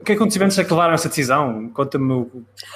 o 0.00 0.04
que 0.04 0.12
acontecimentos 0.12 0.58
é 0.58 0.64
que 0.64 0.70
levaram 0.70 0.94
essa 0.94 1.10
decisão? 1.10 1.68
Conta-me. 1.70 2.26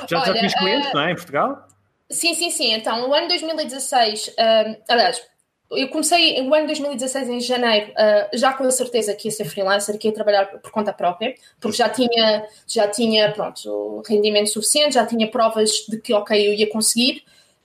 Já, 0.06 0.22
já 0.22 0.34
tinhas 0.34 0.54
clientes, 0.54 0.90
uh, 0.90 0.94
não 0.94 1.00
é? 1.02 1.12
Em 1.12 1.14
Portugal? 1.14 1.66
Sim, 2.10 2.34
sim, 2.34 2.50
sim. 2.50 2.74
Então, 2.74 3.08
o 3.08 3.14
ano 3.14 3.28
2016, 3.28 4.28
uh, 4.28 4.82
aliás, 4.88 5.22
eu 5.70 5.88
comecei 5.88 6.40
o 6.42 6.54
ano 6.54 6.66
2016 6.66 7.28
em 7.28 7.40
janeiro, 7.40 7.92
uh, 7.92 8.36
já 8.36 8.52
com 8.52 8.64
a 8.64 8.70
certeza 8.70 9.14
que 9.14 9.28
ia 9.28 9.32
ser 9.32 9.44
freelancer, 9.44 9.96
que 9.98 10.08
ia 10.08 10.14
trabalhar 10.14 10.46
por 10.46 10.70
conta 10.70 10.92
própria, 10.92 11.34
porque 11.60 11.76
já 11.76 11.88
tinha, 11.88 12.44
já 12.66 12.88
tinha 12.88 13.30
pronto, 13.32 14.02
rendimento 14.06 14.50
suficiente, 14.50 14.94
já 14.94 15.06
tinha 15.06 15.30
provas 15.30 15.70
de 15.88 16.00
que, 16.00 16.12
ok, 16.12 16.48
eu 16.48 16.54
ia 16.54 16.68
conseguir. 16.68 17.22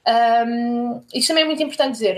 Um, 0.07 1.01
isto 1.13 1.29
também 1.29 1.43
é 1.43 1.47
muito 1.47 1.63
importante 1.63 1.93
dizer. 1.93 2.15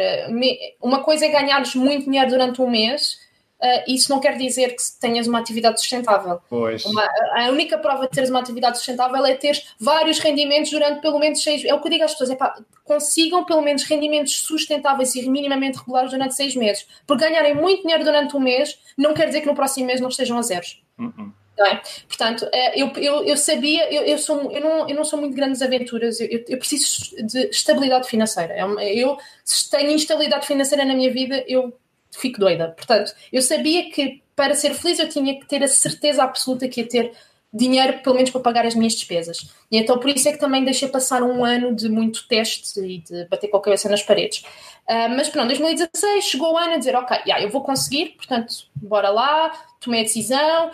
Uma 0.81 1.01
coisa 1.01 1.25
é 1.25 1.29
ganhares 1.29 1.73
muito 1.73 2.05
dinheiro 2.05 2.29
durante 2.29 2.61
um 2.61 2.69
mês, 2.69 3.17
Uh, 3.59 3.91
isso 3.91 4.11
não 4.11 4.19
quer 4.19 4.37
dizer 4.37 4.75
que 4.75 4.83
tenhas 5.01 5.27
uma 5.27 5.39
atividade 5.39 5.79
sustentável. 5.79 6.39
Pois. 6.47 6.85
Uma, 6.85 7.09
a 7.33 7.49
única 7.49 7.77
prova 7.79 8.03
de 8.03 8.11
teres 8.11 8.29
uma 8.29 8.39
atividade 8.39 8.77
sustentável 8.77 9.25
é 9.25 9.33
ter 9.33 9.59
vários 9.79 10.19
rendimentos 10.19 10.69
durante 10.69 11.01
pelo 11.01 11.17
menos 11.17 11.41
seis 11.41 11.65
É 11.65 11.73
o 11.73 11.81
que 11.81 11.87
eu 11.87 11.91
digo 11.91 12.03
às 12.03 12.11
pessoas: 12.11 12.29
é 12.29 12.35
pá, 12.35 12.55
consigam 12.83 13.43
pelo 13.45 13.61
menos 13.61 13.83
rendimentos 13.83 14.41
sustentáveis 14.41 15.15
e 15.15 15.27
minimamente 15.27 15.79
regulares 15.79 16.11
durante 16.11 16.35
seis 16.35 16.55
meses. 16.55 16.85
Por 17.07 17.17
ganharem 17.17 17.55
muito 17.55 17.81
dinheiro 17.81 18.03
durante 18.03 18.37
um 18.37 18.39
mês, 18.39 18.77
não 18.95 19.15
quer 19.15 19.25
dizer 19.25 19.41
que 19.41 19.47
no 19.47 19.55
próximo 19.55 19.87
mês 19.87 19.99
não 19.99 20.09
estejam 20.09 20.37
a 20.37 20.41
zeros. 20.43 20.81
Uh 20.99 21.05
-uh. 21.05 21.31
É? 21.59 21.81
Portanto, 22.07 22.47
é, 22.53 22.79
eu, 22.79 22.91
eu, 22.97 23.23
eu 23.23 23.35
sabia, 23.35 23.91
eu, 23.91 24.03
eu, 24.03 24.17
sou, 24.19 24.51
eu, 24.51 24.61
não, 24.61 24.87
eu 24.87 24.95
não 24.95 25.03
sou 25.03 25.19
muito 25.19 25.35
grandes 25.35 25.63
aventuras, 25.63 26.19
eu, 26.19 26.27
eu 26.47 26.57
preciso 26.59 27.15
de 27.25 27.47
estabilidade 27.47 28.07
financeira. 28.07 28.53
É 28.53 28.93
eu, 28.93 29.17
se 29.43 29.67
tenho 29.67 29.89
instabilidade 29.89 30.45
financeira 30.45 30.85
na 30.85 30.93
minha 30.93 31.11
vida, 31.11 31.43
eu 31.47 31.73
fico 32.11 32.39
doida. 32.39 32.69
Portanto, 32.69 33.13
eu 33.31 33.41
sabia 33.41 33.89
que 33.89 34.21
para 34.35 34.55
ser 34.55 34.73
feliz 34.73 34.99
eu 34.99 35.09
tinha 35.09 35.39
que 35.39 35.47
ter 35.47 35.63
a 35.63 35.67
certeza 35.67 36.23
absoluta 36.23 36.67
que 36.67 36.81
ia 36.81 36.87
ter 36.87 37.11
dinheiro, 37.51 37.99
pelo 38.03 38.15
menos 38.15 38.29
para 38.29 38.41
pagar 38.41 38.65
as 38.65 38.75
minhas 38.75 38.93
despesas. 38.93 39.49
E 39.71 39.77
então 39.77 39.97
por 39.97 40.09
isso 40.09 40.27
é 40.27 40.33
que 40.33 40.39
também 40.39 40.63
deixei 40.63 40.87
passar 40.87 41.23
um 41.23 41.43
ano 41.43 41.73
de 41.73 41.89
muito 41.89 42.27
teste 42.27 42.79
e 42.79 42.99
de 42.99 43.25
bater 43.25 43.47
com 43.47 43.57
a 43.57 43.61
cabeça 43.61 43.89
nas 43.89 44.03
paredes. 44.03 44.39
Uh, 44.87 45.09
mas 45.15 45.29
pronto, 45.29 45.47
2016 45.47 46.25
chegou 46.25 46.53
o 46.53 46.57
ano 46.57 46.73
a 46.73 46.77
dizer, 46.77 46.95
ok, 46.95 47.17
yeah, 47.25 47.43
eu 47.43 47.49
vou 47.49 47.61
conseguir, 47.61 48.15
portanto, 48.17 48.53
bora 48.75 49.09
lá, 49.09 49.51
tomei 49.79 50.01
a 50.01 50.03
decisão, 50.03 50.71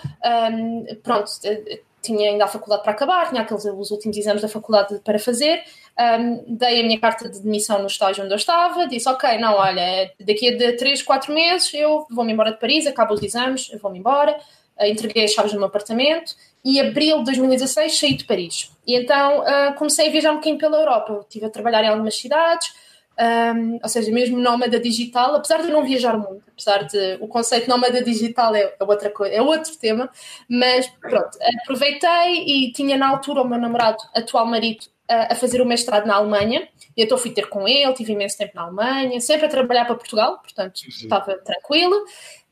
um, 0.52 0.86
pronto, 1.02 1.32
tinha 2.02 2.32
ainda 2.32 2.46
a 2.46 2.48
faculdade 2.48 2.84
para 2.84 2.92
acabar, 2.92 3.30
tinha 3.30 3.42
aqueles 3.42 3.66
os 3.66 3.90
últimos 3.90 4.18
exames 4.18 4.42
da 4.42 4.50
faculdade 4.50 5.00
para 5.04 5.18
fazer, 5.18 5.64
um, 6.00 6.56
dei 6.56 6.82
a 6.82 6.84
minha 6.84 7.00
carta 7.00 7.30
de 7.30 7.42
demissão 7.42 7.80
no 7.80 7.88
estágio 7.88 8.24
onde 8.24 8.34
eu 8.34 8.38
estava, 8.38 8.88
disse, 8.88 9.08
ok, 9.08 9.38
não, 9.38 9.54
olha, 9.56 10.12
daqui 10.20 10.50
a 10.50 10.78
3, 10.78 11.04
4 11.04 11.34
meses 11.34 11.74
eu 11.74 12.06
vou-me 12.10 12.34
embora 12.34 12.52
de 12.52 12.60
Paris, 12.60 12.88
acabo 12.88 13.14
os 13.14 13.22
exames, 13.22 13.70
eu 13.72 13.80
vou-me 13.80 14.00
embora, 14.00 14.36
uh, 14.80 14.86
entreguei 14.86 15.24
as 15.24 15.32
chaves 15.32 15.52
do 15.52 15.58
meu 15.58 15.68
apartamento 15.68 16.36
e 16.66 16.80
abril 16.80 17.20
de 17.20 17.26
2016 17.26 18.00
saí 18.00 18.16
de 18.16 18.24
Paris. 18.24 18.72
E 18.88 18.96
então 18.96 19.42
uh, 19.42 19.74
comecei 19.76 20.08
a 20.08 20.12
viajar 20.12 20.32
um 20.32 20.36
bocadinho 20.36 20.58
pela 20.58 20.78
Europa, 20.78 21.20
estive 21.22 21.46
a 21.46 21.50
trabalhar 21.50 21.84
em 21.84 21.90
algumas 21.90 22.16
cidades, 22.16 22.74
um, 23.20 23.80
ou 23.82 23.90
seja, 23.90 24.12
mesmo 24.12 24.40
nómada 24.40 24.80
digital, 24.80 25.36
apesar 25.36 25.62
de 25.62 25.70
não 25.70 25.84
viajar 25.84 26.18
muito, 26.18 26.44
apesar 26.52 26.84
de 26.84 27.18
o 27.22 27.28
conceito 27.28 27.70
nómada 27.70 28.02
digital 28.02 28.56
é, 28.56 28.74
é, 28.80 28.84
outra 28.84 29.10
coisa, 29.12 29.36
é 29.36 29.42
outro 29.42 29.76
tema, 29.78 30.10
mas 30.50 30.88
pronto, 31.00 31.38
aproveitei 31.62 32.44
e 32.46 32.72
tinha 32.72 32.98
na 32.98 33.10
altura 33.10 33.44
o 33.44 33.48
meu 33.48 33.60
namorado, 33.60 33.98
atual 34.16 34.48
marido, 34.48 34.86
a, 35.08 35.36
fazer 35.36 35.62
o 35.62 35.66
mestrado 35.66 36.06
na 36.06 36.16
Alemanha, 36.16 36.68
e 36.96 37.04
então 37.04 37.18
fui 37.18 37.32
ter 37.32 37.48
com 37.50 37.68
ele, 37.68 37.94
tive 37.94 38.14
imenso 38.14 38.38
tempo 38.38 38.54
na 38.56 38.64
Alemanha, 38.64 39.20
sempre 39.20 39.46
a 39.46 39.50
trabalhar 39.50 39.86
para 39.86 39.96
Portugal, 39.96 40.40
portanto 40.40 40.80
Sim. 40.80 40.90
estava 40.90 41.38
tranquila. 41.38 41.98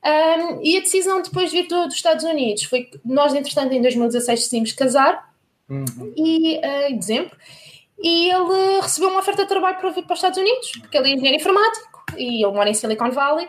Um, 0.04 0.62
e 0.64 0.78
a 0.78 0.80
decisão 0.80 1.22
depois 1.22 1.52
de 1.52 1.62
vir 1.62 1.68
do, 1.68 1.86
dos 1.86 1.96
Estados 1.96 2.24
Unidos 2.24 2.64
foi 2.64 2.86
que 2.86 3.00
nós, 3.06 3.34
entretanto, 3.34 3.74
em 3.74 3.82
2016 3.82 4.40
decidimos 4.40 4.72
casar, 4.74 5.32
uhum. 5.70 6.14
e 6.18 6.58
uh, 6.58 6.90
em 6.90 6.98
dezembro, 6.98 7.36
e 8.02 8.30
ele 8.30 8.82
recebeu 8.82 9.10
uma 9.10 9.20
oferta 9.20 9.44
de 9.44 9.48
trabalho 9.48 9.78
para 9.78 9.90
vir 9.92 10.04
para 10.04 10.14
os 10.14 10.20
Estados 10.20 10.40
Unidos, 10.40 10.72
porque 10.80 10.98
ele 10.98 11.10
é 11.10 11.14
engenheiro 11.14 11.38
informático 11.38 11.92
e 12.18 12.44
eu 12.44 12.52
moro 12.52 12.68
em 12.68 12.74
Silicon 12.74 13.12
Valley. 13.12 13.48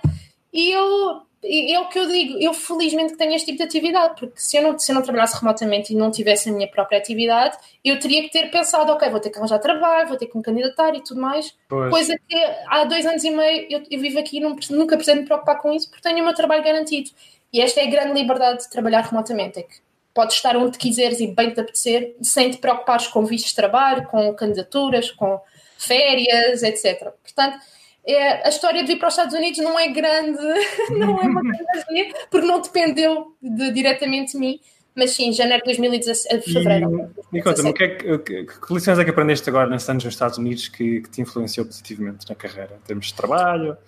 E 0.53 0.71
eu, 0.71 1.23
é 1.45 1.81
o 1.81 1.89
que 1.89 1.99
eu 1.99 2.07
digo, 2.07 2.39
eu 2.41 2.55
felizmente 2.55 3.17
tenho 3.17 3.35
este 3.35 3.47
tipo 3.47 3.59
de 3.59 3.65
atividade, 3.65 4.15
porque 4.19 4.41
se 4.41 4.57
eu, 4.57 4.63
não, 4.63 4.79
se 4.79 4.93
eu 4.93 4.95
não 4.95 5.03
trabalhasse 5.03 5.39
remotamente 5.39 5.93
e 5.93 5.97
não 5.97 6.11
tivesse 6.11 6.49
a 6.49 6.53
minha 6.53 6.69
própria 6.69 6.99
atividade, 6.99 7.57
eu 7.85 7.99
teria 7.99 8.23
que 8.23 8.31
ter 8.31 8.51
pensado, 8.51 8.93
ok, 8.93 9.11
vou 9.11 9.19
ter 9.19 9.31
que 9.31 9.39
arranjar 9.39 9.59
trabalho, 9.59 10.09
vou 10.09 10.17
ter 10.17 10.27
que 10.27 10.37
me 10.37 10.43
candidatar 10.43 10.95
e 10.95 11.03
tudo 11.03 11.21
mais. 11.21 11.53
Pois. 11.69 11.91
Coisa 11.91 12.17
que 12.29 12.37
há 12.69 12.85
dois 12.85 13.05
anos 13.05 13.25
e 13.25 13.31
meio 13.31 13.67
eu, 13.69 13.83
eu 13.91 14.01
vivo 14.01 14.19
aqui 14.19 14.37
e 14.37 14.41
não, 14.41 14.57
nunca 14.71 14.97
precisei 14.97 15.21
me 15.21 15.27
preocupar 15.27 15.59
com 15.59 15.73
isso, 15.73 15.91
porque 15.91 16.03
tenho 16.03 16.21
o 16.21 16.25
meu 16.25 16.35
trabalho 16.35 16.63
garantido. 16.63 17.11
E 17.53 17.61
esta 17.61 17.81
é 17.81 17.85
a 17.85 17.91
grande 17.91 18.15
liberdade 18.15 18.63
de 18.63 18.71
trabalhar 18.71 19.01
remotamente, 19.01 19.59
é 19.59 19.63
que 19.63 19.77
podes 20.15 20.37
estar 20.37 20.57
onde 20.57 20.79
quiseres 20.79 21.21
e 21.21 21.27
bem 21.27 21.51
te 21.51 21.61
apetecer, 21.61 22.15
sem 22.23 22.51
te 22.51 22.59
preocupares 22.59 23.09
com 23.09 23.25
vistos 23.25 23.51
de 23.51 23.57
trabalho, 23.57 24.07
com 24.07 24.33
candidaturas, 24.35 25.11
com 25.11 25.41
férias, 25.77 26.63
etc. 26.63 27.11
Portanto, 27.23 27.59
é, 28.07 28.47
a 28.47 28.49
história 28.49 28.83
de 28.83 28.93
vir 28.93 28.99
para 28.99 29.09
os 29.09 29.15
Estados 29.15 29.35
Unidos 29.35 29.59
não 29.61 29.79
é 29.79 29.89
grande, 29.89 30.43
não 30.99 31.21
é 31.21 31.27
uma 31.27 31.43
grande 31.43 32.15
porque 32.31 32.47
não 32.47 32.61
dependeu 32.61 33.35
de, 33.41 33.73
diretamente 33.73 34.33
de 34.33 34.39
mim. 34.39 34.61
Mas 34.95 35.13
sim, 35.13 35.33
janeiro 35.33 35.63
de 35.63 35.73
2017, 35.73 36.53
fevereiro. 36.53 37.11
E, 37.33 37.39
e 37.39 37.43
conta-me, 37.43 37.73
que, 37.73 37.83
é 37.83 37.89
que, 37.89 38.19
que, 38.19 38.45
que, 38.45 38.75
lições 38.75 38.99
é 38.99 39.05
que 39.05 39.09
aprendeste 39.09 39.49
agora 39.49 39.71
nesses 39.71 39.89
anos 39.89 40.05
nos 40.05 40.13
Estados 40.13 40.37
Unidos 40.37 40.69
que, 40.69 41.01
que 41.01 41.09
te 41.09 41.23
influenciou 41.23 41.65
positivamente 41.65 42.29
na 42.29 42.35
carreira? 42.35 42.79
Em 42.79 42.87
termos 42.87 43.07
de 43.07 43.15
trabalho? 43.15 43.79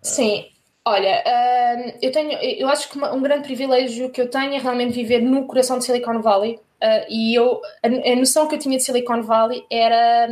Sim, 0.00 0.46
Olha, 0.88 1.20
uh, 1.26 1.98
eu 2.00 2.12
tenho, 2.12 2.30
eu 2.40 2.68
acho 2.68 2.88
que 2.88 2.96
um 2.96 3.20
grande 3.20 3.42
privilégio 3.42 4.08
que 4.08 4.20
eu 4.20 4.30
tenho 4.30 4.54
é 4.54 4.58
realmente 4.58 4.92
viver 4.92 5.20
no 5.20 5.44
coração 5.44 5.78
de 5.78 5.84
Silicon 5.84 6.22
Valley. 6.22 6.60
Uh, 6.80 7.06
e 7.10 7.34
eu, 7.34 7.60
a, 7.82 7.88
a, 7.88 8.14
noção 8.14 8.46
que 8.46 8.54
eu 8.54 8.58
tinha 8.60 8.76
de 8.76 8.84
Silicon 8.84 9.20
Valley 9.20 9.64
era, 9.68 10.28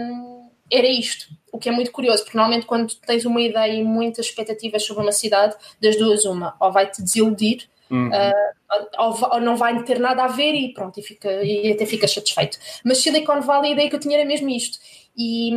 era 0.71 0.87
isto, 0.87 1.27
o 1.55 1.59
que 1.59 1.69
é 1.69 1.73
muito 1.73 1.93
curioso, 1.93 2.25
porque 2.25 2.37
normalmente 2.37 2.67
quando 2.67 2.93
tens 2.97 3.25
uma 3.25 3.41
ideia 3.41 3.73
e 3.73 3.85
muitas 3.85 4.27
expectativas 4.27 4.85
sobre 4.85 5.05
uma 5.05 5.13
cidade, 5.13 5.55
das 5.81 5.97
duas, 5.97 6.25
uma, 6.25 6.57
ou 6.59 6.73
vai 6.73 6.91
te 6.91 7.01
desiludir, 7.01 7.69
uhum. 7.89 8.09
uh, 8.09 8.55
ou, 8.99 9.33
ou, 9.33 9.41
não 9.41 9.57
vai 9.57 9.83
ter 9.83 9.99
nada 9.99 10.25
a 10.25 10.29
ver 10.29 10.55
e 10.55 10.73
pronto, 10.73 10.99
e, 10.99 11.03
fica, 11.03 11.31
e 11.43 11.73
até 11.73 11.87
fica 11.87 12.07
satisfeito. 12.09 12.59
Mas 12.85 12.99
Silicon 12.99 13.41
Valley, 13.41 13.71
a 13.71 13.73
ideia 13.75 13.91
que 13.91 13.97
eu 13.97 14.01
tinha 14.01 14.19
era 14.19 14.25
mesmo 14.25 14.49
isto 14.49 14.79
e, 15.17 15.53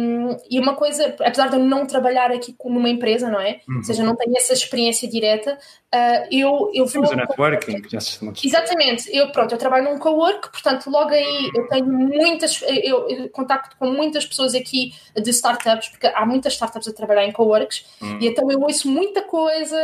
e 0.52 0.60
uma 0.60 0.76
coisa, 0.76 1.16
apesar 1.20 1.48
de 1.48 1.56
eu 1.56 1.60
não 1.60 1.86
trabalhar 1.86 2.32
aqui 2.32 2.56
numa 2.66 2.90
empresa, 2.90 3.30
não 3.30 3.42
é? 3.42 3.62
Uhum. 3.68 3.78
Ou 3.78 3.84
seja, 3.84 4.04
não 4.04 4.16
tenho 4.16 4.38
essa 4.38 4.54
experiência 4.54 5.10
direta, 5.10 5.58
uh, 5.96 6.28
eu, 6.32 6.70
eu 6.76 6.86
vou. 6.86 7.02
Mas 7.02 7.16
networking, 7.16 7.82
já 7.90 7.98
Exatamente, 8.44 9.10
eu, 9.12 9.32
pronto, 9.32 9.52
eu 9.52 9.58
trabalho 9.58 9.86
num 9.86 9.98
co-work, 9.98 10.52
portanto, 10.52 10.92
logo 10.92 11.10
aí 11.10 11.52
eu 11.56 11.68
tenho 11.70 11.88
muitas, 11.88 12.62
eu, 12.62 13.10
eu, 13.10 13.30
contacto 13.30 13.76
com 13.78 13.90
muitas 13.90 14.26
pessoas 14.28 14.54
aqui 14.54 14.94
de 15.16 15.30
startups, 15.32 15.90
porque 15.90 16.06
há 16.06 16.24
muitas 16.24 16.54
startups 16.54 16.88
a 16.88 16.94
trabalhar 16.94 17.26
em 17.26 17.32
co-works, 17.32 17.84
uhum. 18.00 18.20
e 18.22 18.28
então 18.28 18.52
eu 18.52 18.62
ouço 18.62 18.88
muita 18.88 19.24
coisa, 19.24 19.78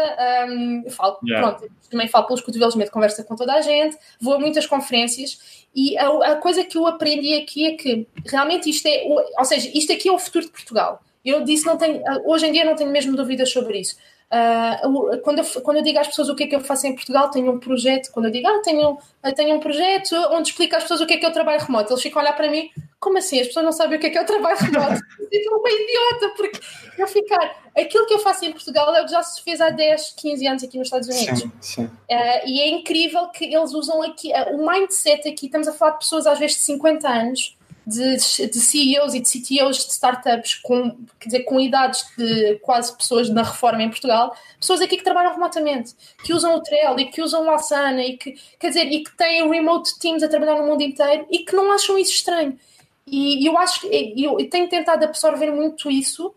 um, 0.47 0.83
falo, 0.91 1.17
yeah. 1.27 1.47
pronto, 1.47 1.73
também 1.89 2.07
falo 2.07 2.27
pelos 2.27 2.41
cotovelos, 2.41 2.75
meio 2.75 2.87
de 2.87 2.93
conversa 2.93 3.22
com 3.23 3.35
toda 3.35 3.53
a 3.53 3.61
gente, 3.61 3.97
vou 4.19 4.33
a 4.33 4.39
muitas 4.39 4.65
conferências 4.65 5.63
e 5.75 5.97
a, 5.97 6.07
a, 6.07 6.35
coisa 6.35 6.63
que 6.63 6.77
eu 6.77 6.85
aprendi 6.85 7.33
aqui 7.33 7.65
é 7.65 7.75
que 7.75 8.07
realmente 8.25 8.69
isto 8.69 8.85
é, 8.87 9.03
ou 9.05 9.45
seja, 9.45 9.69
isto 9.73 9.91
aqui 9.91 10.07
é 10.07 10.11
o 10.11 10.19
futuro 10.19 10.45
de 10.45 10.51
Portugal. 10.51 11.01
Eu 11.25 11.43
disse, 11.43 11.65
não 11.65 11.77
tenho, 11.77 12.03
hoje 12.25 12.45
em 12.45 12.51
dia 12.51 12.65
não 12.65 12.75
tenho 12.75 12.91
mesmo 12.91 13.15
dúvidas 13.15 13.49
sobre 13.51 13.79
isso. 13.79 13.95
Uh, 14.33 15.19
quando, 15.19 15.39
eu, 15.39 15.61
quando 15.61 15.77
eu 15.77 15.83
digo 15.83 15.99
às 15.99 16.07
pessoas 16.07 16.27
o 16.27 16.35
que 16.35 16.43
é 16.43 16.47
que 16.47 16.55
eu 16.55 16.59
faço 16.59 16.87
em 16.87 16.95
Portugal, 16.95 17.29
tenho 17.29 17.51
um 17.51 17.59
projeto. 17.59 18.11
Quando 18.11 18.25
eu 18.25 18.31
digo, 18.31 18.47
ah, 18.47 18.61
tenho, 18.63 18.97
tenho 19.35 19.55
um 19.55 19.59
projeto 19.59 20.15
onde 20.31 20.49
explico 20.49 20.75
às 20.75 20.83
pessoas 20.83 21.01
o 21.01 21.05
que 21.05 21.13
é 21.13 21.17
que 21.17 21.25
é 21.25 21.29
o 21.29 21.33
trabalho 21.33 21.61
remoto, 21.61 21.93
eles 21.93 22.01
ficam 22.01 22.19
a 22.19 22.25
olhar 22.25 22.35
para 22.35 22.49
mim, 22.49 22.69
como 23.03 23.17
assim? 23.17 23.41
As 23.41 23.47
pessoas 23.47 23.65
não 23.65 23.71
sabem 23.73 23.97
o 23.97 24.01
que 24.01 24.07
é 24.07 24.09
que 24.09 24.17
é 24.17 24.21
o 24.21 24.25
trabalho 24.25 24.57
remoto? 24.57 25.01
eu 25.29 25.43
sou 25.43 25.59
uma 25.59 25.69
idiota, 25.69 26.29
porque 26.37 26.59
eu 26.97 27.07
ficar. 27.07 27.63
Aquilo 27.77 28.05
que 28.05 28.13
eu 28.13 28.19
faço 28.19 28.45
em 28.45 28.51
Portugal 28.51 28.95
é 28.95 29.01
o 29.01 29.05
que 29.05 29.11
já 29.11 29.21
se 29.21 29.41
fez 29.41 29.59
há 29.59 29.69
10, 29.69 30.13
15 30.15 30.47
anos 30.47 30.63
aqui 30.63 30.77
nos 30.77 30.87
Estados 30.87 31.09
Unidos. 31.09 31.39
Sim, 31.39 31.51
sim. 31.59 31.85
Uh, 31.85 32.47
e 32.47 32.61
é 32.61 32.69
incrível 32.69 33.27
que 33.27 33.45
eles 33.45 33.73
usam 33.73 34.01
aqui, 34.01 34.31
uh, 34.31 34.55
o 34.55 34.65
mindset 34.65 35.27
aqui, 35.27 35.47
estamos 35.47 35.67
a 35.67 35.73
falar 35.73 35.91
de 35.91 35.99
pessoas 35.99 36.25
às 36.25 36.39
vezes 36.39 36.57
de 36.57 36.63
50 36.63 37.09
anos 37.09 37.57
de, 37.85 38.15
de 38.15 38.59
CEOs 38.59 39.13
e 39.13 39.19
de 39.19 39.29
CTOs 39.29 39.85
de 39.85 39.91
startups 39.91 40.55
com, 40.55 40.97
quer 41.19 41.25
dizer, 41.25 41.43
com 41.43 41.59
idades 41.59 42.05
de 42.17 42.55
quase 42.61 42.95
pessoas 42.95 43.29
na 43.29 43.43
reforma 43.43 43.83
em 43.83 43.89
Portugal, 43.89 44.33
pessoas 44.59 44.79
aqui 44.79 44.97
que 44.97 45.03
trabalham 45.03 45.33
remotamente, 45.33 45.93
que 46.23 46.33
usam 46.33 46.55
o 46.55 46.61
Trello 46.61 46.99
e 46.99 47.05
que 47.05 47.21
usam 47.21 47.45
o 47.45 47.49
Asana 47.49 48.01
e 48.01 48.17
que, 48.17 48.35
quer 48.57 48.69
dizer, 48.69 48.85
e 48.85 49.03
que 49.03 49.15
têm 49.17 49.49
remote 49.49 49.99
teams 49.99 50.23
a 50.23 50.29
trabalhar 50.29 50.55
no 50.55 50.67
mundo 50.67 50.81
inteiro 50.81 51.25
e 51.29 51.39
que 51.39 51.53
não 51.55 51.71
acham 51.71 51.97
isso 51.97 52.13
estranho. 52.13 52.57
E 53.15 53.45
eu 53.45 53.55
acho 53.59 53.81
que 53.81 54.15
eu, 54.17 54.49
tenho 54.49 54.67
tentado 54.67 55.05
absorver 55.05 55.51
muito 55.51 55.91
isso 55.91 56.33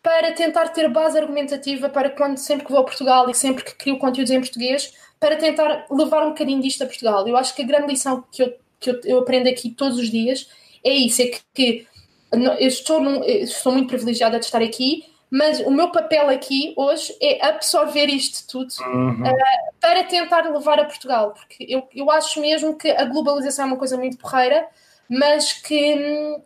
para 0.00 0.30
tentar 0.30 0.68
ter 0.68 0.88
base 0.88 1.18
argumentativa 1.18 1.88
para 1.88 2.10
quando 2.10 2.38
sempre 2.38 2.64
que 2.64 2.70
vou 2.70 2.80
a 2.80 2.84
Portugal 2.84 3.28
e 3.28 3.34
sempre 3.34 3.64
que 3.64 3.74
crio 3.74 3.98
conteúdos 3.98 4.30
em 4.30 4.38
português 4.38 4.94
para 5.18 5.34
tentar 5.34 5.84
levar 5.90 6.24
um 6.24 6.28
bocadinho 6.28 6.62
disto 6.62 6.84
a 6.84 6.86
Portugal. 6.86 7.26
Eu 7.26 7.36
acho 7.36 7.52
que 7.56 7.62
a 7.62 7.66
grande 7.66 7.88
lição 7.88 8.22
que 8.30 8.40
eu, 8.40 8.54
que 8.78 8.90
eu, 8.90 9.00
eu 9.04 9.18
aprendo 9.18 9.48
aqui 9.48 9.70
todos 9.70 9.98
os 9.98 10.08
dias 10.08 10.48
é 10.84 10.92
isso, 10.92 11.22
é 11.22 11.26
que, 11.26 11.40
que 11.52 11.86
eu 12.32 12.68
estou, 12.68 13.00
num, 13.00 13.24
eu 13.24 13.42
estou 13.42 13.72
muito 13.72 13.88
privilegiada 13.88 14.38
de 14.38 14.44
estar 14.44 14.62
aqui, 14.62 15.04
mas 15.28 15.58
o 15.58 15.72
meu 15.72 15.90
papel 15.90 16.28
aqui 16.28 16.72
hoje 16.76 17.16
é 17.20 17.44
absorver 17.44 18.06
isto 18.06 18.46
tudo 18.46 18.72
uhum. 18.80 19.22
uh, 19.22 19.74
para 19.80 20.04
tentar 20.04 20.48
levar 20.48 20.78
a 20.78 20.84
Portugal, 20.84 21.32
porque 21.32 21.66
eu, 21.68 21.88
eu 21.92 22.08
acho 22.12 22.40
mesmo 22.40 22.78
que 22.78 22.92
a 22.92 23.06
globalização 23.06 23.64
é 23.64 23.68
uma 23.68 23.76
coisa 23.76 23.96
muito 23.96 24.18
porreira, 24.18 24.68
mas 25.12 25.52
que 25.52 25.94
uh, 25.94 26.38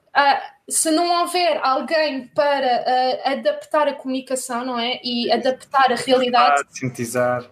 se 0.69 0.91
não 0.91 1.23
houver 1.23 1.61
alguém 1.63 2.27
para 2.35 2.85
uh, 2.85 3.33
adaptar 3.33 3.87
a 3.87 3.95
comunicação, 3.95 4.65
não 4.65 4.77
é? 4.77 4.99
E 5.05 5.31
adaptar 5.31 5.93
a 5.93 5.95
realidade. 5.95 6.65
Sintetizar. 6.71 7.49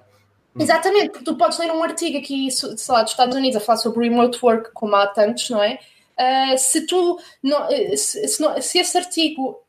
Exatamente, 0.59 1.11
porque 1.11 1.24
tu 1.24 1.37
podes 1.37 1.59
ler 1.59 1.70
um 1.70 1.83
artigo 1.83 2.18
aqui, 2.18 2.50
sei 2.50 2.68
lá, 2.88 3.03
dos 3.03 3.12
Estados 3.12 3.37
Unidos 3.37 3.57
a 3.57 3.61
falar 3.61 3.79
sobre 3.79 4.09
remote 4.09 4.38
work, 4.42 4.72
como 4.72 4.94
há 4.96 5.07
tantos, 5.07 5.50
não 5.50 5.62
é? 5.62 5.79
Uh, 6.18 6.59
se 6.59 6.85
tu 6.87 7.18
não, 7.42 7.68
se, 7.96 8.29
se, 8.29 8.40
não, 8.40 8.61
se, 8.61 8.79
esse 8.79 8.98
artigo 8.98 9.63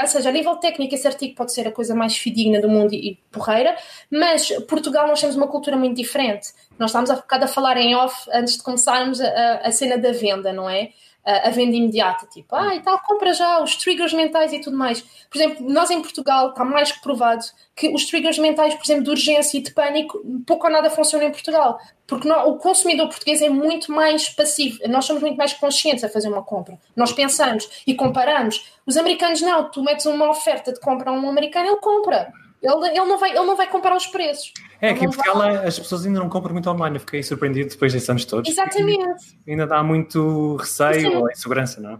ou 0.00 0.06
seja, 0.06 0.28
a 0.28 0.32
nível 0.32 0.56
técnico, 0.56 0.94
esse 0.94 1.06
artigo 1.06 1.34
pode 1.34 1.52
ser 1.52 1.66
a 1.66 1.72
coisa 1.72 1.94
mais 1.94 2.16
fidedigna 2.16 2.60
do 2.60 2.68
mundo 2.68 2.94
e, 2.94 3.18
porreira, 3.30 3.76
mas 4.10 4.48
Portugal 4.68 5.06
nós 5.06 5.20
temos 5.20 5.36
uma 5.36 5.48
cultura 5.48 5.76
muito 5.76 5.96
diferente. 5.96 6.48
Nós 6.78 6.90
estávamos 6.90 7.10
há 7.10 7.16
bocado 7.16 7.44
a 7.44 7.48
falar 7.48 7.76
em 7.76 7.94
off 7.94 8.28
antes 8.32 8.56
de 8.56 8.62
começarmos 8.62 9.20
a, 9.20 9.56
a 9.64 9.72
cena 9.72 9.96
da 9.96 10.12
venda, 10.12 10.52
não 10.52 10.68
é? 10.68 10.90
A 11.24 11.50
venda 11.50 11.74
imediata, 11.74 12.26
tipo, 12.26 12.54
ah, 12.54 12.74
e 12.74 12.80
tal, 12.80 13.00
compra 13.00 13.32
já, 13.32 13.62
os 13.62 13.76
triggers 13.76 14.12
mentais 14.12 14.52
e 14.52 14.60
tudo 14.60 14.76
mais. 14.76 15.00
Por 15.30 15.38
exemplo, 15.38 15.70
nós 15.70 15.90
em 15.90 16.02
Portugal 16.02 16.50
está 16.50 16.64
mais 16.64 16.92
que 16.92 17.00
provado 17.00 17.44
que 17.74 17.88
os 17.88 18.04
triggers 18.04 18.38
mentais, 18.38 18.74
por 18.74 18.84
exemplo, 18.84 19.04
de 19.04 19.10
urgência 19.10 19.58
e 19.58 19.62
de 19.62 19.72
pânico, 19.72 20.20
pouco 20.46 20.66
ou 20.66 20.72
nada 20.72 20.90
funcionam 20.90 21.26
em 21.26 21.32
Portugal, 21.32 21.78
porque 22.06 22.30
o 22.30 22.56
consumidor 22.56 23.08
português 23.08 23.40
é 23.40 23.48
muito 23.48 23.90
mais 23.90 24.28
passivo, 24.28 24.78
nós 24.88 25.06
somos 25.06 25.22
muito 25.22 25.36
mais 25.36 25.54
conscientes 25.54 26.04
a 26.04 26.08
fazer 26.08 26.28
uma 26.28 26.42
compra, 26.42 26.78
nós 26.94 27.12
pensamos 27.12 27.82
e 27.86 27.94
comparamos. 27.94 28.70
Os 28.86 28.96
americanos 28.96 29.40
não, 29.40 29.70
tu 29.70 29.82
metes 29.82 30.04
uma 30.04 30.28
oferta 30.28 30.72
de 30.72 30.80
compra 30.80 31.10
a 31.10 31.12
um 31.14 31.28
americano, 31.28 31.68
ele 31.68 31.80
compra. 31.80 32.32
Ele, 32.64 32.88
ele, 32.88 33.04
não 33.04 33.18
vai, 33.18 33.30
ele 33.30 33.44
não 33.44 33.56
vai 33.56 33.66
comparar 33.66 33.96
os 33.96 34.06
preços. 34.06 34.52
É, 34.80 34.90
aqui 34.90 35.04
em 35.04 35.10
Portugal 35.10 35.36
vai... 35.36 35.66
as 35.66 35.78
pessoas 35.78 36.06
ainda 36.06 36.18
não 36.18 36.30
compram 36.30 36.54
muito 36.54 36.70
online. 36.70 36.96
Eu 36.96 37.00
fiquei 37.00 37.22
surpreendido 37.22 37.68
depois 37.68 37.92
desses 37.92 38.08
anos 38.08 38.24
todos. 38.24 38.50
Exatamente. 38.50 39.38
Ainda 39.46 39.66
dá 39.66 39.82
muito 39.82 40.56
receio 40.56 41.10
Sim. 41.10 41.16
ou 41.16 41.30
insegurança, 41.30 41.80
não 41.80 41.90
é? 41.92 41.98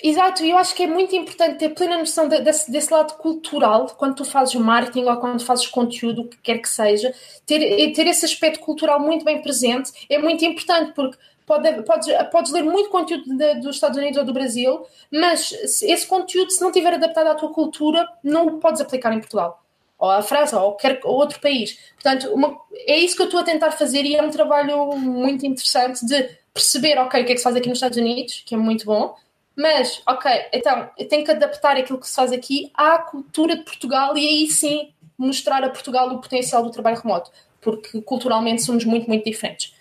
Exato, 0.00 0.44
e 0.44 0.50
eu 0.50 0.56
acho 0.56 0.76
que 0.76 0.84
é 0.84 0.86
muito 0.86 1.14
importante 1.16 1.58
ter 1.58 1.70
plena 1.70 1.98
noção 1.98 2.28
de, 2.28 2.40
desse, 2.40 2.70
desse, 2.70 2.92
lado 2.92 3.14
cultural, 3.14 3.86
quando 3.98 4.14
tu 4.14 4.24
fazes 4.24 4.54
marketing 4.54 5.06
ou 5.06 5.16
quando 5.16 5.44
fazes 5.44 5.66
conteúdo, 5.66 6.22
o 6.22 6.28
que 6.28 6.36
quer 6.36 6.58
que 6.58 6.68
seja, 6.68 7.12
ter, 7.44 7.58
ter 7.92 8.06
esse 8.06 8.24
aspecto 8.24 8.60
cultural 8.60 9.00
muito 9.00 9.24
bem 9.24 9.42
presente 9.42 9.90
é 10.08 10.16
muito 10.16 10.44
importante, 10.44 10.92
porque 10.94 11.18
pode, 11.44 11.82
podes, 11.82 12.14
podes 12.30 12.52
ler 12.52 12.62
muito 12.62 12.90
conteúdo 12.90 13.24
de, 13.36 13.54
dos 13.56 13.74
Estados 13.74 13.98
Unidos 13.98 14.18
ou 14.18 14.24
do 14.24 14.32
Brasil, 14.32 14.86
mas 15.12 15.52
esse 15.82 16.06
conteúdo, 16.06 16.52
se 16.52 16.60
não 16.60 16.68
estiver 16.68 16.94
adaptado 16.94 17.26
à 17.26 17.34
tua 17.34 17.52
cultura, 17.52 18.08
não 18.22 18.46
o 18.46 18.58
podes 18.60 18.80
aplicar 18.80 19.12
em 19.12 19.18
Portugal 19.18 19.64
ou 19.98 20.10
a 20.10 20.22
França, 20.22 20.60
ou 20.60 20.72
qualquer 20.72 21.00
outro 21.04 21.40
país. 21.40 21.78
Portanto, 21.94 22.32
uma, 22.32 22.56
é 22.86 22.96
isso 22.96 23.16
que 23.16 23.22
eu 23.22 23.26
estou 23.26 23.40
a 23.40 23.44
tentar 23.44 23.72
fazer 23.72 24.04
e 24.04 24.14
é 24.14 24.22
um 24.22 24.30
trabalho 24.30 24.96
muito 24.96 25.44
interessante 25.44 26.06
de 26.06 26.30
perceber, 26.54 26.98
ok, 26.98 27.22
o 27.22 27.24
que 27.24 27.32
é 27.32 27.34
que 27.34 27.38
se 27.38 27.44
faz 27.44 27.56
aqui 27.56 27.68
nos 27.68 27.78
Estados 27.78 27.98
Unidos, 27.98 28.42
que 28.46 28.54
é 28.54 28.58
muito 28.58 28.84
bom, 28.84 29.14
mas, 29.56 30.00
ok, 30.06 30.30
então, 30.52 30.88
eu 30.96 31.08
tenho 31.08 31.24
que 31.24 31.32
adaptar 31.32 31.76
aquilo 31.76 31.98
que 31.98 32.06
se 32.06 32.14
faz 32.14 32.30
aqui 32.30 32.70
à 32.74 32.98
cultura 32.98 33.56
de 33.56 33.64
Portugal 33.64 34.16
e 34.16 34.26
aí 34.26 34.48
sim 34.48 34.92
mostrar 35.18 35.64
a 35.64 35.68
Portugal 35.68 36.08
o 36.10 36.20
potencial 36.20 36.62
do 36.62 36.70
trabalho 36.70 36.96
remoto, 36.96 37.32
porque 37.60 38.00
culturalmente 38.02 38.62
somos 38.62 38.84
muito, 38.84 39.08
muito 39.08 39.24
diferentes. 39.24 39.74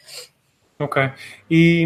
Ok. 0.79 1.11
E 1.49 1.85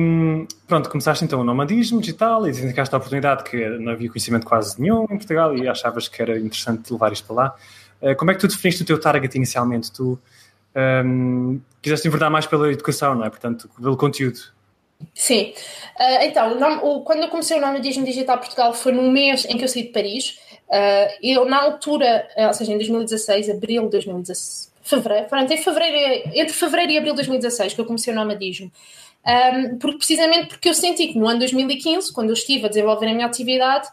pronto, 0.67 0.89
começaste 0.89 1.23
então 1.23 1.39
o 1.39 1.43
nomadismo 1.43 2.01
digital 2.01 2.45
e 2.45 2.49
identificaste 2.49 2.93
a 2.93 2.97
oportunidade 2.97 3.43
que 3.43 3.69
não 3.79 3.93
havia 3.93 4.09
conhecimento 4.09 4.45
quase 4.45 4.81
nenhum 4.81 5.03
em 5.03 5.17
Portugal 5.17 5.55
e 5.55 5.67
achavas 5.67 6.09
que 6.09 6.21
era 6.21 6.37
interessante 6.37 6.91
levar 6.91 7.13
isto 7.13 7.25
para 7.27 7.35
lá. 7.35 7.55
Eh, 8.01 8.15
como 8.15 8.31
é 8.31 8.33
que 8.33 8.39
tu 8.39 8.47
definiste 8.47 8.83
o 8.83 8.85
teu 8.85 8.99
target 8.99 9.35
inicialmente? 9.35 9.91
Tu 9.91 10.19
um, 10.75 10.79
ehm, 10.79 11.61
quiseste 11.81 12.07
enverdar 12.07 12.31
mais 12.31 12.45
pela 12.45 12.71
educação, 12.71 13.15
não 13.15 13.25
é? 13.25 13.29
Portanto, 13.29 13.69
pelo 13.79 13.95
conteúdo. 13.95 14.39
Sim. 15.13 15.53
Uh, 15.99 16.23
então, 16.23 17.03
quando 17.03 17.23
eu 17.23 17.29
comecei 17.29 17.57
o 17.57 17.61
Nomadismo 17.61 18.05
Digital 18.05 18.37
Portugal 18.37 18.73
foi 18.73 18.91
no 18.91 19.11
mês 19.11 19.45
em 19.45 19.57
que 19.57 19.63
eu 19.63 19.67
saí 19.67 19.83
de 19.83 19.89
Paris. 19.89 20.39
Uh, 20.67 21.09
eu, 21.21 21.45
na 21.45 21.61
altura, 21.61 22.27
ou 22.37 22.53
seja, 22.53 22.71
em 22.71 22.77
2016, 22.77 23.49
abril 23.49 23.83
de 23.85 23.89
2016, 23.89 24.71
fevereiro, 24.83 25.27
pronto, 25.27 25.51
em 25.51 25.57
fevereiro, 25.57 26.31
entre 26.33 26.53
fevereiro 26.53 26.91
e 26.91 26.97
abril 26.97 27.13
de 27.13 27.17
2016 27.17 27.73
que 27.73 27.81
eu 27.81 27.85
comecei 27.85 28.13
o 28.13 28.15
Nomadismo. 28.15 28.71
Um, 29.25 29.29
ehm, 29.29 29.77
porque, 29.77 29.97
precisamente 29.97 30.47
porque 30.47 30.69
eu 30.69 30.73
senti 30.73 31.07
que 31.07 31.19
no 31.19 31.27
ano 31.27 31.39
2015, 31.39 32.13
quando 32.13 32.29
eu 32.29 32.33
estive 32.33 32.65
a 32.65 32.69
desenvolver 32.69 33.07
a 33.07 33.13
minha 33.13 33.25
atividade, 33.25 33.87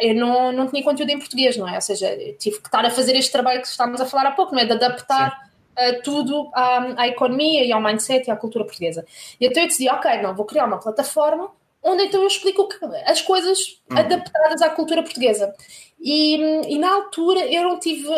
eu 0.00 0.14
não, 0.14 0.52
não 0.52 0.66
tinha 0.68 0.82
conteúdo 0.82 1.10
em 1.10 1.18
português, 1.18 1.56
não 1.56 1.68
é? 1.68 1.74
Ou 1.74 1.80
seja, 1.80 2.08
tive 2.38 2.60
que 2.60 2.68
estar 2.68 2.84
a 2.84 2.90
fazer 2.90 3.14
este 3.16 3.30
trabalho 3.30 3.60
que 3.60 3.68
estávamos 3.68 4.00
a 4.00 4.06
falar 4.06 4.28
há 4.28 4.32
pouco, 4.32 4.54
não 4.54 4.60
é? 4.60 4.64
De 4.64 4.72
adaptar 4.72 5.50
uh, 5.72 6.02
tudo 6.02 6.50
à, 6.54 7.02
à, 7.02 7.08
economia 7.08 7.64
e 7.64 7.72
ao 7.72 7.80
mindset 7.80 8.28
e 8.28 8.30
à 8.30 8.36
cultura 8.36 8.64
portuguesa. 8.64 9.04
E 9.40 9.46
então 9.46 9.62
eu 9.62 9.68
decidi, 9.68 9.88
ok, 9.88 10.22
não, 10.22 10.34
vou 10.34 10.46
criar 10.46 10.64
uma 10.64 10.78
plataforma 10.78 11.50
onde 11.82 12.04
então 12.04 12.20
eu 12.20 12.26
explico 12.26 12.68
as 13.06 13.22
coisas 13.22 13.80
uhum. 13.90 13.98
adaptadas 13.98 14.60
à 14.60 14.70
cultura 14.70 15.02
portuguesa. 15.02 15.54
E, 16.00 16.34
e 16.68 16.78
na 16.78 16.92
altura 16.92 17.40
eu 17.46 17.62
não 17.62 17.78
tive 17.78 18.08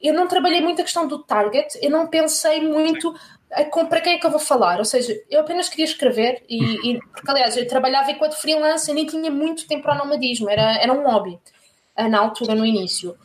eu 0.00 0.12
não 0.12 0.26
trabalhei 0.26 0.60
muito 0.60 0.82
a 0.82 0.84
questão 0.84 1.08
do 1.08 1.22
target, 1.22 1.78
eu 1.80 1.90
não 1.90 2.06
pensei 2.06 2.60
muito 2.60 3.14
para 3.88 4.00
quem 4.00 4.14
é 4.14 4.18
que 4.18 4.26
eu 4.26 4.30
vou 4.30 4.40
falar? 4.40 4.78
Ou 4.78 4.84
seja, 4.84 5.14
eu 5.30 5.40
apenas 5.40 5.68
queria 5.68 5.84
escrever, 5.84 6.42
e, 6.48 6.90
e 6.90 6.98
porque 6.98 7.30
aliás 7.30 7.56
eu 7.56 7.66
trabalhava 7.66 8.10
enquanto 8.10 8.34
freelancer 8.34 8.92
e 8.92 8.94
nem 8.94 9.06
tinha 9.06 9.30
muito 9.30 9.66
tempo 9.66 9.82
para 9.82 9.94
o 9.94 9.98
nomadismo, 9.98 10.50
era, 10.50 10.78
era 10.78 10.92
um 10.92 11.04
hobby 11.04 11.38
ah, 11.96 12.08
na 12.08 12.18
altura, 12.18 12.54
no 12.54 12.66
início. 12.66 13.16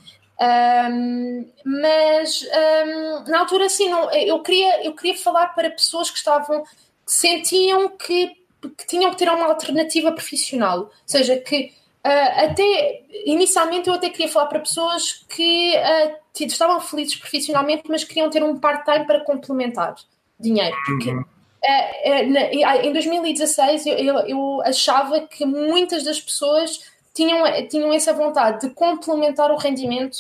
Um, 0.42 1.52
mas 1.66 2.44
um, 2.44 3.30
na 3.30 3.40
altura, 3.40 3.66
assim, 3.66 3.90
não, 3.90 4.10
eu, 4.12 4.40
queria, 4.42 4.86
eu 4.86 4.96
queria 4.96 5.18
falar 5.18 5.48
para 5.48 5.70
pessoas 5.70 6.10
que 6.10 6.18
estavam, 6.18 6.64
que 6.64 7.14
sentiam 7.14 7.90
que, 7.90 8.32
que 8.78 8.88
tinham 8.88 9.12
que 9.12 9.18
ter 9.18 9.30
uma 9.30 9.48
alternativa 9.48 10.12
profissional, 10.12 10.80
ou 10.80 10.92
seja, 11.06 11.38
que 11.38 11.78
Uh, 12.00 12.46
até 12.46 13.04
inicialmente 13.26 13.90
eu 13.90 13.94
até 13.94 14.10
queria 14.10 14.30
falar 14.30 14.46
para 14.46 14.62
pessoas 14.62 15.26
que 15.28 15.76
uh, 15.76 16.46
estavam 16.46 16.80
felizes 16.80 17.18
profissionalmente, 17.18 17.84
mas 17.90 18.06
queriam 18.06 18.30
ter 18.30 18.42
um 18.42 18.58
part-time 18.58 19.06
para 19.06 19.20
complementar 19.26 19.96
dinheiro. 20.40 20.76
Porque 20.86 21.12
uhum. 21.12 21.22
uh, 21.22 22.86
em 22.86 22.94
2016 22.94 23.86
eu, 23.86 23.94
eu, 23.96 24.18
eu, 24.20 24.62
achava 24.64 25.22
que 25.22 25.46
muitas 25.46 26.04
das 26.04 26.20
pessoas 26.20 26.80
tinham, 27.14 27.44
tinham 27.68 27.92
essa 27.94 28.14
vontade 28.14 28.68
de 28.68 28.74
complementar 28.74 29.52
o 29.52 29.58
rendimento 29.58 30.18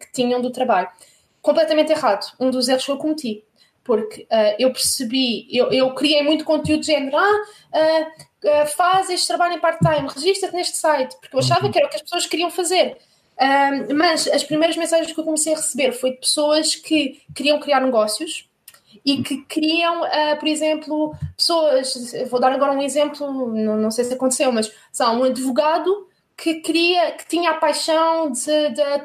que 0.00 0.12
tinham 0.12 0.40
do 0.40 0.50
trabalho. 0.50 0.88
Completamente 1.40 1.92
errado. 1.92 2.26
Um 2.38 2.50
dos 2.50 2.68
erros 2.68 2.84
que 2.84 2.90
eu 2.90 2.98
cometi 2.98 3.44
porque 3.86 4.22
uh, 4.22 4.56
eu 4.58 4.72
percebi, 4.72 5.46
eu, 5.48 5.70
eu 5.70 5.94
criei 5.94 6.22
muito 6.22 6.44
conteúdo 6.44 6.80
de 6.80 6.86
género, 6.86 7.16
ah, 7.16 7.44
uh, 7.72 8.62
uh, 8.62 8.66
faz 8.76 9.08
este 9.08 9.28
trabalho 9.28 9.54
em 9.54 9.60
part-time, 9.60 10.08
registra-te 10.12 10.56
neste 10.56 10.76
site, 10.76 11.16
porque 11.20 11.36
eu 11.36 11.38
achava 11.38 11.70
que 11.70 11.78
era 11.78 11.86
o 11.86 11.90
que 11.90 11.96
as 11.96 12.02
pessoas 12.02 12.26
queriam 12.26 12.50
fazer. 12.50 12.98
mas 13.94 14.26
as 14.26 14.42
primeiras 14.42 14.76
mensagens 14.76 15.12
que 15.12 15.20
eu 15.20 15.24
comecei 15.24 15.52
a 15.52 15.56
receber 15.56 15.92
foi 15.92 16.10
de 16.10 16.16
pessoas 16.16 16.74
que 16.74 17.22
queriam 17.34 17.60
criar 17.60 17.80
negócios 17.80 18.48
e 19.06 19.22
que 19.22 19.38
queriam, 19.44 20.00
por 20.40 20.48
exemplo, 20.48 21.14
pessoas, 21.36 22.12
vou 22.28 22.40
dar 22.40 22.50
agora 22.50 22.72
um 22.72 22.82
exemplo, 22.82 23.54
não, 23.54 23.76
não 23.76 23.90
sei 23.90 24.04
se 24.04 24.12
aconteceu, 24.12 24.50
mas 24.50 24.72
são 24.90 25.20
um 25.20 25.24
advogado 25.24 26.08
que 26.36 26.56
queria, 26.56 27.12
que 27.12 27.26
tinha 27.26 27.52
a 27.52 27.54
paixão 27.54 28.30
da 28.74 28.98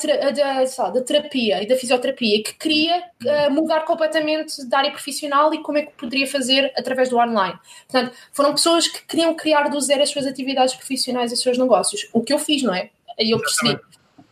terapia 1.02 1.64
e 1.64 1.68
da 1.68 1.78
fisioterapia, 1.78 2.44
que 2.44 2.56
queria 2.56 3.04
uh, 3.24 3.52
mudar 3.52 3.82
completamente 3.86 4.68
da 4.68 4.80
área 4.80 4.92
profissional 4.92 5.54
e 5.54 5.62
como 5.62 5.78
é 5.78 5.84
que 5.84 5.94
poderia 5.94 6.28
fazer 6.28 6.74
através 6.76 7.08
do 7.08 7.18
online. 7.18 7.58
Portanto, 7.88 8.14
foram 8.34 8.52
pessoas 8.52 8.88
que 8.88 9.06
queriam 9.06 9.34
criar 9.34 9.70
do 9.70 9.80
zero 9.80 10.04
as 10.04 10.10
suas 10.10 10.26
atividades 10.26 10.76
profissionais 10.76 11.32
e 11.32 11.36
os 11.36 11.42
seus 11.42 11.58
negócios. 11.58 12.10
O 12.12 12.22
que 12.22 12.34
eu 12.34 12.40
fiz, 12.40 12.64
não 12.64 12.74
é? 12.74 12.90
Aí 13.18 13.32
eu 13.32 13.40
percebi, 13.40 13.80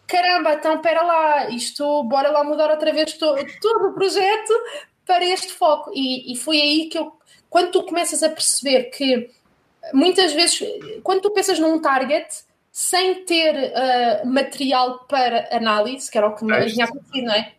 caramba, 0.05 0.55
então 0.55 0.75
espera 0.75 1.01
lá, 1.01 1.49
isto, 1.51 2.03
bora 2.03 2.29
lá 2.32 2.43
mudar 2.43 2.69
outra 2.69 2.91
vez 2.91 3.13
todo, 3.13 3.39
todo 3.62 3.88
o 3.88 3.93
projeto 3.93 4.53
para 5.10 5.26
este 5.26 5.52
foco. 5.54 5.91
E, 5.91 6.32
e 6.32 6.36
foi 6.36 6.62
aí 6.62 6.86
que 6.86 7.00
eu, 7.00 7.12
quando 7.50 7.72
tu 7.72 7.82
começas 7.82 8.22
a 8.22 8.30
perceber 8.30 8.91
que 8.91 9.32
muitas 9.91 10.34
vezes, 10.34 10.62
quando 11.02 11.22
tu 11.22 11.32
pensas 11.32 11.58
num 11.58 11.82
target 11.82 12.28
sem 12.72 13.26
ter 13.26 13.56
uh, 13.56 14.28
material 14.28 15.00
para 15.08 15.50
análise, 15.52 16.12
que 16.12 16.15
era 16.15 16.28
o 16.28 16.36
que 16.36 16.45
me 16.45 16.63
tinha 16.67 16.86
acontecido, 16.86 17.26
não 17.26 17.34
é? 17.34 17.54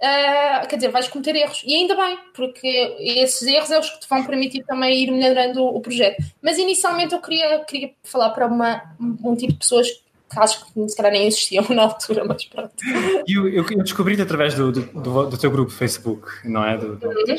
Uh, 0.00 0.66
quer 0.66 0.76
dizer, 0.76 0.88
vais 0.88 1.06
cometer 1.06 1.36
erros. 1.36 1.62
E 1.64 1.76
ainda 1.76 1.94
bem, 1.94 2.18
porque 2.34 2.66
esses 2.98 3.46
erros 3.46 3.70
é 3.70 3.78
os 3.78 3.88
que 3.88 4.00
te 4.00 4.08
vão 4.08 4.26
permitir 4.26 4.64
também 4.64 5.04
ir 5.04 5.12
melhorando 5.12 5.62
o, 5.62 5.76
o 5.76 5.80
projeto. 5.80 6.20
Mas 6.42 6.58
inicialmente 6.58 7.14
eu 7.14 7.20
queria, 7.20 7.60
queria 7.60 7.94
falar 8.02 8.30
para 8.30 8.48
uma, 8.48 8.82
um 8.98 9.36
tipo 9.36 9.52
de 9.52 9.60
pessoas 9.60 9.86
acho 10.40 10.64
que 10.66 10.88
se 10.88 10.96
calhar 10.96 11.12
nem 11.12 11.26
existiam 11.26 11.64
na 11.70 11.82
altura, 11.82 12.24
mas 12.24 12.44
pronto. 12.44 12.74
Eu, 13.26 13.48
eu, 13.48 13.64
eu 13.70 13.82
descobri-te 13.82 14.22
através 14.22 14.54
do, 14.54 14.72
do, 14.72 14.82
do, 15.26 15.38
teu 15.38 15.50
grupo 15.50 15.70
Facebook, 15.70 16.28
não 16.44 16.64
é? 16.64 16.76
Do, 16.76 16.96
do... 16.96 17.08
Uhum. 17.08 17.36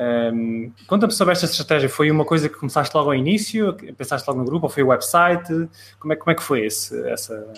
Um, 0.00 0.72
Conta-me 0.86 1.12
sobre 1.12 1.32
esta 1.32 1.44
estratégia. 1.44 1.88
Foi 1.88 2.10
uma 2.10 2.24
coisa 2.24 2.48
que 2.48 2.56
começaste 2.56 2.96
logo 2.96 3.10
ao 3.10 3.14
início? 3.14 3.74
Pensaste 3.96 4.26
logo 4.26 4.40
no 4.40 4.46
grupo? 4.46 4.66
Ou 4.66 4.70
foi 4.70 4.82
o 4.82 4.88
website? 4.88 5.68
Como 5.98 6.12
é, 6.12 6.16
como 6.16 6.30
é 6.30 6.34
que 6.34 6.42
foi 6.42 6.64
esse, 6.64 7.06
essa, 7.08 7.52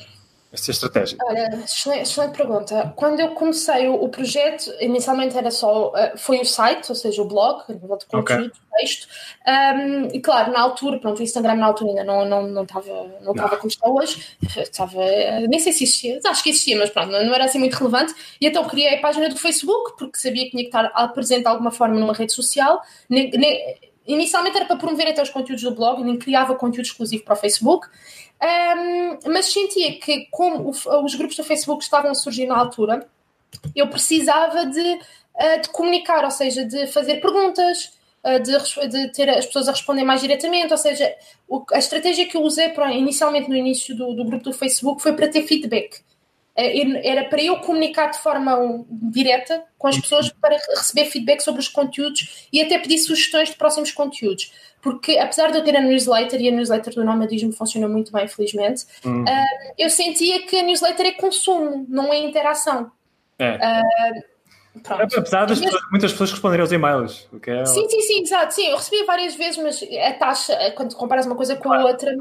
essa 0.52 0.70
estratégia? 0.70 1.16
Olha, 1.24 1.48
excelente, 1.64 2.02
excelente, 2.02 2.36
pergunta. 2.36 2.92
Quando 2.94 3.20
eu 3.20 3.30
comecei 3.30 3.88
o, 3.88 3.94
o, 3.94 4.08
projeto, 4.10 4.70
inicialmente 4.80 5.36
era 5.36 5.50
só, 5.50 5.88
uh, 5.88 6.18
foi 6.18 6.40
o 6.40 6.44
site, 6.44 6.90
ou 6.90 6.94
seja, 6.94 7.22
o 7.22 7.24
blog, 7.24 7.62
a 7.66 7.72
nível 7.72 7.96
de 7.96 8.04
conteúdo, 8.04 8.46
okay. 8.46 8.50
texto, 8.78 9.08
um, 9.48 10.08
e 10.12 10.20
claro, 10.20 10.52
na 10.52 10.60
altura, 10.60 10.98
pronto, 10.98 11.20
o 11.20 11.22
Instagram 11.22 11.54
na 11.54 11.66
altura 11.66 11.90
ainda 11.90 12.04
não 12.04 12.22
estava 12.22 12.28
não, 12.28 12.48
não 12.48 12.62
estava 12.62 13.08
não 13.22 13.34
não. 13.34 13.48
como 13.48 13.68
está 13.68 13.88
hoje, 13.88 14.36
estava, 14.58 15.00
nem 15.48 15.58
sei 15.58 15.72
se 15.72 15.84
existia, 15.84 16.20
acho 16.26 16.42
que 16.42 16.50
existia, 16.50 16.76
mas 16.76 16.90
pronto, 16.90 17.10
não, 17.10 17.24
não 17.24 17.34
era 17.34 17.46
assim 17.46 17.58
muito 17.58 17.74
relevante, 17.74 18.14
e 18.38 18.46
então 18.46 18.62
criei 18.68 18.96
a 18.96 19.00
página 19.00 19.30
do 19.30 19.36
Facebook, 19.36 19.96
porque 19.98 20.18
sabia 20.18 20.44
que 20.44 20.50
tinha 20.50 20.64
que 20.64 20.68
estar 20.68 21.08
presente 21.14 21.42
de 21.42 21.48
alguma 21.48 21.70
forma 21.70 21.98
numa 21.98 22.12
rede 22.12 22.32
social, 22.32 22.82
nem, 23.08 23.30
nem, 23.30 23.78
inicialmente 24.06 24.56
era 24.56 24.66
para 24.66 24.76
promover 24.76 25.08
até 25.08 25.22
os 25.22 25.30
conteúdos 25.30 25.62
do 25.62 25.74
blog, 25.74 26.02
nem 26.02 26.18
criava 26.18 26.54
conteúdo 26.54 26.86
exclusivo 26.86 27.24
para 27.24 27.34
o 27.34 27.36
Facebook, 27.36 27.88
um, 28.42 29.18
mas 29.30 29.52
sentia 29.52 29.98
que, 30.00 30.26
como 30.30 30.68
os 30.68 31.14
grupos 31.14 31.36
do 31.36 31.44
Facebook 31.44 31.84
estavam 31.84 32.10
a 32.10 32.14
surgir 32.14 32.46
na 32.46 32.58
altura, 32.58 33.06
eu 33.74 33.86
precisava 33.88 34.66
de, 34.66 34.80
uh, 34.80 35.60
de 35.62 35.68
comunicar, 35.68 36.24
ou 36.24 36.30
seja, 36.30 36.64
de 36.64 36.88
fazer 36.88 37.20
perguntas, 37.20 37.92
uh, 38.24 38.40
de, 38.40 38.88
de, 38.88 39.12
ter 39.12 39.30
as 39.30 39.46
pessoas 39.46 39.68
a 39.68 39.72
responder 39.72 40.02
mais 40.02 40.20
diretamente. 40.20 40.72
Ou 40.72 40.78
seja, 40.78 41.14
a 41.72 41.78
estratégia 41.78 42.26
que 42.26 42.36
eu 42.36 42.42
usei 42.42 42.70
para, 42.70 42.92
inicialmente 42.92 43.48
no 43.48 43.56
início 43.56 43.96
do, 43.96 44.12
do 44.12 44.24
grupo 44.24 44.42
do 44.42 44.52
Facebook 44.52 45.00
foi 45.00 45.12
para 45.12 45.28
ter 45.28 45.42
feedback. 45.46 46.00
Uh, 46.58 46.98
era 47.04 47.24
para 47.26 47.40
eu 47.40 47.60
comunicar 47.60 48.10
de 48.10 48.18
forma 48.18 48.84
direta 48.90 49.62
com 49.78 49.86
as 49.86 50.00
pessoas 50.00 50.30
para 50.32 50.56
receber 50.76 51.06
feedback 51.06 51.40
sobre 51.42 51.60
os 51.60 51.68
conteúdos 51.68 52.48
e 52.52 52.60
até 52.60 52.76
pedir 52.78 52.98
sugestões 52.98 53.50
de 53.50 53.56
próximos 53.56 53.92
conteúdos 53.92 54.50
porque 54.82 55.16
apesar 55.16 55.52
de 55.52 55.58
eu 55.58 55.64
ter 55.64 55.76
a 55.76 55.80
newsletter 55.80 56.40
e 56.40 56.48
a 56.48 56.52
newsletter 56.52 56.92
do 56.92 57.04
Nomadismo 57.04 57.52
funciona 57.52 57.88
muito 57.88 58.12
bem, 58.12 58.26
felizmente, 58.26 58.84
uhum. 59.04 59.22
uh, 59.22 59.72
eu 59.78 59.88
sentia 59.88 60.44
que 60.44 60.58
a 60.58 60.62
newsletter 60.64 61.06
é 61.06 61.12
consumo, 61.12 61.86
não 61.88 62.12
é 62.12 62.18
interação. 62.18 62.90
É. 63.38 63.54
Uh, 63.54 64.82
pronto. 64.82 65.18
Apesar 65.18 65.46
de 65.46 65.60
muitas 65.90 66.10
pessoas 66.10 66.32
responderem 66.32 66.62
aos 66.62 66.72
e-mails. 66.72 67.28
O 67.32 67.38
que 67.38 67.50
é... 67.50 67.64
Sim, 67.64 67.88
sim, 67.88 68.00
sim, 68.00 68.22
exato. 68.22 68.54
Sim, 68.54 68.70
eu 68.70 68.76
recebi 68.76 69.04
várias 69.04 69.36
vezes, 69.36 69.62
mas 69.62 69.80
a 69.82 70.12
taxa, 70.14 70.58
quando 70.74 70.96
comparas 70.96 71.26
uma 71.26 71.36
coisa 71.36 71.54
com 71.54 71.72
a 71.72 71.84
outra, 71.84 72.12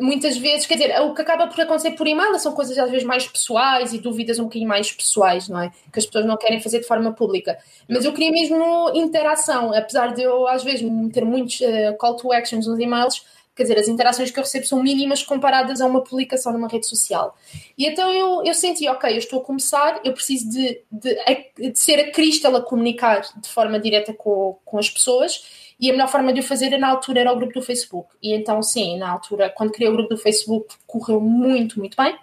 muitas 0.00 0.36
vezes, 0.36 0.66
quer 0.66 0.74
dizer, 0.74 1.00
o 1.00 1.14
que 1.14 1.22
acaba 1.22 1.46
por 1.46 1.60
acontecer 1.60 1.92
por 1.92 2.06
e-mail 2.06 2.38
são 2.38 2.52
coisas 2.52 2.76
às 2.78 2.90
vezes 2.90 3.06
mais 3.06 3.26
pessoais 3.26 3.92
e 3.92 3.98
dúvidas 3.98 4.38
um 4.38 4.44
bocadinho 4.44 4.68
mais 4.68 4.92
pessoais, 4.92 5.48
não 5.48 5.60
é? 5.60 5.70
Que 5.92 5.98
as 5.98 6.06
pessoas 6.06 6.26
não 6.26 6.36
querem 6.36 6.60
fazer 6.60 6.80
de 6.80 6.86
forma 6.86 7.12
pública. 7.12 7.58
Mas 7.88 8.04
eu 8.04 8.12
queria 8.12 8.30
mesmo 8.30 8.90
interação, 8.94 9.72
apesar 9.72 10.14
de 10.14 10.22
eu 10.22 10.46
às 10.48 10.62
vezes 10.62 10.82
ter 11.12 11.24
muitos 11.24 11.60
uh, 11.60 11.96
call 11.98 12.16
to 12.16 12.32
actions 12.32 12.66
nos 12.66 12.78
e-mails, 12.78 13.24
quer 13.54 13.62
dizer, 13.62 13.78
as 13.78 13.88
interações 13.88 14.30
que 14.30 14.38
eu 14.38 14.42
recebo 14.42 14.66
são 14.66 14.82
mínimas 14.82 15.22
comparadas 15.22 15.80
a 15.80 15.86
uma 15.86 16.02
publicação 16.02 16.52
numa 16.52 16.68
rede 16.68 16.86
social. 16.86 17.36
E 17.78 17.86
então 17.86 18.10
eu, 18.10 18.42
eu 18.44 18.54
senti, 18.54 18.88
ok, 18.88 19.12
eu 19.12 19.18
estou 19.18 19.40
a 19.40 19.44
começar, 19.44 20.00
eu 20.04 20.12
preciso 20.12 20.50
de, 20.50 20.80
de, 20.90 21.70
de 21.70 21.78
ser 21.78 22.00
a 22.00 22.10
Crystal 22.10 22.54
a 22.56 22.62
comunicar 22.62 23.20
de 23.36 23.48
forma 23.48 23.78
direta 23.78 24.12
com, 24.12 24.58
com 24.64 24.78
as 24.78 24.90
pessoas 24.90 25.63
e 25.78 25.90
a 25.90 25.92
melhor 25.92 26.08
forma 26.08 26.32
de 26.32 26.40
o 26.40 26.42
fazer 26.42 26.76
na 26.78 26.88
altura 26.88 27.20
era 27.20 27.32
o 27.32 27.36
grupo 27.36 27.54
do 27.54 27.62
Facebook. 27.62 28.14
E 28.22 28.32
então, 28.32 28.62
sim, 28.62 28.98
na 28.98 29.10
altura, 29.10 29.50
quando 29.50 29.72
criei 29.72 29.90
o 29.90 29.94
grupo 29.94 30.10
do 30.10 30.18
Facebook, 30.18 30.74
correu 30.86 31.20
muito, 31.20 31.78
muito 31.78 31.96
bem. 31.96 32.16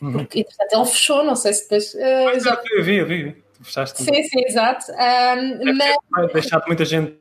Uhum. 0.00 0.12
Porque, 0.12 0.40
entretanto, 0.40 0.72
ele 0.72 0.84
fechou, 0.86 1.24
não 1.24 1.36
sei 1.36 1.52
se 1.52 1.62
depois. 1.62 1.94
Uh, 1.94 2.40
já... 2.40 2.60
Eu 2.72 2.84
vi, 2.84 2.96
eu 2.96 3.06
vi. 3.06 3.36
fechaste. 3.62 4.02
Sim, 4.02 4.22
sim, 4.22 4.44
exato. 4.46 4.92
Um, 4.92 5.74
mas... 5.74 6.32
deixado 6.32 6.66
muita 6.66 6.84
gente 6.84 7.16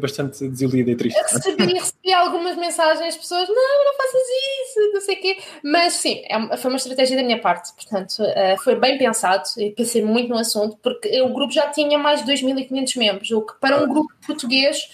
bastante 0.00 0.48
desiludida 0.48 0.90
e 0.90 0.96
triste. 0.96 1.20
Recebi, 1.20 1.74
recebi 1.74 2.12
algumas 2.12 2.56
mensagens, 2.56 3.16
pessoas, 3.16 3.48
não, 3.48 3.84
não 3.84 3.96
faças 3.96 4.22
isso, 4.62 4.92
não 4.92 5.00
sei 5.00 5.14
o 5.14 5.20
quê. 5.20 5.38
Mas 5.62 5.92
sim, 5.94 6.22
é, 6.28 6.56
foi 6.56 6.70
uma 6.70 6.78
estratégia 6.78 7.16
da 7.16 7.22
minha 7.22 7.40
parte. 7.40 7.72
Portanto, 7.74 8.22
uh, 8.22 8.62
foi 8.62 8.74
bem 8.74 8.98
pensado 8.98 9.44
e 9.58 9.70
pensei 9.70 10.02
muito 10.02 10.28
no 10.28 10.38
assunto, 10.38 10.76
porque 10.82 11.20
o 11.22 11.32
grupo 11.32 11.52
já 11.52 11.68
tinha 11.68 11.98
mais 11.98 12.24
de 12.24 12.32
2.500 12.32 12.98
membros, 12.98 13.30
o 13.30 13.42
que 13.42 13.54
para 13.60 13.82
um 13.82 13.88
grupo 13.88 14.12
português 14.26 14.88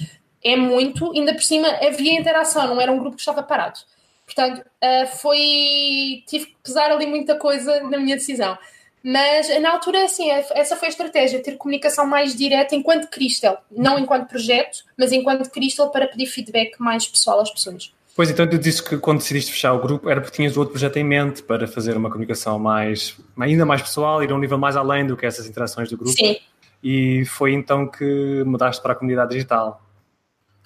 é 0.44 0.56
muito, 0.56 1.12
ainda 1.12 1.32
por 1.32 1.42
cima 1.42 1.68
havia 1.68 2.18
interação, 2.18 2.66
não 2.66 2.80
era 2.80 2.90
um 2.90 2.98
grupo 2.98 3.16
que 3.16 3.22
estava 3.22 3.42
parado. 3.42 3.78
Portanto, 4.24 4.60
uh, 4.60 5.06
foi. 5.18 6.22
tive 6.26 6.46
que 6.46 6.56
pesar 6.62 6.90
ali 6.90 7.06
muita 7.06 7.36
coisa 7.36 7.82
na 7.82 7.98
minha 7.98 8.16
decisão. 8.16 8.56
Mas 9.04 9.48
na 9.60 9.72
altura, 9.72 10.04
assim, 10.04 10.30
essa 10.30 10.76
foi 10.76 10.86
a 10.86 10.90
estratégia, 10.90 11.42
ter 11.42 11.56
comunicação 11.56 12.06
mais 12.06 12.36
direta 12.36 12.76
enquanto 12.76 13.08
Crystal, 13.08 13.60
não 13.70 13.98
enquanto 13.98 14.28
projeto, 14.28 14.84
mas 14.96 15.10
enquanto 15.10 15.50
Crystal 15.50 15.90
para 15.90 16.06
pedir 16.06 16.26
feedback 16.26 16.78
mais 16.78 17.06
pessoal 17.06 17.40
às 17.40 17.50
pessoas. 17.50 17.92
Pois 18.14 18.30
então, 18.30 18.46
tu 18.46 18.58
disse 18.58 18.82
que 18.82 18.96
quando 18.98 19.18
decidiste 19.18 19.50
fechar 19.50 19.72
o 19.72 19.80
grupo 19.80 20.08
era 20.08 20.20
porque 20.20 20.36
tinhas 20.36 20.56
outro 20.56 20.72
projeto 20.72 20.98
em 20.98 21.04
mente 21.04 21.42
para 21.42 21.66
fazer 21.66 21.96
uma 21.96 22.10
comunicação 22.10 22.58
mais, 22.58 23.16
ainda 23.40 23.66
mais 23.66 23.82
pessoal, 23.82 24.22
ir 24.22 24.30
a 24.30 24.34
um 24.34 24.38
nível 24.38 24.58
mais 24.58 24.76
além 24.76 25.06
do 25.06 25.16
que 25.16 25.26
essas 25.26 25.46
interações 25.46 25.90
do 25.90 25.96
grupo. 25.96 26.12
Sim. 26.12 26.36
E 26.82 27.24
foi 27.24 27.54
então 27.54 27.88
que 27.88 28.44
mudaste 28.44 28.82
para 28.82 28.92
a 28.92 28.94
comunidade 28.94 29.32
digital. 29.32 29.82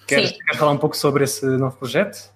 Queres, 0.07 0.31
queres 0.31 0.57
falar 0.57 0.71
um 0.71 0.77
pouco 0.77 0.95
sobre 0.95 1.25
esse 1.25 1.45
novo 1.45 1.75
projeto? 1.77 2.31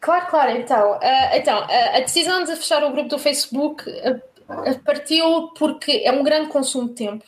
Claro, 0.00 0.26
claro. 0.26 0.50
Então, 0.52 0.92
uh, 0.92 1.00
então 1.34 1.60
uh, 1.60 1.96
a 1.96 2.00
decisão 2.00 2.44
de 2.44 2.54
fechar 2.54 2.84
o 2.84 2.92
grupo 2.92 3.08
do 3.08 3.18
Facebook 3.18 3.84
uh, 3.90 4.80
partiu 4.84 5.48
porque 5.58 6.02
é 6.04 6.12
um 6.12 6.22
grande 6.22 6.48
consumo 6.48 6.88
de 6.88 6.94
tempo 6.94 7.24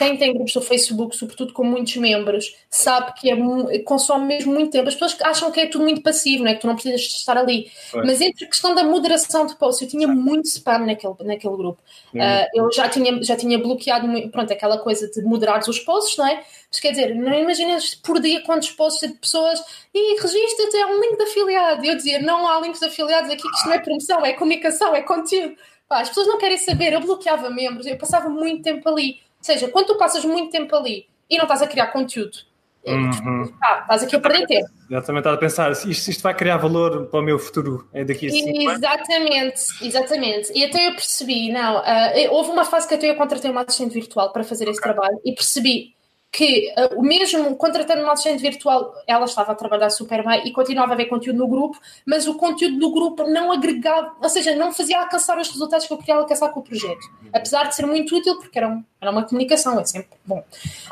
quem 0.00 0.16
tem 0.16 0.32
grupos 0.32 0.54
do 0.54 0.62
Facebook, 0.62 1.14
sobretudo 1.14 1.52
com 1.52 1.62
muitos 1.62 1.94
membros, 1.96 2.56
sabe 2.70 3.12
que 3.20 3.30
é, 3.30 3.78
consome 3.80 4.24
mesmo 4.24 4.50
muito 4.50 4.70
tempo. 4.70 4.88
As 4.88 4.94
pessoas 4.94 5.14
acham 5.20 5.52
que 5.52 5.60
é 5.60 5.66
tudo 5.66 5.84
muito 5.84 6.00
passivo, 6.00 6.42
não 6.42 6.50
é? 6.50 6.54
que 6.54 6.62
tu 6.62 6.66
não 6.66 6.72
precisas 6.72 7.02
estar 7.02 7.36
ali. 7.36 7.70
É. 7.94 7.98
Mas 7.98 8.18
entre 8.22 8.46
a 8.46 8.48
questão 8.48 8.74
da 8.74 8.82
moderação 8.82 9.44
de 9.44 9.54
posts, 9.56 9.82
eu 9.82 9.88
tinha 9.88 10.08
muito 10.08 10.46
spam 10.46 10.86
naquele, 10.86 11.12
naquele 11.20 11.54
grupo. 11.54 11.82
Uh, 12.14 12.48
eu 12.54 12.72
já 12.72 12.88
tinha, 12.88 13.22
já 13.22 13.36
tinha 13.36 13.58
bloqueado 13.58 14.08
pronto, 14.30 14.50
aquela 14.50 14.78
coisa 14.78 15.06
de 15.06 15.20
moderar 15.20 15.60
os 15.68 15.78
posts, 15.80 16.16
não 16.16 16.26
é? 16.26 16.42
Mas 16.70 16.80
quer 16.80 16.92
dizer, 16.92 17.14
não 17.14 17.38
imaginas 17.38 17.94
por 17.94 18.18
dia 18.20 18.40
quantos 18.40 18.70
posts 18.70 19.06
de 19.06 19.18
pessoas 19.18 19.62
e 19.92 20.18
registra-te, 20.18 20.78
é 20.78 20.86
um 20.86 20.98
link 20.98 21.18
de 21.18 21.24
afiliado. 21.24 21.84
Eu 21.84 21.94
dizia, 21.94 22.22
não 22.22 22.48
há 22.48 22.58
links 22.58 22.80
de 22.80 22.86
afiliados 22.86 23.28
aqui, 23.28 23.42
que 23.42 23.54
isto 23.54 23.66
não 23.66 23.74
é 23.74 23.78
promoção, 23.78 24.24
é 24.24 24.32
comunicação, 24.32 24.94
é 24.94 25.02
conteúdo. 25.02 25.56
Pá, 25.86 26.00
as 26.00 26.08
pessoas 26.08 26.26
não 26.26 26.38
querem 26.38 26.56
saber, 26.56 26.94
eu 26.94 27.00
bloqueava 27.00 27.50
membros, 27.50 27.84
eu 27.84 27.98
passava 27.98 28.30
muito 28.30 28.62
tempo 28.62 28.88
ali 28.88 29.18
seja, 29.40 29.68
quando 29.68 29.86
tu 29.86 29.96
passas 29.96 30.24
muito 30.24 30.50
tempo 30.50 30.74
ali 30.76 31.06
e 31.28 31.36
não 31.36 31.44
estás 31.44 31.62
a 31.62 31.66
criar 31.66 31.88
conteúdo, 31.88 32.38
uhum. 32.86 33.52
ah, 33.62 33.80
estás 33.82 34.02
aqui 34.02 34.16
a 34.16 34.20
perder 34.20 34.46
tempo. 34.46 34.68
Exatamente, 34.90 35.20
estás 35.20 35.36
a 35.36 35.38
pensar, 35.38 35.72
isto, 35.72 36.10
isto 36.10 36.22
vai 36.22 36.34
criar 36.34 36.56
valor 36.56 37.06
para 37.06 37.20
o 37.20 37.22
meu 37.22 37.38
futuro 37.38 37.88
é 37.92 38.04
daqui 38.04 38.26
a 38.26 38.30
cinco 38.30 38.70
Exatamente, 38.70 39.62
exatamente. 39.82 40.52
E 40.54 40.64
até 40.64 40.88
eu 40.88 40.92
percebi, 40.92 41.52
não, 41.52 41.78
uh, 41.78 42.32
houve 42.32 42.50
uma 42.50 42.64
fase 42.64 42.88
que 42.88 42.94
até 42.94 43.10
eu 43.10 43.16
contratei 43.16 43.50
uma 43.50 43.62
assistente 43.62 43.94
virtual 43.94 44.32
para 44.32 44.44
fazer 44.44 44.68
esse 44.68 44.80
trabalho 44.80 45.20
e 45.24 45.32
percebi 45.32 45.94
que 46.32 46.72
uh, 46.78 46.98
o 46.98 47.02
mesmo 47.02 47.56
contratando 47.56 48.02
uma 48.02 48.12
assistente 48.12 48.40
virtual, 48.40 48.94
ela 49.06 49.24
estava 49.24 49.50
a 49.50 49.54
trabalhar 49.54 49.90
super 49.90 50.24
bem 50.24 50.46
e 50.46 50.52
continuava 50.52 50.92
a 50.92 50.96
ver 50.96 51.06
conteúdo 51.06 51.38
no 51.38 51.48
grupo, 51.48 51.78
mas 52.06 52.28
o 52.28 52.34
conteúdo 52.34 52.78
do 52.78 52.90
grupo 52.92 53.24
não 53.24 53.50
agregava, 53.50 54.14
ou 54.22 54.28
seja, 54.28 54.54
não 54.54 54.72
fazia 54.72 55.00
alcançar 55.00 55.38
os 55.38 55.48
resultados 55.48 55.86
que 55.86 55.92
eu 55.92 55.98
queria 55.98 56.14
alcançar 56.14 56.50
com 56.50 56.60
o 56.60 56.62
projeto. 56.62 57.00
Apesar 57.32 57.64
de 57.64 57.74
ser 57.74 57.84
muito 57.84 58.16
útil, 58.16 58.38
porque 58.38 58.58
era, 58.58 58.68
um, 58.68 58.84
era 59.00 59.10
uma 59.10 59.24
comunicação, 59.24 59.80
é 59.80 59.84
sempre 59.84 60.16
bom. 60.24 60.44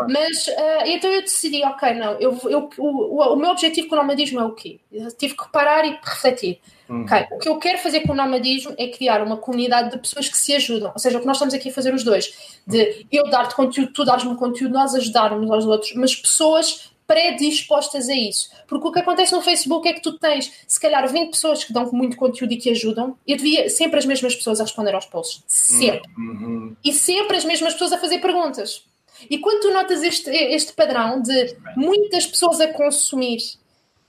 Mas 0.08 0.48
uh, 0.48 0.86
então 0.86 1.10
eu 1.10 1.22
decidi, 1.22 1.64
ok, 1.64 1.94
não, 1.94 2.12
eu, 2.14 2.36
eu, 2.44 2.68
o, 2.76 3.32
o, 3.34 3.36
meu 3.36 3.50
objetivo 3.50 3.88
com 3.88 3.94
o 3.94 3.98
nomadismo 3.98 4.40
é 4.40 4.44
o 4.44 4.52
quê? 4.52 4.80
Eu 4.90 5.08
tive 5.16 5.36
que 5.36 5.48
parar 5.52 5.84
e 5.84 5.98
refletir. 6.02 6.60
Uhum. 6.88 7.02
Okay. 7.02 7.26
O 7.30 7.38
que 7.38 7.48
eu 7.48 7.58
quero 7.58 7.78
fazer 7.78 8.00
com 8.00 8.12
o 8.12 8.16
nomadismo 8.16 8.74
é 8.78 8.88
criar 8.88 9.22
uma 9.22 9.36
comunidade 9.36 9.90
de 9.90 9.98
pessoas 9.98 10.28
que 10.28 10.36
se 10.36 10.54
ajudam. 10.54 10.90
Ou 10.92 10.98
seja, 10.98 11.18
o 11.18 11.20
que 11.20 11.26
nós 11.26 11.36
estamos 11.36 11.54
aqui 11.54 11.68
a 11.68 11.72
fazer 11.72 11.94
os 11.94 12.02
dois. 12.02 12.32
De 12.66 13.06
eu 13.12 13.28
dar-te 13.28 13.54
conteúdo, 13.54 13.92
tu 13.92 14.04
dares-me 14.04 14.34
conteúdo, 14.36 14.72
nós 14.72 14.94
ajudarmos 14.94 15.50
aos 15.50 15.66
outros, 15.66 15.94
mas 15.94 16.14
pessoas 16.14 16.90
predispostas 17.06 18.08
a 18.08 18.14
isso. 18.14 18.50
Porque 18.66 18.86
o 18.86 18.92
que 18.92 18.98
acontece 18.98 19.32
no 19.32 19.40
Facebook 19.40 19.88
é 19.88 19.94
que 19.94 20.02
tu 20.02 20.18
tens, 20.18 20.52
se 20.66 20.78
calhar, 20.78 21.10
20 21.10 21.30
pessoas 21.30 21.64
que 21.64 21.72
dão 21.72 21.90
muito 21.90 22.18
conteúdo 22.18 22.52
e 22.52 22.58
que 22.58 22.70
ajudam. 22.70 23.16
Eu 23.26 23.38
devia 23.38 23.70
sempre 23.70 23.98
as 23.98 24.04
mesmas 24.04 24.34
pessoas 24.34 24.60
a 24.60 24.64
responder 24.64 24.94
aos 24.94 25.06
posts. 25.06 25.42
Sempre. 25.46 26.02
Uhum. 26.18 26.76
E 26.84 26.92
sempre 26.92 27.38
as 27.38 27.46
mesmas 27.46 27.72
pessoas 27.72 27.92
a 27.92 27.98
fazer 27.98 28.18
perguntas. 28.18 28.82
E 29.28 29.38
quando 29.38 29.62
tu 29.62 29.72
notas 29.72 30.02
este, 30.02 30.30
este 30.30 30.74
padrão 30.74 31.20
de 31.22 31.56
muitas 31.76 32.26
pessoas 32.26 32.60
a 32.60 32.68
consumir 32.68 33.38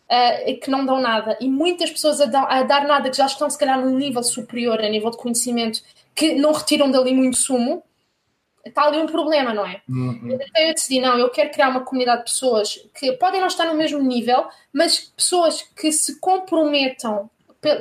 uh, 0.10 0.60
que 0.60 0.69
não 0.69 0.86
dão 0.86 1.00
nada 1.00 1.38
e 1.39 1.50
muitas 1.50 1.91
pessoas 1.91 2.19
a, 2.22 2.26
a, 2.26 2.63
dar 2.63 2.88
nada 2.88 3.10
que 3.10 3.17
já 3.17 3.26
estão 3.26 3.50
se 3.50 3.58
calhar 3.58 3.80
num 3.80 3.98
nível 3.98 4.24
superior 4.24 4.80
a 4.80 4.89
nível 4.89 5.12
de 5.12 5.17
conhecimento 5.17 5.82
que 6.15 6.34
não 6.36 6.52
retiram 6.52 6.89
dali 6.89 7.13
muito 7.13 7.38
sumo 7.38 7.84
está 8.65 8.84
ali 8.84 8.98
um 8.98 9.06
problema, 9.06 9.54
não 9.54 9.65
é? 9.65 9.82
Uhum. 9.88 10.19
Então 10.24 10.63
eu 10.63 10.74
decidi, 10.74 11.00
não, 11.00 11.17
eu 11.17 11.30
quero 11.30 11.50
criar 11.52 11.69
uma 11.69 11.82
comunidade 11.82 12.26
de 12.26 12.32
pessoas 12.32 12.80
que 12.98 13.13
podem 13.13 13.39
não 13.39 13.48
estar 13.48 13.65
no 13.65 13.74
mesmo 13.74 14.00
nível, 14.00 14.45
mas 14.72 15.00
pessoas 15.15 15.62
que 15.76 15.91
se 15.91 16.19
comprometam 16.19 17.30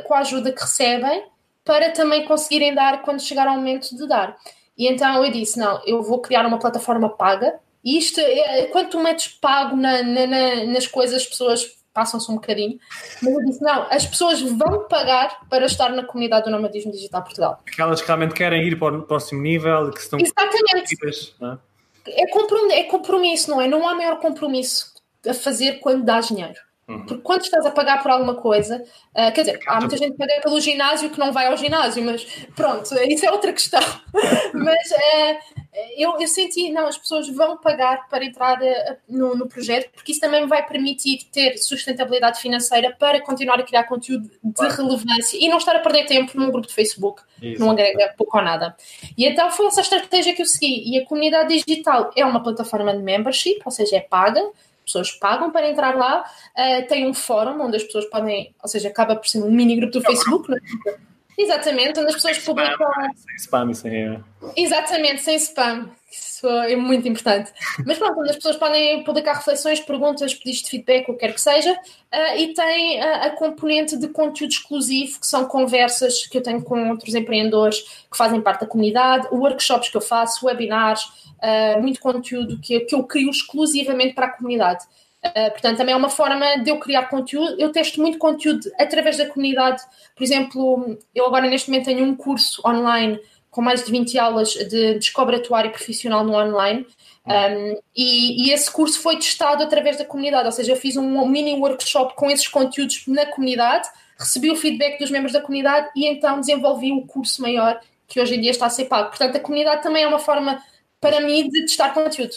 com 0.07 0.15
a 0.15 0.21
ajuda 0.21 0.53
que 0.53 0.61
recebem 0.61 1.25
para 1.65 1.91
também 1.91 2.25
conseguirem 2.25 2.75
dar 2.75 3.03
quando 3.03 3.21
chegar 3.21 3.47
ao 3.47 3.57
momento 3.57 3.95
de 3.95 4.07
dar. 4.07 4.37
E 4.77 4.87
então 4.87 5.25
eu 5.25 5.31
disse: 5.31 5.59
não, 5.59 5.83
eu 5.85 6.03
vou 6.03 6.21
criar 6.21 6.47
uma 6.47 6.59
plataforma 6.59 7.09
paga. 7.09 7.59
E 7.85 7.99
isto, 7.99 8.21
é, 8.21 8.67
quando 8.67 8.91
tu 8.91 9.01
metes 9.01 9.29
pago 9.29 9.77
na, 9.77 10.03
na, 10.03 10.65
nas 10.67 10.87
coisas, 10.87 11.23
as 11.23 11.27
pessoas 11.27 11.78
passam-se 11.99 12.31
um 12.31 12.37
bocadinho. 12.37 12.79
Mas 13.21 13.35
eu 13.35 13.45
disse: 13.45 13.61
não, 13.61 13.87
as 13.91 14.07
pessoas 14.07 14.41
vão 14.41 14.87
pagar 14.87 15.41
para 15.51 15.67
estar 15.67 15.89
na 15.89 16.05
comunidade 16.05 16.45
do 16.45 16.51
Nomadismo 16.53 16.93
Digital 16.93 17.23
Portugal. 17.23 17.61
Aquelas 17.67 18.01
que 18.01 18.07
realmente 18.07 18.35
querem 18.35 18.63
ir 18.63 18.79
para 18.79 18.97
o 18.97 19.03
próximo 19.03 19.43
nível, 19.43 19.91
que 19.91 20.01
estão. 20.01 20.21
Exatamente. 20.21 20.97
É? 21.43 22.23
É, 22.23 22.27
compromisso, 22.29 22.73
é 22.73 22.85
compromisso, 22.85 23.51
não 23.51 23.61
é? 23.61 23.67
Não 23.67 23.89
há 23.89 23.95
maior 23.97 24.21
compromisso 24.21 24.95
a 25.29 25.35
fazer 25.35 25.81
quando 25.81 26.05
dás 26.05 26.29
dinheiro. 26.29 26.68
Uhum. 26.89 27.05
Porque 27.05 27.23
quando 27.23 27.43
estás 27.43 27.67
a 27.67 27.71
pagar 27.71 28.03
por 28.03 28.11
alguma 28.11 28.35
coisa, 28.35 28.83
uh, 29.11 29.33
quer 29.35 29.43
dizer, 29.43 29.61
há 29.67 29.79
muita 29.79 29.97
gente 29.99 30.13
que 30.13 30.17
paga 30.17 30.41
pelo 30.41 30.59
ginásio 30.59 31.11
que 31.11 31.19
não 31.19 31.33
vai 31.33 31.47
ao 31.47 31.57
ginásio, 31.57 32.03
mas 32.03 32.25
pronto, 32.57 32.95
isso 33.07 33.27
é 33.27 33.31
outra 33.31 33.53
questão. 33.53 33.83
mas 34.55 34.91
uh, 34.91 35.59
eu, 35.99 36.19
eu, 36.19 36.27
senti, 36.27 36.71
não, 36.71 36.87
as 36.87 36.97
pessoas 36.97 37.29
vão 37.29 37.59
pagar 37.59 38.09
para 38.09 38.25
entrar 38.25 38.59
uh, 38.59 38.97
no, 39.07 39.37
no, 39.37 39.47
projeto, 39.47 39.91
porque 39.93 40.13
isso 40.13 40.21
também 40.21 40.47
vai 40.47 40.67
permitir 40.67 41.29
ter 41.31 41.59
sustentabilidade 41.59 42.41
financeira 42.41 42.97
para 42.99 43.21
continuar 43.21 43.61
a 43.61 43.65
criar 43.65 43.85
conteúdo 43.85 44.31
de 44.43 44.69
relevância 44.69 45.37
e 45.39 45.47
não 45.47 45.59
estar 45.59 45.77
a 45.77 45.81
perder 45.81 46.07
tempo 46.07 46.33
num 46.39 46.51
grupo 46.51 46.69
de 46.69 46.75
Facebook, 46.75 47.21
isso. 47.43 47.61
não 47.61 47.73
agrega 47.73 48.15
pouco 48.17 48.39
ou 48.39 48.43
nada. 48.43 48.75
E 49.17 49.27
então 49.27 49.51
foi 49.51 49.67
essa 49.67 49.83
estratégia 49.83 50.35
que 50.35 50.41
eu 50.41 50.47
segui. 50.47 50.83
E 50.87 50.99
a 50.99 51.05
comunidade 51.05 51.63
digital 51.63 52.11
é 52.17 52.25
uma 52.25 52.43
plataforma 52.43 52.97
de 52.97 53.03
membership, 53.03 53.61
ou 53.67 53.71
seja, 53.71 53.97
é 53.97 54.01
paga 54.01 54.41
pessoas 54.89 55.13
pagam 55.13 55.51
para 55.51 55.71
entrar 55.71 55.97
lá, 55.97 56.23
uh, 56.23 56.89
tem 56.89 57.07
um 57.07 57.15
fórum 57.15 57.61
onde 57.63 57.77
as 57.77 57.85
pessoas 57.85 58.07
podem, 58.07 58.55
ou 58.63 58.69
seja, 58.69 58.89
acaba 58.89 59.15
por 59.15 59.29
ser 59.29 59.43
um 59.43 59.51
mini 59.51 59.77
grupo 59.77 59.93
do 59.93 60.03
Facebook, 60.03 60.53
é? 60.53 60.99
Exatamente, 61.39 62.01
onde 62.01 62.09
as 62.09 62.15
pessoas 62.17 62.37
sem 62.37 62.45
publicam. 62.45 62.75
Spam, 62.75 63.13
sem 63.15 63.37
spam, 63.37 63.75
sem. 63.75 64.25
Exatamente, 64.57 65.23
sem 65.23 65.37
spam. 65.37 65.91
Isso 66.11 66.49
é 66.49 66.75
muito 66.75 67.07
importante. 67.07 67.53
Mas 67.87 67.97
pronto, 67.97 68.19
onde 68.19 68.31
as 68.31 68.37
pessoas 68.37 68.57
podem 68.57 69.05
publicar 69.05 69.35
reflexões, 69.35 69.79
perguntas, 69.79 70.35
pedidos 70.35 70.63
de 70.63 70.71
feedback, 70.71 71.09
o 71.09 71.13
que 71.13 71.21
quer 71.21 71.33
que 71.33 71.41
seja, 71.41 71.73
uh, 71.73 72.37
e 72.37 72.55
tem 72.55 73.01
uh, 73.01 73.27
a 73.27 73.31
componente 73.31 73.97
de 73.97 74.09
conteúdo 74.09 74.51
exclusivo, 74.51 75.21
que 75.21 75.27
são 75.27 75.45
conversas 75.45 76.27
que 76.27 76.39
eu 76.39 76.43
tenho 76.43 76.63
com 76.63 76.91
outros 76.91 77.15
empreendedores 77.15 78.07
que 78.11 78.17
fazem 78.17 78.41
parte 78.41 78.63
da 78.63 78.67
comunidade, 78.67 79.29
workshops 79.31 79.91
que 79.91 79.97
eu 79.97 80.01
faço, 80.01 80.47
webinars, 80.47 81.05
uh, 81.39 81.81
muito 81.81 82.01
conteúdo 82.01 82.59
que, 82.61 82.81
que 82.81 82.95
eu 82.95 83.05
crio 83.05 83.31
exclusivamente 83.31 84.15
para 84.15 84.27
a 84.27 84.31
comunidade. 84.31 84.85
Uh, 85.25 85.51
portanto, 85.51 85.79
também 85.79 85.93
é 85.93 85.97
uma 85.97 86.09
forma 86.09 86.59
de 86.59 86.71
eu 86.71 86.79
criar 86.79 87.09
conteúdo. 87.09 87.57
Eu 87.59 87.73
testo 87.73 88.01
muito 88.01 88.19
conteúdo 88.19 88.71
através 88.79 89.17
da 89.17 89.27
comunidade. 89.27 89.83
Por 90.15 90.23
exemplo, 90.23 90.99
eu 91.15 91.27
agora 91.27 91.49
neste 91.49 91.71
momento 91.71 91.87
tenho 91.87 92.05
um 92.05 92.15
curso 92.15 92.63
online 92.67 93.21
com 93.51 93.63
mais 93.63 93.85
de 93.85 93.91
20 93.91 94.19
aulas 94.19 94.51
de 94.51 94.95
descobre 94.95 95.37
atuário 95.37 95.71
profissional 95.73 96.23
no 96.23 96.35
online. 96.35 96.87
Um, 97.27 97.79
e, 97.95 98.47
e, 98.47 98.53
esse 98.53 98.71
curso 98.71 99.01
foi 99.01 99.17
testado 99.17 99.63
através 99.63 99.99
da 99.99 100.05
comunidade, 100.05 100.47
ou 100.47 100.53
seja, 100.53 100.73
eu 100.73 100.77
fiz 100.77 100.97
um 100.97 101.27
mini 101.27 101.55
workshop 101.55 102.15
com 102.15 102.31
esses 102.31 102.49
conteúdos 102.49 103.03
na 103.07 103.27
comunidade, 103.27 103.87
recebi 104.19 104.51
o 104.51 104.57
feedback 104.57 104.99
dos 104.99 105.11
membros 105.11 105.33
da 105.33 105.41
comunidade 105.41 105.91
e 105.95 106.07
então 106.07 106.41
desenvolvi 106.41 106.91
o 106.91 107.07
curso 107.07 107.43
maior 107.43 107.79
que 108.07 108.19
hoje 108.19 108.37
em 108.37 108.41
dia 108.41 108.51
está 108.51 108.67
a 108.67 108.71
ser 108.71 108.87
pago. 108.87 109.11
Portanto, 109.11 109.37
a 109.37 109.41
comunidade 109.41 109.83
também 109.83 110.05
é 110.05 110.09
uma 110.09 110.19
forma 110.19 110.63
para 111.01 111.21
mim 111.21 111.49
de 111.49 111.63
testar 111.63 111.91
conteúdo. 111.95 112.35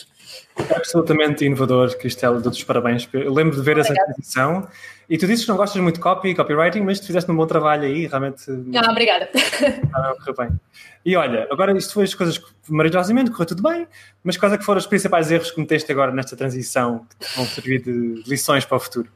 Absolutamente 0.76 1.46
inovador, 1.46 1.98
Cristela, 1.98 2.40
dou-te 2.40 2.58
os 2.58 2.64
parabéns. 2.64 3.08
Eu 3.14 3.34
lembro 3.34 3.56
de 3.56 3.62
ver 3.62 3.78
Obrigada. 3.78 4.00
essa 4.00 4.06
transição 4.06 4.68
e 5.10 5.18
tu 5.18 5.28
dizes 5.28 5.44
que 5.44 5.50
não 5.50 5.58
gostas 5.58 5.82
muito 5.82 5.96
de 5.96 6.02
copy 6.02 6.30
e 6.30 6.36
copywriting, 6.36 6.82
mas 6.82 7.00
tu 7.00 7.08
fizeste 7.08 7.30
um 7.30 7.36
bom 7.36 7.46
trabalho 7.46 7.84
aí, 7.84 8.08
realmente. 8.08 8.44
Ah, 8.76 8.92
obrigada. 8.92 9.30
Ah, 9.94 10.16
correu 10.20 10.36
bem. 10.38 10.60
E 11.04 11.16
olha, 11.18 11.48
agora 11.52 11.78
isto 11.78 11.94
foi 11.94 12.06
as 12.06 12.14
coisas 12.14 12.42
maravilhosamente, 12.70 13.30
correu 13.32 13.46
tudo 13.46 13.64
bem, 13.64 13.88
mas 14.24 14.38
quais 14.38 14.54
é 14.54 14.58
que 14.58 14.64
foram 14.64 14.80
os 14.80 14.88
principais 14.88 15.30
erros 15.30 15.50
que 15.50 15.56
cometeste 15.56 15.92
agora 15.92 16.12
nesta 16.12 16.38
transição 16.38 17.06
que 17.20 17.36
vão 17.36 17.46
servir 17.46 17.82
de 17.82 18.24
lições 18.26 18.64
para 18.64 18.78
o 18.78 18.80
futuro? 18.80 19.12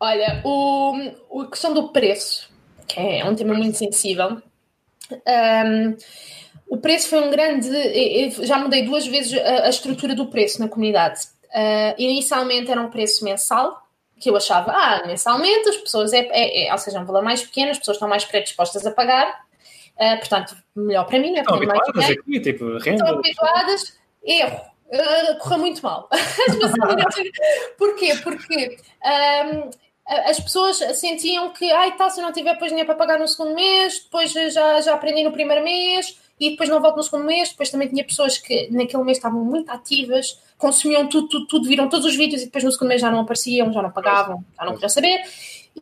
Olha, 0.00 0.40
o, 0.44 1.42
a 1.42 1.46
questão 1.46 1.74
do 1.74 1.92
preço, 1.92 2.50
que 2.86 2.98
é 2.98 3.24
um 3.24 3.34
tema 3.34 3.54
muito 3.54 3.76
sensível. 3.76 4.42
Um, 5.12 5.96
o 6.68 6.76
preço 6.76 7.08
foi 7.08 7.20
um 7.20 7.30
grande. 7.30 7.68
Já 8.46 8.58
mudei 8.58 8.82
duas 8.82 9.06
vezes 9.06 9.38
a, 9.40 9.66
a 9.66 9.68
estrutura 9.68 10.14
do 10.14 10.26
preço 10.26 10.60
na 10.60 10.68
comunidade. 10.68 11.20
Uh, 11.46 11.94
inicialmente 11.96 12.70
era 12.70 12.80
um 12.80 12.90
preço 12.90 13.24
mensal, 13.24 13.82
que 14.20 14.28
eu 14.28 14.36
achava, 14.36 14.72
ah, 14.72 15.06
mensalmente 15.06 15.68
as 15.68 15.76
pessoas, 15.76 16.12
é, 16.12 16.28
é, 16.30 16.66
é, 16.66 16.72
ou 16.72 16.78
seja, 16.78 17.00
um 17.00 17.04
valor 17.04 17.22
mais 17.22 17.42
pequeno, 17.42 17.70
as 17.70 17.78
pessoas 17.78 17.96
estão 17.96 18.08
mais 18.08 18.24
predispostas 18.24 18.84
a 18.86 18.90
pagar, 18.90 19.44
uh, 19.96 20.18
portanto, 20.18 20.56
melhor 20.76 21.04
para 21.04 21.18
mim, 21.18 21.30
não 21.30 21.38
é? 21.38 21.40
Estão 21.40 21.56
habituadas 21.56 22.10
aqui, 22.10 22.40
tipo, 22.40 22.78
renda. 22.78 23.04
Estão 23.04 23.18
habituadas, 23.18 23.98
erro. 24.22 24.60
Uh, 24.88 25.38
correu 25.38 25.58
muito 25.58 25.82
mal. 25.82 26.08
Porquê? 27.78 28.14
Porque 28.22 28.78
um, 29.04 29.70
as 30.06 30.40
pessoas 30.40 30.78
sentiam 30.98 31.50
que, 31.50 31.70
ai, 31.70 31.96
tá, 31.96 32.08
se 32.08 32.20
eu 32.20 32.24
não 32.24 32.32
tiver 32.32 32.54
depois 32.54 32.70
dinheiro 32.70 32.86
para 32.86 32.96
pagar 32.98 33.18
no 33.18 33.28
segundo 33.28 33.54
mês, 33.54 34.02
depois 34.02 34.32
já, 34.32 34.80
já 34.80 34.94
aprendi 34.94 35.22
no 35.22 35.32
primeiro 35.32 35.62
mês, 35.62 36.18
e 36.38 36.50
depois 36.50 36.68
não 36.68 36.80
volto 36.80 36.96
no 36.96 37.02
segundo 37.02 37.24
mês. 37.24 37.50
Depois 37.50 37.70
também 37.70 37.88
tinha 37.88 38.04
pessoas 38.04 38.38
que 38.38 38.68
naquele 38.70 39.02
mês 39.04 39.18
estavam 39.18 39.44
muito 39.44 39.70
ativas, 39.70 40.40
consumiam 40.56 41.08
tudo, 41.08 41.28
tudo, 41.28 41.46
tudo, 41.46 41.68
viram 41.68 41.88
todos 41.88 42.06
os 42.06 42.16
vídeos 42.16 42.42
e 42.42 42.44
depois 42.46 42.64
no 42.64 42.72
segundo 42.72 42.88
mês 42.88 43.00
já 43.00 43.10
não 43.10 43.20
apareciam, 43.20 43.72
já 43.72 43.82
não 43.82 43.90
pagavam, 43.90 44.44
já 44.56 44.64
não 44.64 44.72
podiam 44.72 44.88
saber. 44.88 45.22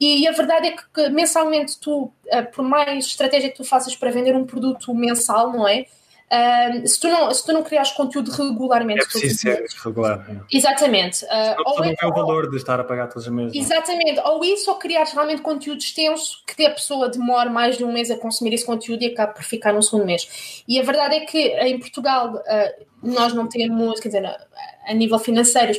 E 0.01 0.27
a 0.27 0.33
verdade 0.33 0.69
é 0.69 0.71
que, 0.73 0.83
que 0.95 1.09
mensalmente 1.09 1.79
tu, 1.81 2.13
eh, 2.27 2.43
por 2.43 2.63
mais 2.63 3.07
estratégia 3.07 3.51
que 3.51 3.57
tu 3.57 3.65
faças 3.65 3.97
para 3.97 4.11
vender 4.11 4.37
um 4.37 4.45
produto 4.45 4.95
mensal, 4.95 5.53
não 5.53 5.67
é? 5.67 5.87
Uh, 6.27 6.87
se, 6.87 6.99
tu 6.99 7.09
não, 7.09 7.33
se 7.33 7.47
tu 7.47 7.53
não 7.53 7.63
criares 7.63 7.93
conteúdo 7.93 8.33
regularmente. 8.33 9.01
É 9.01 9.05
preciso 9.05 9.39
ser 9.39 9.65
regular. 9.85 10.27
É. 10.29 10.57
Exatamente. 10.57 11.25
Uh, 11.25 11.29
ou 11.65 11.79
não 11.79 11.85
é, 11.85 12.07
o 12.07 12.13
valor 12.13 12.51
de 12.51 12.57
estar 12.57 12.81
a 12.81 12.85
pagar 12.85 13.07
todos 13.07 13.27
os 13.29 13.33
meses. 13.33 13.55
Exatamente. 13.55 14.21
Ou 14.25 14.45
isso, 14.45 14.69
ou 14.71 14.77
criares 14.77 15.13
realmente 15.13 15.41
conteúdo 15.43 15.79
extenso 15.79 16.43
que 16.45 16.67
a 16.67 16.71
pessoa 16.71 17.09
demore 17.09 17.49
mais 17.49 17.77
de 17.77 17.85
um 17.85 17.93
mês 17.93 18.11
a 18.11 18.17
consumir 18.17 18.55
esse 18.55 18.67
conteúdo 18.67 19.03
e 19.03 19.07
acabe 19.07 19.35
por 19.35 19.45
ficar 19.45 19.73
no 19.73 19.83
segundo 19.83 20.05
mês. 20.05 20.65
E 20.67 20.81
a 20.81 20.83
verdade 20.83 21.15
é 21.15 21.21
que 21.21 21.39
em 21.39 21.79
Portugal 21.79 22.35
uh, 22.35 22.87
nós 23.03 23.33
não 23.33 23.49
temos, 23.49 24.01
quer 24.01 24.09
dizer, 24.09 24.37
a 24.87 24.95
nível 24.95 25.19
financeiro, 25.19 25.73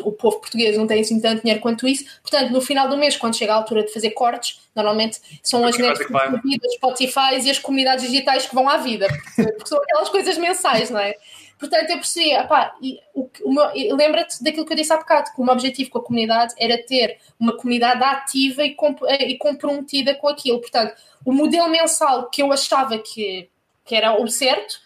o 0.00 0.12
povo 0.12 0.40
português 0.40 0.76
não 0.76 0.86
tem 0.86 1.00
assim 1.00 1.20
tanto 1.20 1.42
dinheiro 1.42 1.60
quanto 1.60 1.86
isso. 1.86 2.04
Portanto, 2.22 2.50
no 2.50 2.60
final 2.60 2.88
do 2.88 2.96
mês, 2.96 3.16
quando 3.16 3.36
chega 3.36 3.52
a 3.52 3.56
altura 3.56 3.84
de 3.84 3.92
fazer 3.92 4.10
cortes, 4.10 4.60
normalmente 4.74 5.20
são 5.42 5.64
as 5.64 5.76
Netflix, 5.76 6.74
Spotify 6.74 7.38
e 7.42 7.50
as 7.50 7.58
comunidades 7.58 8.04
digitais 8.04 8.46
que 8.46 8.54
vão 8.54 8.68
à 8.68 8.78
vida, 8.78 9.06
porque, 9.06 9.52
porque 9.52 9.68
são 9.68 9.78
aquelas 9.86 10.08
coisas 10.08 10.36
mensais, 10.38 10.90
não 10.90 11.00
é? 11.00 11.14
Portanto, 11.58 11.90
eu 11.90 11.96
percebi, 11.96 12.30
lembra-te 13.92 14.44
daquilo 14.44 14.66
que 14.66 14.72
eu 14.72 14.76
disse 14.76 14.92
há 14.92 14.98
bocado, 14.98 15.32
que 15.32 15.40
o 15.40 15.44
meu 15.44 15.54
objetivo 15.54 15.90
com 15.90 15.98
a 15.98 16.04
comunidade 16.04 16.54
era 16.58 16.76
ter 16.82 17.18
uma 17.40 17.56
comunidade 17.56 18.02
ativa 18.04 18.62
e, 18.62 18.74
comp 18.74 19.00
e 19.08 19.38
comprometida 19.38 20.14
com 20.14 20.28
aquilo. 20.28 20.60
Portanto, 20.60 20.94
o 21.24 21.32
modelo 21.32 21.68
mensal 21.68 22.28
que 22.28 22.42
eu 22.42 22.52
achava 22.52 22.98
que, 22.98 23.48
que 23.84 23.94
era 23.94 24.20
o 24.20 24.28
certo, 24.28 24.80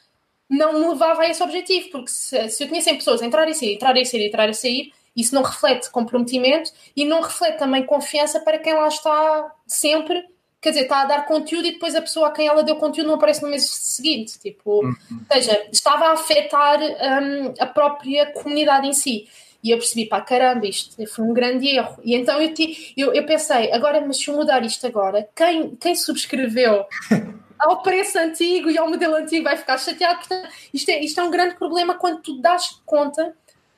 não 0.49 0.75
me 0.75 0.89
levava 0.89 1.23
a 1.23 1.29
esse 1.29 1.43
objetivo, 1.43 1.91
porque 1.91 2.11
se, 2.11 2.49
se 2.51 2.63
eu 2.63 2.69
tinha 2.69 2.81
100 2.81 2.97
pessoas 2.97 3.23
a 3.23 3.27
entrar 3.27 3.49
e 3.49 3.55
sair, 3.55 3.75
entrar 3.75 3.97
e 3.97 4.05
sair, 4.05 4.27
entrar 4.27 4.49
e 4.49 4.55
sair, 4.55 4.93
isso 5.17 5.35
não 5.35 5.43
reflete 5.43 5.91
comprometimento 5.91 6.71
e 6.95 7.05
não 7.05 7.21
reflete 7.21 7.59
também 7.59 7.85
confiança 7.85 8.41
para 8.41 8.59
quem 8.59 8.75
lá 8.75 8.89
está 8.89 9.55
sempre, 9.67 10.25
quer 10.61 10.71
dizer, 10.71 10.83
está 10.83 11.03
a 11.03 11.07
dar 11.07 11.27
conteúdo 11.27 11.67
e 11.67 11.73
depois 11.73 11.95
a 11.95 12.03
pessoa 12.03 12.29
a 12.29 12.31
quem 12.31 12.47
ela 12.47 12.63
deu 12.63 12.77
conteúdo 12.77 13.07
não 13.07 13.15
aparece 13.15 13.43
no 13.43 13.49
mês 13.49 13.65
seguinte, 13.65 14.39
tipo, 14.39 14.85
uhum. 14.85 14.95
ou 15.11 15.37
seja, 15.37 15.67
estava 15.73 16.07
a 16.07 16.13
afetar 16.13 16.79
um, 16.81 17.55
a 17.59 17.67
própria 17.67 18.27
comunidade 18.33 18.87
em 18.87 18.93
si. 18.93 19.29
E 19.63 19.71
eu 19.71 19.79
percebi, 19.79 20.07
pá, 20.07 20.21
caramba, 20.21 20.67
isto 20.67 21.07
foi 21.07 21.25
um 21.25 21.35
grande 21.35 21.69
erro. 21.69 21.99
E 22.03 22.15
então 22.15 22.41
eu, 22.41 22.55
te, 22.55 22.95
eu, 22.97 23.13
eu 23.13 23.25
pensei, 23.27 23.71
agora, 23.73 24.01
mas 24.01 24.19
se 24.19 24.29
eu 24.29 24.35
mudar 24.35 24.65
isto 24.65 24.87
agora, 24.87 25.29
quem, 25.35 25.77
quem 25.77 25.95
subscreveu 25.95 26.87
ao 27.59 27.83
preço 27.83 28.19
antigo 28.19 28.71
e 28.71 28.79
ao 28.79 28.89
modelo 28.89 29.17
antigo 29.17 29.45
vai 29.45 29.57
ficar 29.57 29.79
chateado. 29.79 30.21
Portanto, 30.21 30.49
isto 30.73 30.89
é, 30.91 31.01
isto 31.05 31.21
é 31.21 31.23
um 31.23 31.31
grande 31.31 31.57
problema 31.57 31.95
quando 31.95 32.21
tu 32.21 32.41
dás 32.41 32.81
conta, 32.87 33.35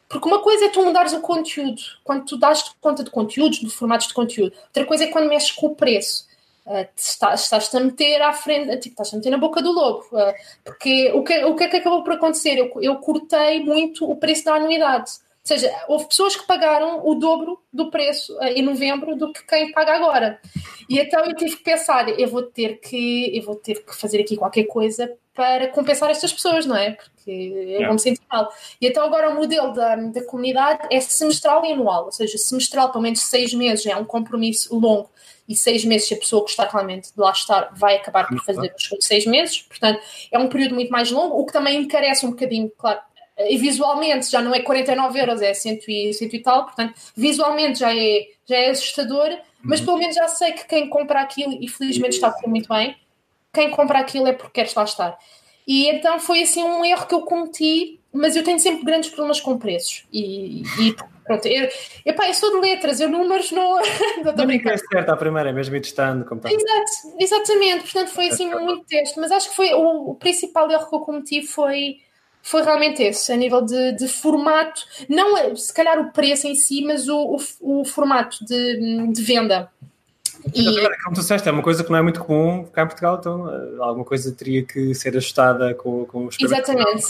porque 0.08 0.28
uma 0.28 0.40
coisa 0.40 0.66
é 0.66 0.68
tu 0.68 0.84
mudares 0.84 1.12
o 1.12 1.20
conteúdo, 1.20 1.82
quando 2.04 2.26
tu 2.26 2.36
dás 2.36 2.72
conta 2.80 3.02
de 3.02 3.10
conteúdos, 3.10 3.58
de 3.58 3.70
formatos 3.70 4.06
de 4.06 4.14
conteúdo, 4.14 4.54
outra 4.66 4.84
coisa 4.84 5.04
é 5.04 5.08
quando 5.08 5.28
mexes 5.28 5.50
com 5.50 5.66
o 5.66 5.74
preço. 5.74 6.30
Uh, 6.64 6.86
estás, 6.96 7.42
estás 7.42 7.74
a 7.74 7.80
meter 7.80 8.22
à 8.22 8.32
frente, 8.32 8.76
tipo, 8.76 8.92
estás 8.92 9.12
a 9.12 9.16
meter 9.16 9.30
na 9.30 9.38
boca 9.38 9.60
do 9.60 9.72
lobo, 9.72 10.06
uh, 10.12 10.32
porque 10.64 11.10
o 11.12 11.24
que, 11.24 11.44
o 11.44 11.56
que 11.56 11.64
é 11.64 11.68
que 11.68 11.76
acabou 11.78 12.04
por 12.04 12.12
acontecer? 12.12 12.56
Eu, 12.56 12.70
eu 12.80 12.96
cortei 12.96 13.64
muito 13.64 14.08
o 14.08 14.14
preço 14.14 14.44
da 14.44 14.54
anuidade. 14.54 15.10
Seja, 15.42 15.72
houve 15.88 16.06
pessoas 16.06 16.36
que 16.36 16.46
pagaram 16.46 17.06
o 17.06 17.14
dobro 17.14 17.60
do 17.72 17.90
preço 17.90 18.36
uh, 18.38 18.44
em 18.44 18.62
novembro 18.62 19.16
do 19.16 19.32
que 19.32 19.44
quem 19.46 19.72
paga 19.72 19.94
agora. 19.94 20.40
E 20.88 20.98
então 20.98 21.24
eu 21.24 21.34
tive 21.34 21.56
que 21.56 21.64
pensar, 21.64 22.08
eu 22.08 22.28
vou 22.28 22.42
ter 22.42 22.80
que, 22.80 23.36
eu 23.36 23.42
vou 23.42 23.56
ter 23.56 23.84
que 23.84 23.94
fazer 23.94 24.20
aqui 24.20 24.36
qualquer 24.36 24.64
coisa 24.64 25.12
para 25.34 25.68
compensar 25.68 26.10
estas 26.10 26.32
pessoas, 26.32 26.66
não 26.66 26.76
é? 26.76 26.92
Porque 26.92 27.30
eu 27.30 27.84
vou 27.84 27.94
me 27.94 27.98
sentir 27.98 28.20
mal. 28.30 28.52
E 28.80 28.86
então 28.86 29.04
agora 29.04 29.30
o 29.30 29.34
modelo 29.34 29.72
da, 29.72 29.96
da 29.96 30.24
comunidade 30.24 30.86
é 30.90 31.00
semestral 31.00 31.64
e 31.64 31.72
anual, 31.72 32.06
ou 32.06 32.12
seja, 32.12 32.36
semestral 32.36 32.90
pelo 32.92 33.02
menos 33.02 33.20
seis 33.20 33.54
meses 33.54 33.86
é 33.86 33.96
um 33.96 34.04
compromisso 34.04 34.78
longo 34.78 35.10
e 35.48 35.56
seis 35.56 35.84
meses, 35.84 36.08
se 36.08 36.14
a 36.14 36.18
pessoa 36.18 36.42
gostar 36.42 36.68
realmente 36.68 37.12
de 37.12 37.20
lá 37.20 37.32
estar, 37.32 37.72
vai 37.74 37.96
acabar 37.96 38.28
por 38.28 38.38
fazer 38.44 38.72
os 38.76 39.06
seis 39.06 39.26
meses. 39.26 39.62
Portanto, 39.62 40.00
é 40.30 40.38
um 40.38 40.48
período 40.48 40.74
muito 40.74 40.90
mais 40.90 41.10
longo, 41.10 41.36
o 41.36 41.46
que 41.46 41.52
também 41.52 41.80
encarece 41.80 42.24
um 42.24 42.30
bocadinho, 42.30 42.70
claro, 42.76 43.00
e 43.38 43.56
visualmente 43.56 44.30
já 44.30 44.40
não 44.40 44.54
é 44.54 44.60
49 44.60 45.18
euros, 45.18 45.42
é 45.42 45.54
100 45.54 45.80
e, 45.88 46.12
100 46.12 46.28
e 46.32 46.38
tal, 46.40 46.64
portanto, 46.64 46.94
visualmente 47.16 47.80
já 47.80 47.94
é, 47.94 48.26
já 48.46 48.56
é 48.56 48.70
assustador, 48.70 49.30
mas 49.62 49.80
uhum. 49.80 49.86
pelo 49.86 49.98
menos 49.98 50.14
já 50.14 50.28
sei 50.28 50.52
que 50.52 50.66
quem 50.66 50.88
compra 50.88 51.20
aquilo, 51.20 51.56
e 51.60 51.68
felizmente 51.68 52.16
está 52.16 52.28
a 52.28 52.32
correr 52.32 52.48
muito 52.48 52.68
bem, 52.68 52.96
quem 53.52 53.70
compra 53.70 53.98
aquilo 53.98 54.26
é 54.26 54.32
porque 54.32 54.52
queres 54.52 54.74
lá 54.74 54.84
estar. 54.84 55.18
E 55.66 55.88
então 55.88 56.18
foi 56.18 56.42
assim 56.42 56.62
um 56.62 56.84
erro 56.84 57.06
que 57.06 57.14
eu 57.14 57.22
cometi, 57.22 58.00
mas 58.12 58.34
eu 58.34 58.42
tenho 58.42 58.58
sempre 58.58 58.84
grandes 58.84 59.10
problemas 59.10 59.40
com 59.40 59.58
preços. 59.58 60.04
E, 60.12 60.62
e 60.62 60.96
pronto, 61.24 61.46
eu, 61.46 61.68
epá, 62.04 62.26
eu 62.26 62.34
sou 62.34 62.50
de 62.50 62.68
letras, 62.68 63.00
eu 63.00 63.08
números 63.08 63.52
não. 63.52 63.80
não 64.36 64.46
brincando. 64.46 64.74
É 64.74 64.78
certo 64.78 65.10
à 65.10 65.16
primeira, 65.16 65.52
mesmo 65.52 65.76
ir 65.76 65.80
testando. 65.80 66.24
Como. 66.24 66.40
Exato, 66.44 67.16
exatamente, 67.18 67.82
portanto 67.82 68.08
foi 68.08 68.28
assim 68.28 68.50
é 68.50 68.58
muito 68.58 68.84
teste, 68.86 69.18
mas 69.20 69.30
acho 69.30 69.50
que 69.50 69.56
foi 69.56 69.72
o, 69.72 70.10
o 70.10 70.14
principal 70.16 70.70
erro 70.70 70.88
que 70.88 70.94
eu 70.94 71.00
cometi 71.00 71.46
foi 71.46 71.98
foi 72.42 72.62
realmente 72.62 73.02
esse, 73.02 73.32
a 73.32 73.36
nível 73.36 73.62
de, 73.62 73.92
de, 73.92 74.08
formato, 74.08 74.82
não 75.08 75.54
se 75.56 75.72
calhar 75.72 75.98
o 76.00 76.10
preço 76.12 76.46
em 76.46 76.54
si, 76.54 76.84
mas 76.84 77.08
o, 77.08 77.38
o, 77.60 77.80
o 77.80 77.84
formato 77.84 78.44
de, 78.44 79.06
de 79.12 79.22
venda. 79.22 79.70
E... 80.52 80.64
Como 81.04 81.14
tu 81.14 81.20
disseste, 81.20 81.48
é 81.48 81.52
uma 81.52 81.62
coisa 81.62 81.84
que 81.84 81.90
não 81.90 81.98
é 81.98 82.02
muito 82.02 82.20
comum 82.20 82.64
cá 82.64 82.82
em 82.82 82.86
Portugal, 82.86 83.16
então 83.20 83.48
eh, 83.48 83.76
alguma 83.78 84.04
coisa 84.04 84.32
teria 84.32 84.64
que 84.64 84.92
ser 84.92 85.16
ajustada 85.16 85.72
com, 85.74 86.04
com 86.04 86.26
os 86.26 86.36
Exatamente. 86.40 87.06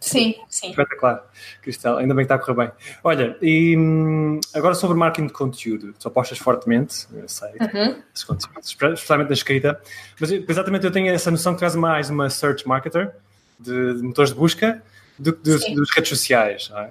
Sim, 0.00 0.34
sim. 0.50 0.70
Espetacular, 0.70 1.24
Cristal, 1.62 1.96
ainda 1.96 2.14
bem 2.14 2.26
que 2.26 2.32
está 2.32 2.34
a 2.34 2.38
correr 2.38 2.66
bem. 2.66 2.72
Olha, 3.02 3.36
e 3.40 3.76
hum, 3.76 4.38
agora 4.54 4.74
sobre 4.74 4.96
marketing 4.96 5.28
de 5.28 5.32
conteúdo, 5.32 5.94
tu 5.98 6.08
apostas 6.08 6.38
fortemente, 6.38 7.06
eu 7.12 7.26
sei, 7.26 7.48
uhum. 7.58 7.96
especialmente 8.14 9.28
na 9.28 9.34
escrita, 9.34 9.80
mas 10.20 10.30
exatamente 10.30 10.84
eu 10.84 10.92
tenho 10.92 11.12
essa 11.12 11.30
noção 11.30 11.54
que 11.54 11.60
tu 11.60 11.64
és 11.64 11.74
mais 11.74 12.10
uma 12.10 12.28
search 12.28 12.68
marketer, 12.68 13.14
de, 13.58 13.94
de 13.94 14.02
motores 14.02 14.30
de 14.30 14.36
busca 14.36 14.82
do 15.18 15.32
que 15.32 15.50
dos, 15.50 15.90
redes 15.90 16.08
sociais. 16.08 16.70
É? 16.74 16.90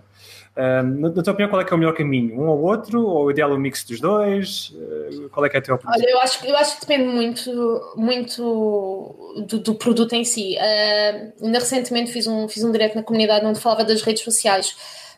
Um, 0.58 1.00
na, 1.00 1.10
na, 1.10 1.22
tua 1.22 1.34
opinião, 1.34 1.50
qual 1.50 1.62
é 1.62 1.66
que 1.66 1.72
é 1.72 1.76
o 1.76 1.78
melhor 1.78 1.94
caminho? 1.94 2.42
Um 2.42 2.48
ou 2.48 2.60
outro? 2.64 3.06
Ou 3.06 3.26
o 3.26 3.32
ideal 3.32 3.52
é 3.52 3.54
um 3.54 3.60
mix 3.60 3.84
dos 3.84 4.00
dois? 4.00 4.74
Uh, 4.76 5.30
qual 5.30 5.46
é 5.46 5.50
que 5.50 5.56
é 5.56 5.60
a 5.60 5.64
tua 5.64 5.76
opinião? 5.76 5.96
Olha, 5.96 6.10
eu 6.10 6.20
acho, 6.20 6.46
eu 6.46 6.58
acho 6.58 6.76
que 6.76 6.82
depende 6.82 7.08
muito, 7.08 7.94
muito 7.96 9.46
do, 9.48 9.60
do 9.60 9.76
produto 9.76 10.14
em 10.14 10.26
si. 10.26 10.56
Uh, 10.56 11.46
ainda 11.46 11.60
recentemente 11.60 12.12
fiz 12.12 12.26
um, 12.26 12.48
fiz 12.50 12.64
um 12.64 12.72
direto 12.72 12.96
na 12.96 13.04
comunidade 13.04 13.46
onde 13.46 13.60
falava 13.60 13.84
das 13.84 14.02
redes 14.02 14.24
sociais 14.24 14.76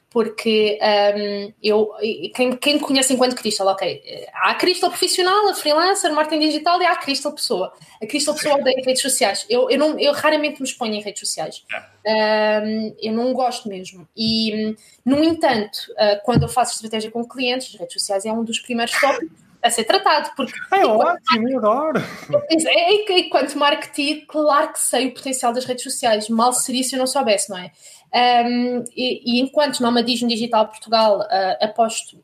porque 0.10 0.80
um, 0.82 1.54
eu, 1.62 1.92
quem, 2.34 2.56
quem 2.58 2.74
me 2.76 2.80
conhece 2.80 3.14
enquanto 3.14 3.36
Crystal, 3.36 3.68
ok, 3.68 4.28
há 4.34 4.52
a 4.52 4.56
Crystal 4.56 4.90
profissional, 4.90 5.48
a 5.50 5.54
freelancer, 5.54 6.12
marketing 6.14 6.48
digital 6.48 6.82
e 6.82 6.86
há 6.86 6.94
a 6.94 6.98
Crystal 6.98 7.32
pessoa. 7.32 7.72
A 8.02 8.08
Crystal 8.08 8.34
pessoa 8.34 8.56
odeia 8.56 8.82
redes 8.84 9.02
sociais. 9.02 9.46
Eu, 9.50 9.70
eu, 9.70 9.78
não, 9.78 10.00
eu 10.00 10.12
raramente 10.14 10.62
me 10.62 10.68
exponho 10.68 10.96
em 10.96 11.02
redes 11.02 11.20
sociais. 11.20 11.64
Um, 12.06 12.96
eu 13.00 13.14
não 13.14 13.34
gosto 13.34 13.70
mesmo. 13.70 14.08
E, 14.18 14.76
no 15.06 15.24
entanto, 15.24 15.78
uh, 15.92 16.24
quando 16.24 16.44
eu 16.44 16.50
faço 16.50 16.74
estratégia 16.74 17.12
com 17.12 17.24
clientes, 17.28 17.74
as 17.74 17.80
redes 17.80 17.94
sociais 17.94 18.26
é 18.26 18.34
um 18.34 18.44
dos 18.44 18.60
primeiros 18.60 19.00
tópicos 19.00 19.49
a 19.62 19.70
ser 19.70 19.84
tratado. 19.84 20.32
Porque, 20.36 20.58
é 20.74 20.86
ótimo, 20.86 21.50
eu 21.50 21.60
adoro. 21.60 22.02
É, 22.50 23.20
enquanto 23.20 23.58
marketing, 23.58 24.26
claro 24.28 24.74
que 24.74 24.80
sei 24.80 25.08
o 25.08 25.14
potencial 25.14 25.54
das 25.54 25.66
redes 25.66 25.84
sociais. 25.84 26.30
Mal 26.30 26.54
seria 26.54 26.84
se 26.84 26.96
eu 26.96 27.00
não 27.00 27.08
soubesse, 27.08 27.50
não 27.50 27.58
é? 27.58 27.72
Um, 28.12 28.84
e, 28.96 29.38
e, 29.38 29.40
enquanto 29.40 29.82
Nomadismo 29.82 30.28
Digital 30.28 30.68
Portugal 30.68 31.20
uh, 31.20 31.64
aposto 31.64 32.18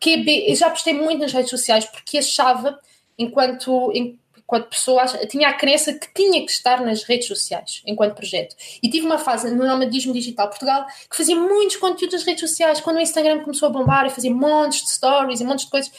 que 0.00 0.54
já 0.54 0.66
apostei 0.66 0.94
muito 0.94 1.20
nas 1.20 1.32
redes 1.32 1.50
sociais 1.50 1.84
porque 1.84 2.18
achava, 2.18 2.80
enquanto, 3.18 3.92
enquanto 3.94 4.70
pessoa, 4.70 5.06
tinha 5.28 5.48
a 5.48 5.52
crença 5.52 5.92
que 5.92 6.12
tinha 6.12 6.44
que 6.44 6.50
estar 6.50 6.80
nas 6.80 7.04
redes 7.04 7.28
sociais 7.28 7.82
enquanto 7.86 8.16
projeto. 8.16 8.56
E 8.82 8.88
tive 8.88 9.06
uma 9.06 9.18
fase 9.18 9.54
no 9.54 9.66
Nomadismo 9.66 10.12
Digital 10.12 10.48
Portugal 10.48 10.86
que 11.08 11.16
fazia 11.16 11.36
muitos 11.36 11.76
conteúdos 11.76 12.14
nas 12.14 12.24
redes 12.24 12.40
sociais. 12.40 12.80
Quando 12.80 12.96
o 12.96 13.00
Instagram 13.00 13.40
começou 13.40 13.68
a 13.68 13.70
bombar, 13.70 14.06
eu 14.06 14.10
fazia 14.10 14.34
montes 14.34 14.82
de 14.82 14.90
stories 14.90 15.40
e 15.40 15.44
montes 15.44 15.66
de 15.66 15.70
coisas 15.70 15.92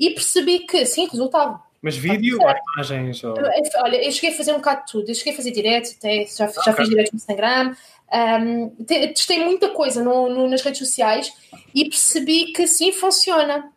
e 0.00 0.10
percebi 0.10 0.60
que 0.60 0.86
sim, 0.86 1.06
resultava. 1.06 1.62
Mas 1.82 1.96
vídeo 1.96 2.38
ou 2.40 2.54
imagens? 2.74 3.22
Ou... 3.22 3.34
Olha, 3.82 4.04
eu 4.04 4.10
cheguei 4.10 4.30
a 4.30 4.36
fazer 4.36 4.52
um 4.52 4.56
bocado 4.56 4.84
de 4.84 4.92
tudo. 4.92 5.08
Eu 5.08 5.14
cheguei 5.14 5.34
a 5.34 5.36
fazer 5.36 5.50
direto, 5.50 5.94
até, 5.96 6.26
já, 6.26 6.46
já 6.46 6.60
okay. 6.60 6.74
fiz 6.74 6.88
direto 6.88 7.12
no 7.12 7.16
Instagram, 7.16 7.76
um, 8.12 8.68
testei 8.86 9.44
muita 9.44 9.68
coisa 9.70 10.02
no, 10.02 10.28
no, 10.28 10.48
nas 10.48 10.62
redes 10.62 10.78
sociais 10.78 11.32
e 11.74 11.84
percebi 11.84 12.52
que 12.52 12.66
sim 12.66 12.92
funciona. 12.92 13.70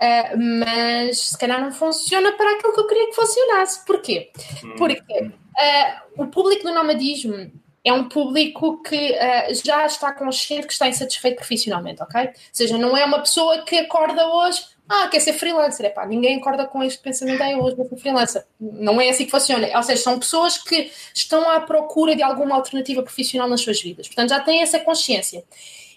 Uh, 0.00 0.36
mas 0.64 1.20
se 1.28 1.38
calhar 1.38 1.60
não 1.60 1.70
funciona 1.70 2.32
para 2.32 2.50
aquilo 2.54 2.74
que 2.74 2.80
eu 2.80 2.86
queria 2.88 3.06
que 3.06 3.14
funcionasse. 3.14 3.84
Porquê? 3.86 4.30
Hum. 4.64 4.74
Porque 4.76 5.22
uh, 5.22 6.22
o 6.22 6.26
público 6.26 6.64
do 6.64 6.74
nomadismo 6.74 7.52
é 7.84 7.92
um 7.92 8.08
público 8.08 8.82
que 8.82 9.12
uh, 9.12 9.54
já 9.64 9.86
está 9.86 10.12
consciente 10.12 10.66
que 10.66 10.72
está 10.72 10.88
insatisfeito 10.88 11.36
profissionalmente, 11.36 12.02
ok? 12.02 12.20
Ou 12.20 12.32
seja, 12.52 12.78
não 12.78 12.96
é 12.96 13.04
uma 13.04 13.20
pessoa 13.20 13.62
que 13.62 13.78
acorda 13.78 14.26
hoje 14.26 14.71
ah, 14.88 15.08
quer 15.08 15.20
ser 15.20 15.32
freelancer. 15.34 15.86
Epá, 15.86 16.06
ninguém 16.06 16.38
acorda 16.38 16.66
com 16.66 16.82
este 16.82 16.98
pensamento, 17.00 17.42
ah, 17.42 17.56
hoje 17.58 17.76
vou 17.76 17.88
ser 17.88 17.96
freelancer. 17.96 18.44
Não 18.60 19.00
é 19.00 19.08
assim 19.08 19.24
que 19.24 19.30
funciona. 19.30 19.68
Ou 19.74 19.82
seja, 19.82 20.02
são 20.02 20.18
pessoas 20.18 20.58
que 20.58 20.90
estão 21.14 21.48
à 21.48 21.60
procura 21.60 22.14
de 22.14 22.22
alguma 22.22 22.54
alternativa 22.54 23.02
profissional 23.02 23.48
nas 23.48 23.60
suas 23.60 23.80
vidas. 23.80 24.06
Portanto, 24.06 24.30
já 24.30 24.40
têm 24.40 24.62
essa 24.62 24.78
consciência. 24.78 25.44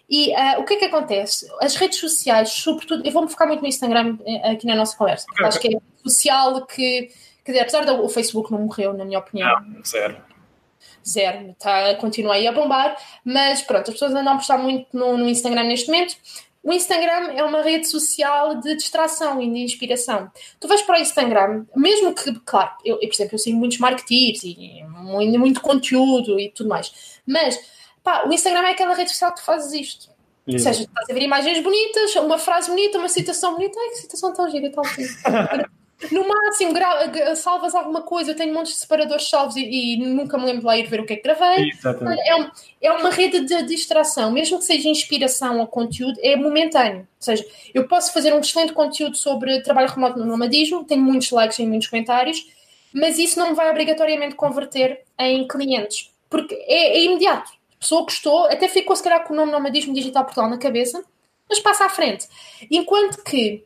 E 0.09 0.31
uh, 0.31 0.61
o 0.61 0.65
que 0.65 0.75
é 0.75 0.77
que 0.77 0.85
acontece? 0.85 1.47
As 1.59 1.75
redes 1.75 1.99
sociais, 1.99 2.49
sobretudo, 2.49 3.05
eu 3.05 3.11
vou-me 3.11 3.29
focar 3.29 3.47
muito 3.47 3.61
no 3.61 3.67
Instagram 3.67 4.17
eh, 4.25 4.51
aqui 4.51 4.67
na 4.67 4.75
nossa 4.75 4.95
conversa, 4.95 5.25
porque 5.25 5.43
acho 5.43 5.59
que 5.59 5.75
é 5.75 5.79
social 6.03 6.65
que, 6.67 7.09
quer 7.43 7.51
dizer, 7.53 7.61
apesar 7.61 7.85
do 7.85 8.07
Facebook 8.07 8.51
não 8.51 8.59
morreu, 8.59 8.93
na 8.93 9.03
minha 9.03 9.17
opinião. 9.17 9.59
Não, 9.61 9.83
zero. 9.83 10.17
Zero, 11.07 11.55
tá, 11.59 11.95
continua 11.95 12.35
aí 12.35 12.47
a 12.47 12.51
bombar, 12.51 12.95
mas 13.23 13.63
pronto, 13.63 13.89
as 13.89 13.93
pessoas 13.93 14.13
andam 14.13 14.33
a 14.33 14.37
postar 14.37 14.59
muito 14.59 14.87
no, 14.93 15.17
no 15.17 15.27
Instagram 15.27 15.63
neste 15.63 15.87
momento. 15.87 16.15
O 16.65 16.73
Instagram 16.73 17.33
é 17.35 17.43
uma 17.43 17.61
rede 17.61 17.87
social 17.87 18.55
de 18.55 18.75
distração 18.75 19.39
e 19.39 19.47
de 19.47 19.59
inspiração. 19.59 20.31
Tu 20.59 20.67
vais 20.67 20.81
para 20.81 20.97
o 20.97 20.99
Instagram, 20.99 21.63
mesmo 21.75 22.11
que, 22.11 22.33
claro, 22.39 22.71
eu, 22.83 22.95
eu 22.95 23.07
por 23.07 23.13
exemplo, 23.13 23.35
eu 23.35 23.39
sigo 23.39 23.55
muitos 23.55 23.77
marketeers 23.77 24.43
e 24.43 24.83
muito, 24.87 25.39
muito 25.39 25.61
conteúdo 25.61 26.39
e 26.39 26.49
tudo 26.49 26.67
mais, 26.67 27.21
mas 27.23 27.59
pá, 28.03 28.25
o 28.27 28.33
Instagram 28.33 28.63
é 28.63 28.71
aquela 28.71 28.95
rede 28.95 29.11
social 29.11 29.31
que 29.31 29.41
tu 29.41 29.45
fazes 29.45 29.73
isto. 29.73 30.09
Ou 30.47 30.57
seja, 30.57 30.81
estás 30.81 31.07
a 31.07 31.13
ver 31.13 31.21
imagens 31.21 31.61
bonitas, 31.61 32.15
uma 32.15 32.39
frase 32.39 32.67
bonita, 32.69 32.97
uma 32.97 33.09
citação 33.09 33.53
bonita. 33.53 33.79
Ai, 33.79 33.89
que 33.89 33.95
citação 33.97 34.33
tão 34.33 34.49
gira 34.49 34.65
e 34.67 34.71
tal. 34.71 34.83
No 36.11 36.27
máximo, 36.27 36.73
salvas 37.35 37.73
alguma 37.73 38.01
coisa. 38.01 38.31
Eu 38.31 38.35
tenho 38.35 38.53
montes 38.53 38.73
de 38.73 38.79
separadores 38.79 39.29
salvos 39.29 39.55
e, 39.55 39.63
e, 39.63 39.97
nunca 39.97 40.37
me 40.37 40.45
lembro 40.45 40.59
de 40.59 40.65
lá 40.65 40.77
ir 40.77 40.87
ver 40.87 40.99
o 40.99 41.05
que 41.05 41.13
é 41.13 41.15
que 41.15 41.23
gravei. 41.23 41.71
É, 42.25 42.35
um, 42.35 42.51
é, 42.81 42.91
uma 42.91 43.09
rede 43.09 43.41
de 43.41 43.63
distração, 43.63 44.31
mesmo 44.31 44.57
que 44.57 44.65
seja 44.65 44.89
inspiração 44.89 45.59
ou 45.59 45.67
conteúdo, 45.67 46.19
é 46.21 46.35
momentâneo. 46.35 46.99
Ou 46.99 47.07
seja, 47.19 47.45
eu 47.73 47.87
posso 47.87 48.11
fazer 48.11 48.33
um 48.33 48.39
excelente 48.39 48.73
conteúdo 48.73 49.15
sobre 49.15 49.61
trabalho 49.61 49.89
remoto 49.89 50.19
no 50.19 50.25
nomadismo, 50.25 50.83
tenho 50.83 51.01
muitos 51.01 51.31
likes 51.31 51.59
e 51.59 51.65
muitos 51.65 51.87
comentários, 51.87 52.45
mas 52.93 53.17
isso 53.17 53.39
não 53.39 53.49
me 53.49 53.55
vai 53.55 53.69
obrigatoriamente 53.69 54.35
converter 54.35 55.01
em 55.17 55.47
clientes, 55.47 56.11
porque 56.29 56.55
é, 56.67 56.97
é 56.97 57.03
imediato. 57.03 57.51
A 57.75 57.79
pessoa 57.79 58.03
gostou, 58.03 58.45
até 58.45 58.67
ficou 58.67 58.95
se 58.95 59.03
calhar 59.03 59.23
com 59.23 59.33
o 59.33 59.35
nome 59.35 59.51
Nomadismo 59.51 59.93
Digital 59.93 60.23
Portugal 60.23 60.49
na 60.49 60.57
cabeça, 60.57 61.03
mas 61.47 61.59
passa 61.59 61.85
à 61.85 61.89
frente. 61.89 62.27
Enquanto 62.69 63.23
que. 63.23 63.63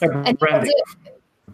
É 0.00 0.06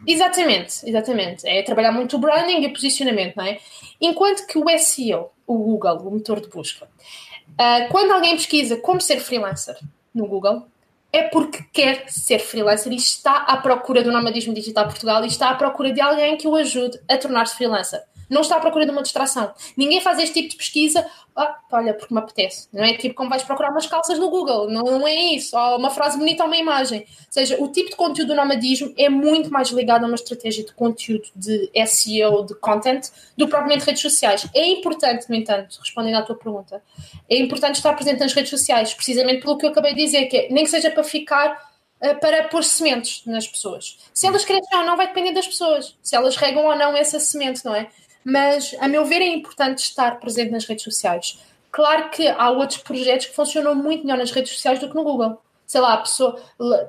Exatamente, 0.06 0.88
exatamente. 0.88 1.46
É 1.46 1.62
trabalhar 1.62 1.92
muito 1.92 2.16
o 2.16 2.18
branding 2.18 2.62
e 2.62 2.66
o 2.66 2.72
posicionamento, 2.72 3.36
não 3.36 3.44
é? 3.44 3.58
Enquanto 4.00 4.46
que 4.46 4.58
o 4.58 4.64
SEO, 4.78 5.30
o 5.46 5.56
Google, 5.56 5.96
o 5.98 6.10
motor 6.10 6.40
de 6.40 6.48
busca, 6.48 6.86
uh, 6.86 7.88
quando 7.90 8.12
alguém 8.12 8.36
pesquisa 8.36 8.76
como 8.76 9.00
ser 9.00 9.20
freelancer 9.20 9.76
no 10.14 10.26
Google, 10.26 10.66
é 11.12 11.22
porque 11.22 11.64
quer 11.72 12.04
ser 12.08 12.40
freelancer 12.40 12.92
e 12.92 12.96
está 12.96 13.36
à 13.36 13.56
procura 13.56 14.02
do 14.02 14.10
nomadismo 14.10 14.52
digital 14.52 14.86
Portugal 14.86 15.22
e 15.24 15.28
está 15.28 15.50
à 15.50 15.54
procura 15.54 15.92
de 15.92 16.00
alguém 16.00 16.36
que 16.36 16.48
o 16.48 16.56
ajude 16.56 17.00
a 17.08 17.16
tornar-se 17.16 17.56
freelancer. 17.56 18.02
Não 18.28 18.40
está 18.40 18.56
à 18.56 18.60
procura 18.60 18.84
de 18.84 18.90
uma 18.92 19.02
distração. 19.02 19.52
Ninguém 19.76 20.00
faz 20.00 20.18
este 20.18 20.34
tipo 20.34 20.50
de 20.50 20.56
pesquisa, 20.56 21.06
ah, 21.36 21.58
olha, 21.72 21.94
porque 21.94 22.14
me 22.14 22.20
apetece. 22.20 22.68
Não 22.72 22.84
é 22.84 22.94
tipo 22.94 23.14
como 23.14 23.28
vais 23.28 23.42
procurar 23.42 23.70
umas 23.70 23.86
calças 23.86 24.18
no 24.18 24.30
Google. 24.30 24.70
Não 24.70 25.06
é 25.06 25.14
isso. 25.14 25.56
Ou 25.56 25.78
uma 25.78 25.90
frase 25.90 26.16
bonita 26.16 26.42
ou 26.44 26.48
uma 26.48 26.56
imagem. 26.56 27.00
Ou 27.00 27.06
seja, 27.28 27.56
o 27.60 27.68
tipo 27.68 27.90
de 27.90 27.96
conteúdo 27.96 28.28
do 28.28 28.34
nomadismo 28.34 28.92
é 28.96 29.08
muito 29.08 29.50
mais 29.50 29.68
ligado 29.70 30.04
a 30.04 30.06
uma 30.06 30.14
estratégia 30.14 30.64
de 30.64 30.72
conteúdo 30.72 31.28
de 31.34 31.70
SEO, 31.86 32.44
de 32.44 32.54
content, 32.54 33.10
do 33.36 33.46
que 33.46 33.50
propriamente 33.50 33.84
redes 33.84 34.02
sociais. 34.02 34.46
É 34.54 34.66
importante, 34.66 35.28
no 35.28 35.34
entanto, 35.34 35.78
respondendo 35.80 36.16
à 36.16 36.22
tua 36.22 36.36
pergunta, 36.36 36.82
é 37.28 37.36
importante 37.38 37.76
estar 37.76 37.92
presente 37.94 38.20
nas 38.20 38.32
redes 38.32 38.50
sociais, 38.50 38.94
precisamente 38.94 39.42
pelo 39.42 39.58
que 39.58 39.66
eu 39.66 39.70
acabei 39.70 39.94
de 39.94 40.04
dizer, 40.04 40.26
que 40.26 40.36
é, 40.36 40.48
nem 40.50 40.64
que 40.64 40.70
seja 40.70 40.90
para 40.90 41.02
ficar 41.02 41.74
eh, 42.00 42.12
para 42.14 42.44
pôr 42.48 42.62
sementes 42.62 43.22
nas 43.24 43.46
pessoas. 43.46 43.98
Se 44.12 44.26
elas 44.26 44.44
crescem 44.44 44.78
ou 44.78 44.84
não 44.84 44.94
vai 44.96 45.06
depender 45.06 45.32
das 45.32 45.46
pessoas, 45.46 45.96
se 46.02 46.14
elas 46.14 46.36
regam 46.36 46.66
ou 46.66 46.76
não 46.76 46.94
essa 46.94 47.18
semente, 47.18 47.64
não 47.64 47.74
é? 47.74 47.88
Mas, 48.24 48.74
a 48.80 48.88
meu 48.88 49.04
ver, 49.04 49.20
é 49.20 49.28
importante 49.28 49.78
estar 49.78 50.18
presente 50.18 50.50
nas 50.50 50.64
redes 50.64 50.84
sociais. 50.84 51.38
Claro 51.70 52.10
que 52.10 52.26
há 52.28 52.50
outros 52.50 52.78
projetos 52.78 53.26
que 53.26 53.34
funcionam 53.34 53.74
muito 53.74 54.04
melhor 54.04 54.18
nas 54.18 54.30
redes 54.30 54.52
sociais 54.52 54.78
do 54.78 54.88
que 54.88 54.94
no 54.94 55.02
Google. 55.02 55.38
Sei 55.66 55.80
lá, 55.80 56.02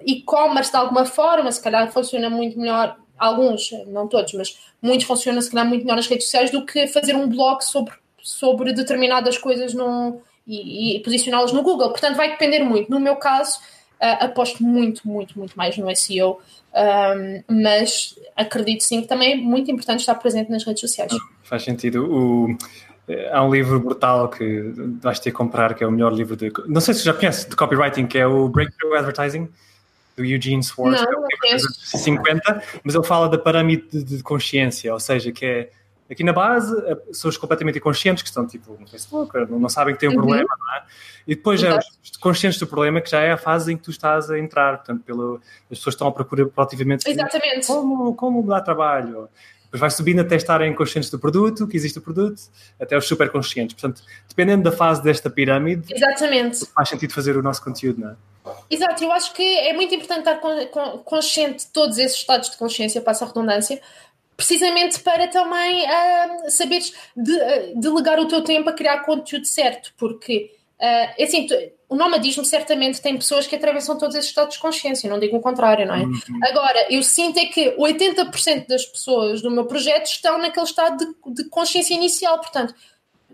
e-commerce 0.06 0.72
de 0.72 0.78
alguma 0.78 1.06
forma, 1.06 1.52
se 1.52 1.62
calhar 1.62 1.92
funciona 1.92 2.30
muito 2.30 2.60
melhor, 2.60 2.98
alguns, 3.18 3.72
não 3.88 4.08
todos, 4.08 4.34
mas 4.34 4.60
muitos 4.82 5.08
funcionam 5.08 5.42
se 5.42 5.50
calhar 5.50 5.66
muito 5.68 5.84
melhor 5.84 5.96
nas 5.96 6.08
redes 6.08 6.26
sociais 6.26 6.52
do 6.52 6.66
que 6.66 6.88
fazer 6.88 7.16
um 7.16 7.28
blog 7.28 7.64
sobre, 7.64 7.94
sobre 8.22 8.74
determinadas 8.74 9.38
coisas 9.38 9.74
no, 9.74 10.22
e, 10.46 10.98
e 10.98 11.00
posicioná-las 11.00 11.52
no 11.52 11.64
Google. 11.64 11.90
Portanto, 11.90 12.16
vai 12.16 12.30
depender 12.30 12.60
muito. 12.60 12.92
No 12.92 13.00
meu 13.00 13.16
caso, 13.16 13.60
Uh, 14.06 14.26
aposto 14.26 14.62
muito, 14.64 15.08
muito, 15.08 15.40
muito 15.40 15.56
mais 15.56 15.76
no 15.78 15.96
SEO, 15.96 16.40
um, 16.76 17.64
mas 17.64 18.16
acredito 18.36 18.84
sim 18.84 19.02
que 19.02 19.08
também 19.08 19.34
é 19.34 19.36
muito 19.36 19.72
importante 19.72 20.02
estar 20.02 20.14
presente 20.16 20.52
nas 20.52 20.64
redes 20.64 20.82
sociais. 20.82 21.12
Faz 21.42 21.64
sentido. 21.64 22.06
O, 22.06 22.58
há 23.32 23.44
um 23.44 23.52
livro 23.52 23.80
brutal 23.80 24.30
que 24.30 24.74
vais 25.02 25.20
ter 25.20 25.32
que 25.32 25.38
comprar, 25.38 25.74
que 25.74 25.84
é 25.84 25.88
o 25.88 25.92
melhor 25.92 26.14
livro 26.14 26.36
de. 26.36 26.52
Não 26.68 26.82
sei 26.82 26.94
se 26.94 27.04
já 27.04 27.14
conhece 27.14 27.50
de 27.50 27.56
copywriting, 27.56 28.06
que 28.06 28.20
é 28.20 28.28
o 28.28 28.48
Breakthrough 28.48 28.96
Advertising, 28.96 29.50
do 30.16 30.24
Eugene 30.24 30.64
Schwartz, 30.64 31.02
não, 31.02 31.28
que 31.28 31.48
é 31.48 31.54
livro 31.54 31.68
de 31.68 31.98
50, 31.98 32.64
mas 32.84 32.94
ele 32.94 33.04
fala 33.04 33.28
da 33.28 33.38
pirâmide 33.38 34.04
de 34.04 34.22
consciência, 34.22 34.94
ou 34.94 35.00
seja, 35.00 35.32
que 35.32 35.46
é 35.46 35.70
Aqui 36.10 36.24
na 36.24 36.34
base, 36.34 36.76
pessoas 37.08 37.36
completamente 37.36 37.80
inconscientes 37.80 38.22
que 38.22 38.30
estão 38.30 38.46
tipo 38.46 38.78
no 38.80 38.88
Facebook, 38.88 39.34
não 39.50 39.70
sabem 39.70 39.96
que 39.96 40.00
têm 40.00 40.10
um 40.10 40.12
uhum. 40.12 40.20
problema, 40.20 40.56
não 40.60 40.76
é? 40.76 40.84
E 41.28 41.36
depois 41.36 41.64
é 41.64 41.76
os 41.76 42.18
conscientes 42.18 42.60
do 42.60 42.68
problema, 42.68 43.02
que 43.02 43.10
já 43.10 43.22
é 43.22 43.32
a 43.32 43.38
fase 43.38 43.74
em 43.74 43.78
que 43.78 43.84
tu 43.84 43.90
estás 43.90 44.30
a 44.30 44.38
entrar, 44.38 44.78
portanto, 44.78 45.04
pelo, 45.04 45.42
as 45.72 45.80
pessoas 45.80 45.96
estão 45.96 46.08
a 46.08 46.12
procurar 46.12 46.46
proativamente 46.48 47.10
Exatamente. 47.10 47.66
Como, 47.66 48.14
como 48.16 48.44
mudar 48.44 48.62
trabalho. 48.62 49.28
Depois 49.64 49.80
vai 49.80 49.90
subindo 49.90 50.22
até 50.22 50.36
estarem 50.36 50.74
conscientes 50.76 51.10
do 51.10 51.18
produto, 51.18 51.68
que 51.68 51.76
existe 51.76 51.98
o 51.98 52.02
produto, 52.02 52.40
até 52.80 52.96
os 52.96 53.08
super 53.08 53.30
conscientes. 53.32 53.74
Portanto, 53.74 54.04
dependendo 54.30 54.64
da 54.64 54.72
fase 54.72 55.02
desta 55.02 55.30
pirâmide, 55.30 55.92
Exatamente. 55.92 56.66
faz 56.68 56.90
sentido 56.90 57.14
fazer 57.14 57.36
o 57.36 57.42
nosso 57.42 57.64
conteúdo, 57.64 58.00
não 58.00 58.10
é? 58.12 58.16
Exato, 58.70 59.04
eu 59.04 59.12
acho 59.12 59.34
que 59.34 59.42
é 59.42 59.74
muito 59.74 59.94
importante 59.94 60.20
estar 60.20 60.40
consciente 61.04 61.66
de 61.66 61.72
todos 61.72 61.98
esses 61.98 62.18
estados 62.18 62.50
de 62.50 62.58
consciência, 62.58 63.02
passa 63.02 63.26
a 63.26 63.28
redundância, 63.28 63.82
precisamente 64.36 65.00
para 65.00 65.28
também 65.28 65.84
uh, 65.84 66.50
saberes 66.52 66.94
de, 67.16 67.32
uh, 67.32 67.80
delegar 67.80 68.20
o 68.20 68.28
teu 68.28 68.44
tempo 68.44 68.70
a 68.70 68.74
criar 68.74 69.00
conteúdo 69.00 69.46
certo, 69.46 69.94
porque 69.98 70.52
uh, 70.80 71.24
assim, 71.24 71.48
tu, 71.48 71.56
o 71.88 71.96
nomadismo 71.96 72.44
certamente 72.44 73.02
tem 73.02 73.16
pessoas 73.16 73.48
que 73.48 73.56
atravessam 73.56 73.98
todos 73.98 74.16
esses 74.16 74.30
estados 74.30 74.56
de 74.56 74.62
consciência, 74.62 75.10
não 75.10 75.20
digo 75.20 75.38
o 75.38 75.42
contrário, 75.42 75.86
não 75.86 75.96
é? 75.96 76.04
Uhum. 76.04 76.16
Agora, 76.44 76.88
eu 76.92 77.02
sinto 77.04 77.38
é 77.38 77.46
que 77.46 77.72
80% 77.78 78.68
das 78.68 78.86
pessoas 78.86 79.42
do 79.42 79.52
meu 79.52 79.66
projeto 79.66 80.08
estão 80.08 80.38
naquele 80.38 80.66
estado 80.66 80.98
de, 80.98 81.44
de 81.44 81.50
consciência 81.50 81.94
inicial, 81.94 82.40
portanto, 82.40 82.74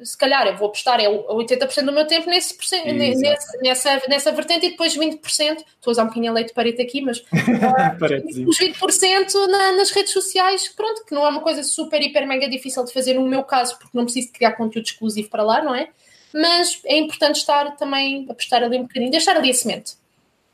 se 0.03 0.17
calhar 0.17 0.47
eu 0.47 0.57
vou 0.57 0.67
apostar 0.67 0.99
é 0.99 1.07
80% 1.07 1.85
do 1.85 1.91
meu 1.91 2.05
tempo 2.05 2.29
nesse, 2.29 2.55
nesse, 2.85 3.57
nessa, 3.61 4.01
nessa 4.07 4.31
vertente 4.31 4.65
e 4.65 4.71
depois 4.71 4.97
20%, 4.97 5.21
estou 5.21 5.65
a 5.87 5.91
usar 5.91 6.03
um 6.03 6.07
bocadinho 6.07 6.33
leite 6.33 6.53
parede 6.53 6.81
aqui, 6.81 7.01
mas 7.01 7.19
uh, 7.31 8.47
os 8.47 8.57
20% 8.57 9.47
na, 9.47 9.73
nas 9.73 9.91
redes 9.91 10.13
sociais, 10.13 10.67
pronto, 10.69 11.05
que 11.05 11.13
não 11.13 11.25
é 11.25 11.29
uma 11.29 11.41
coisa 11.41 11.63
super, 11.63 12.01
hiper, 12.01 12.27
mega 12.27 12.49
difícil 12.49 12.83
de 12.85 12.93
fazer 12.93 13.13
no 13.13 13.27
meu 13.27 13.43
caso, 13.43 13.77
porque 13.77 13.97
não 13.97 14.05
preciso 14.05 14.31
criar 14.31 14.53
conteúdo 14.53 14.85
exclusivo 14.85 15.29
para 15.29 15.43
lá, 15.43 15.61
não 15.63 15.75
é? 15.75 15.89
Mas 16.33 16.79
é 16.85 16.97
importante 16.97 17.37
estar 17.37 17.75
também, 17.75 18.25
apostar 18.29 18.63
ali 18.63 18.77
um 18.77 18.83
bocadinho, 18.83 19.11
deixar 19.11 19.35
ali 19.35 19.49
a 19.49 19.53
semente. 19.53 19.95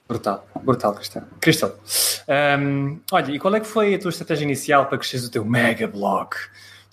Brutal, 0.07 0.47
brutal, 0.63 0.93
Cristão. 0.93 1.23
Cristão, 1.41 1.73
um, 2.59 2.99
olha, 3.11 3.31
e 3.31 3.39
qual 3.39 3.53
é 3.55 3.59
que 3.59 3.67
foi 3.67 3.93
a 3.93 3.99
tua 3.99 4.09
estratégia 4.09 4.45
inicial 4.45 4.85
para 4.85 4.97
crescer 4.97 5.17
o 5.17 5.29
teu 5.29 5.43
mega 5.43 5.85
blog? 5.85 6.29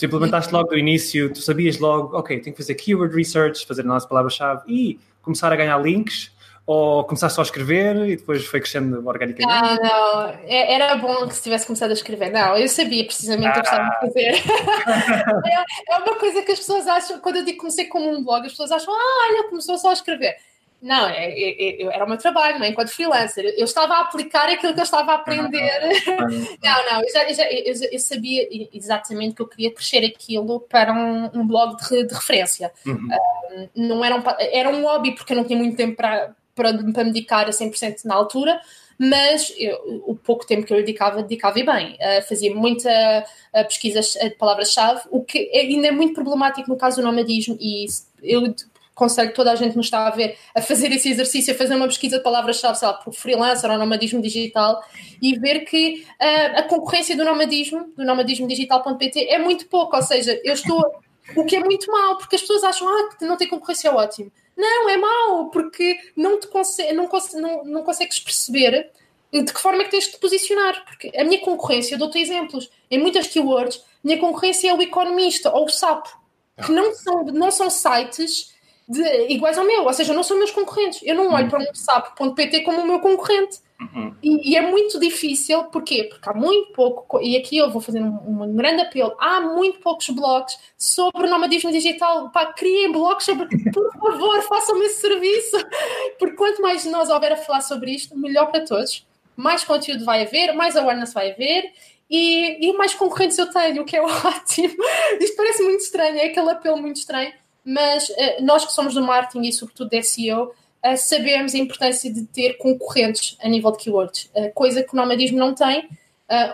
Tu 0.05 0.07
implementaste 0.07 0.52
logo 0.52 0.68
do 0.68 0.76
início, 0.76 1.32
tu 1.32 1.40
sabias 1.40 1.78
logo, 1.78 2.14
ok, 2.14 2.38
tenho 2.38 2.55
que 2.55 2.62
fazer 2.62 2.74
keyword 2.74 3.16
research, 3.16 3.66
fazer 3.66 3.80
análise 3.80 4.05
de 4.05 4.11
palavra-chave 4.11 4.62
e 4.68 5.00
começar 5.22 5.50
a 5.50 5.57
ganhar 5.57 5.78
links, 5.78 6.30
ou 6.66 7.05
começaste 7.05 7.36
só 7.36 7.40
a 7.40 7.44
escrever 7.44 7.96
e 8.07 8.16
depois 8.16 8.44
foi 8.44 8.61
crescendo 8.61 9.02
organicamente? 9.07 9.50
Ah, 9.50 9.76
não, 9.82 10.28
é, 10.44 10.74
era 10.74 10.96
bom 10.96 11.26
que 11.26 11.34
se 11.34 11.42
tivesse 11.42 11.66
começado 11.66 11.90
a 11.90 11.94
escrever. 11.94 12.30
Não, 12.30 12.55
eu 12.55 12.68
sabia 12.68 13.02
precisamente 13.07 13.48
o 13.48 13.52
que 13.55 13.61
estava 13.61 13.84
a 13.84 14.00
fazer. 14.00 14.34
é, 15.46 15.94
é, 15.94 15.96
uma 15.96 16.16
coisa 16.16 16.42
que 16.42 16.52
as 16.52 16.59
pessoas 16.59 16.86
acham, 16.86 17.18
quando 17.20 17.36
eu 17.36 17.44
digo 17.46 17.57
comecei 17.57 17.86
como 17.86 18.11
um 18.11 18.22
blog, 18.22 18.44
as 18.44 18.52
pessoas 18.52 18.72
acham, 18.72 18.92
ah, 18.92 19.28
olha, 19.30 19.48
começou 19.48 19.78
só 19.78 19.88
a 19.88 19.94
escrever. 19.94 20.36
Não, 20.85 21.09
é, 21.09 21.30
é, 21.30 21.82
é, 21.82 21.95
era 21.95 22.05
o 22.05 22.09
meu 22.09 22.18
trabalho, 22.18 22.59
não 22.59 22.66
é? 22.66 22.68
enquanto 22.68 22.91
freelancer. 22.91 23.43
Eu 23.57 23.64
estava 23.64 23.95
a 23.95 24.01
aplicar 24.03 24.51
aquilo 24.51 24.74
que 24.74 24.80
eu 24.80 24.85
estava 24.85 25.12
a 25.12 25.14
aprender. 25.14 25.80
não, 26.62 26.93
não, 26.93 27.01
eu, 27.01 27.11
já, 27.11 27.24
eu, 27.26 27.35
já, 27.35 27.51
eu, 27.51 27.74
eu, 27.91 27.99
sabia 27.99 28.47
exatamente 28.70 29.35
que 29.35 29.41
eu 29.41 29.49
queria 29.49 29.72
crescer 29.72 30.05
aquilo 30.05 30.61
para 30.61 30.93
um, 30.93 31.41
um 31.41 31.47
blog 31.47 31.78
de, 31.89 32.05
de 32.05 32.14
referência. 32.14 32.70
Uhum. 32.85 33.09
Uh, 33.09 33.70
não 33.74 34.05
era, 34.05 34.14
um, 34.14 34.22
era 34.39 34.68
um 34.68 34.82
hobby, 34.82 35.14
porque 35.14 35.32
eu 35.32 35.39
não 35.39 35.45
tinha 35.45 35.59
muito 35.59 35.74
tempo 35.74 35.97
para, 35.97 36.35
para, 36.55 36.74
para 36.93 37.05
me 37.05 37.12
dedicar 37.12 37.47
a 37.47 37.51
100% 37.51 38.05
na 38.05 38.14
altura, 38.14 38.61
mas 38.99 39.55
eu, 39.57 40.03
o 40.07 40.14
pouco 40.14 40.47
tempo 40.47 40.66
que 40.66 40.72
eu 40.74 40.76
dedicava, 40.76 41.22
dedicava 41.22 41.55
bem. 41.55 41.95
Uh, 41.95 42.28
fazia 42.28 42.55
muita 42.55 42.91
uh, 43.55 43.64
pesquisa 43.64 44.03
de 44.03 44.37
palavras-chave, 44.37 45.01
o 45.11 45.24
que 45.24 45.51
é, 45.51 45.61
ainda 45.61 45.89
é 45.89 45.93
muito 45.93 46.12
problemático 46.12 46.68
no 46.68 46.76
caso 46.76 47.01
do 47.01 47.07
nomadismo, 47.07 47.57
e 47.59 47.87
eu 48.22 48.55
aconselho 48.95 49.34
toda 49.34 49.51
a 49.51 49.57
gente 49.57 49.72
que 49.72 49.76
nos 49.76 49.86
está 49.86 50.07
a 50.07 50.11
ver 50.11 50.38
a 50.55 50.62
fazer 50.62 50.92
esse 50.92 51.09
exercício, 51.09 51.53
a 51.53 51.57
fazer 51.57 51.74
uma 51.74 51.86
pesquisa 51.86 52.18
de 52.18 52.22
palavras-chave, 52.22 52.78
sei 52.78 52.88
lá, 52.88 52.95
por 52.95 53.12
freelancer 53.12 53.70
ou 53.70 53.76
nomadismo 53.76 54.22
digital 54.22 54.82
e 55.20 55.36
ver 55.38 55.61
que 55.61 56.07
uh, 56.20 56.59
a 56.59 56.62
concorrência 56.62 57.16
do 57.16 57.24
nomadismo, 57.24 57.92
do 57.97 58.05
nomadismo 58.05 58.47
digital.pt 58.47 59.28
é 59.28 59.38
muito 59.38 59.66
pouco, 59.66 59.97
ou 59.97 60.03
seja, 60.03 60.40
eu 60.45 60.55
estou, 60.55 60.80
o 61.36 61.45
que 61.45 61.57
é 61.57 61.61
muito 61.61 61.90
mal, 61.90 62.16
porque 62.18 62.36
as 62.36 62.42
pessoas 62.42 62.62
acham 62.62 62.88
ah, 62.88 63.16
que 63.18 63.24
não 63.24 63.36
tem 63.36 63.49
concorrência 63.49 63.88
é 63.88 63.92
ótimo. 63.92 64.30
Não, 64.57 64.88
é 64.88 64.97
mau, 64.97 65.51
porque 65.51 65.99
não, 66.16 66.38
te 66.38 66.47
consegue, 66.47 66.92
não, 66.92 67.09
não, 67.34 67.64
não 67.64 67.82
consegues 67.82 68.20
perceber 68.20 68.92
de 69.32 69.53
que 69.53 69.61
forma 69.61 69.82
é 69.82 69.84
que 69.84 69.90
tens 69.90 70.05
de 70.05 70.12
te 70.12 70.18
posicionar, 70.18 70.84
porque 70.84 71.11
a 71.16 71.24
minha 71.24 71.40
concorrência, 71.40 71.95
eu 71.95 71.99
dou-te 71.99 72.20
exemplos, 72.20 72.70
em 72.88 73.01
muitas 73.01 73.26
keywords, 73.26 73.78
a 73.78 73.82
minha 74.05 74.18
concorrência 74.18 74.70
é 74.70 74.74
o 74.74 74.80
economista 74.80 75.53
ou 75.53 75.64
o 75.64 75.68
sapo, 75.68 76.09
que 76.64 76.70
não 76.70 76.95
são, 76.95 77.24
não 77.24 77.51
são 77.51 77.68
sites 77.68 78.53
de, 78.89 79.32
iguais 79.32 79.57
ao 79.57 79.64
meu, 79.64 79.85
ou 79.85 79.93
seja, 79.93 80.12
não 80.12 80.22
são 80.22 80.37
meus 80.37 80.51
concorrentes. 80.51 81.01
Eu 81.03 81.14
não 81.14 81.32
olho 81.32 81.49
para 81.49 81.59
um 81.59 81.74
sapo.pt 81.74 82.61
como 82.61 82.80
o 82.80 82.87
meu 82.87 83.01
concorrente. 83.01 83.59
Uhum. 83.80 84.14
E, 84.22 84.53
e, 84.53 84.57
é 84.57 84.62
muito 84.62 85.01
difícil, 85.01 85.64
porquê? 85.64 86.05
Porque 86.05 86.28
há 86.28 86.32
muito 86.32 86.72
pouco, 86.72 87.20
e 87.20 87.37
aqui 87.37 87.59
eu 87.59 87.70
vou 87.70 87.80
fazer 87.80 88.01
um, 88.01 88.43
um 88.43 88.55
grande 88.55 88.82
apelo: 88.82 89.14
há 89.18 89.41
muito 89.41 89.80
poucos 89.80 90.09
blogs 90.11 90.57
sobre 90.78 91.26
nomadismo 91.26 91.72
digital. 91.72 92.30
Pá, 92.30 92.47
criem 92.47 92.93
blogs 92.93 93.24
sobre, 93.24 93.47
por 93.72 93.93
favor, 93.93 94.41
façam-me 94.43 94.85
esse 94.87 95.01
serviço, 95.01 95.57
porque 96.18 96.37
quanto 96.37 96.62
mais 96.62 96.85
nós 96.85 97.11
houver 97.11 97.32
a 97.32 97.37
falar 97.37 97.62
sobre 97.62 97.91
isto, 97.91 98.16
melhor 98.16 98.51
para 98.51 98.64
todos. 98.64 99.05
Mais 99.37 99.64
conteúdo 99.64 100.05
vai 100.05 100.22
haver, 100.22 100.55
mais 100.55 100.76
awareness 100.76 101.12
vai 101.12 101.32
haver 101.32 101.72
e, 102.09 102.68
e 102.68 102.72
mais 102.74 102.95
concorrentes 102.95 103.37
eu 103.37 103.51
tenho, 103.51 103.82
o 103.82 103.85
que 103.85 103.97
é 103.97 104.01
ótimo. 104.07 104.76
Isto 105.20 105.37
parece 105.37 105.62
muito 105.64 105.80
estranho, 105.80 106.16
é 106.16 106.26
aquele 106.26 106.51
apelo 106.51 106.76
muito 106.76 106.97
estranho 106.97 107.32
mas 107.64 108.08
uh, 108.08 108.42
nós 108.42 108.64
que 108.64 108.72
somos 108.72 108.94
do 108.94 109.02
marketing 109.02 109.48
e 109.48 109.52
sobretudo 109.52 109.88
de 109.88 110.02
SEO, 110.02 110.52
eh, 110.82 110.96
sabemos 110.96 111.54
a 111.54 111.58
importância 111.58 112.12
de 112.12 112.24
ter 112.26 112.58
concorrentes 112.58 113.38
a 113.42 113.48
nível 113.48 113.72
de 113.72 113.78
keywords, 113.78 114.30
uh, 114.34 114.52
coisa 114.52 114.82
que 114.82 114.92
o 114.92 114.96
nomadismo 114.96 115.38
não 115.38 115.54
tem, 115.54 115.88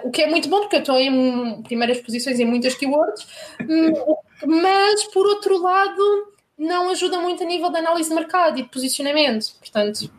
o 0.04 0.10
que 0.10 0.22
é 0.22 0.26
muito 0.26 0.48
bom 0.48 0.60
porque 0.60 0.76
eu 0.76 0.80
estou 0.80 0.98
em 0.98 1.62
primeiras 1.62 2.00
posições 2.00 2.38
em 2.38 2.44
muitas 2.44 2.74
keywords, 2.74 3.26
hum, 3.60 4.16
mas 4.44 5.04
por 5.04 5.24
outro 5.26 5.62
lado 5.62 6.32
não 6.58 6.90
ajuda 6.90 7.18
muito 7.18 7.42
a 7.42 7.46
nível 7.46 7.70
de 7.70 7.78
análise 7.78 8.10
de 8.10 8.14
mercado 8.14 8.58
e 8.58 8.62
de 8.62 8.68
posicionamento, 8.68 9.54
portanto... 9.58 10.10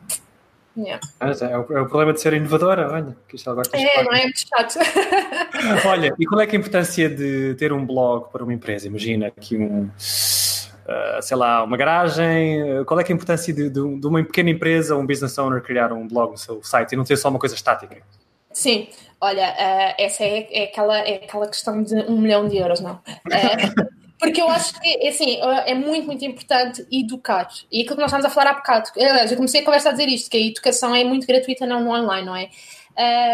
Yeah. 0.76 1.06
É, 1.20 1.26
é, 1.26 1.58
o, 1.58 1.62
é, 1.78 1.82
o, 1.82 1.86
problema 1.86 2.14
de 2.14 2.22
ser 2.22 2.32
inovadora, 2.34 2.90
olha, 2.90 3.16
que 3.28 3.36
isto 3.36 3.50
agora 3.50 3.68
É, 3.74 4.04
não 4.04 4.14
é 4.14 4.24
muito 4.24 4.40
chato. 4.40 4.80
olha, 5.86 6.16
e 6.18 6.26
qual 6.26 6.40
é, 6.40 6.46
é 6.46 6.50
a 6.50 6.56
importância 6.56 7.10
de 7.10 7.56
ter 7.56 7.74
um 7.74 7.86
blog 7.86 8.32
para 8.32 8.42
uma 8.42 8.54
empresa? 8.54 8.88
Imagina 8.88 9.28
aqui 9.28 9.58
um 9.58 9.90
uh, 10.92 11.22
sei 11.22 11.38
lá, 11.38 11.64
uma 11.64 11.78
garagem? 11.78 12.84
Qual 12.86 13.00
é, 13.00 13.04
é 13.04 13.08
a 13.08 13.12
importância 13.14 13.54
de, 13.54 13.70
de, 13.70 14.00
de, 14.00 14.08
uma 14.08 14.24
pequena 14.24 14.50
empresa, 14.50 14.96
um 14.96 15.06
business 15.06 15.38
owner, 15.38 15.62
criar 15.62 15.92
um 15.94 16.08
blog 16.08 16.32
no 16.32 16.38
seu 16.38 16.62
site 16.64 16.94
e 16.94 16.96
não 16.96 17.04
ter 17.04 17.18
só 17.18 17.30
uma 17.30 17.40
coisa 17.40 17.56
estática? 17.56 17.98
Sim, 18.54 18.90
olha, 19.20 19.50
uh, 19.50 19.96
essa 19.98 20.24
é, 20.24 20.48
é, 20.52 20.64
aquela, 20.66 21.00
é 21.00 21.16
aquela 21.16 21.48
questão 21.48 21.82
de 21.82 21.96
um 21.96 22.20
milhão 22.20 22.48
de 22.48 22.58
euros, 22.58 22.82
não? 22.82 22.96
Uh, 22.96 23.92
porque 24.20 24.42
eu 24.42 24.50
acho 24.50 24.80
que, 24.80 25.08
assim, 25.08 25.40
é 25.66 25.74
muito, 25.74 26.06
muito 26.06 26.24
importante 26.24 26.86
educar. 26.92 27.48
E 27.72 27.82
aquilo 27.82 27.96
que 27.96 28.02
nós 28.02 28.12
estamos 28.12 28.26
a 28.26 28.30
falar 28.30 28.52
há 28.52 28.54
bocado, 28.54 28.90
aliás, 28.96 29.32
eu 29.32 29.38
comecei 29.38 29.62
a 29.62 29.66
conversa 29.66 29.90
a 29.90 29.92
dizer 29.94 30.08
isto, 30.10 30.30
que 30.30 30.38
a 30.38 30.40
educação 30.40 30.94
é 30.94 31.04
muito 31.04 31.26
gratuita 31.26 31.66
não 31.66 31.84
no 31.84 31.90
online, 31.90 32.26
não 32.26 32.36
é? 32.36 32.50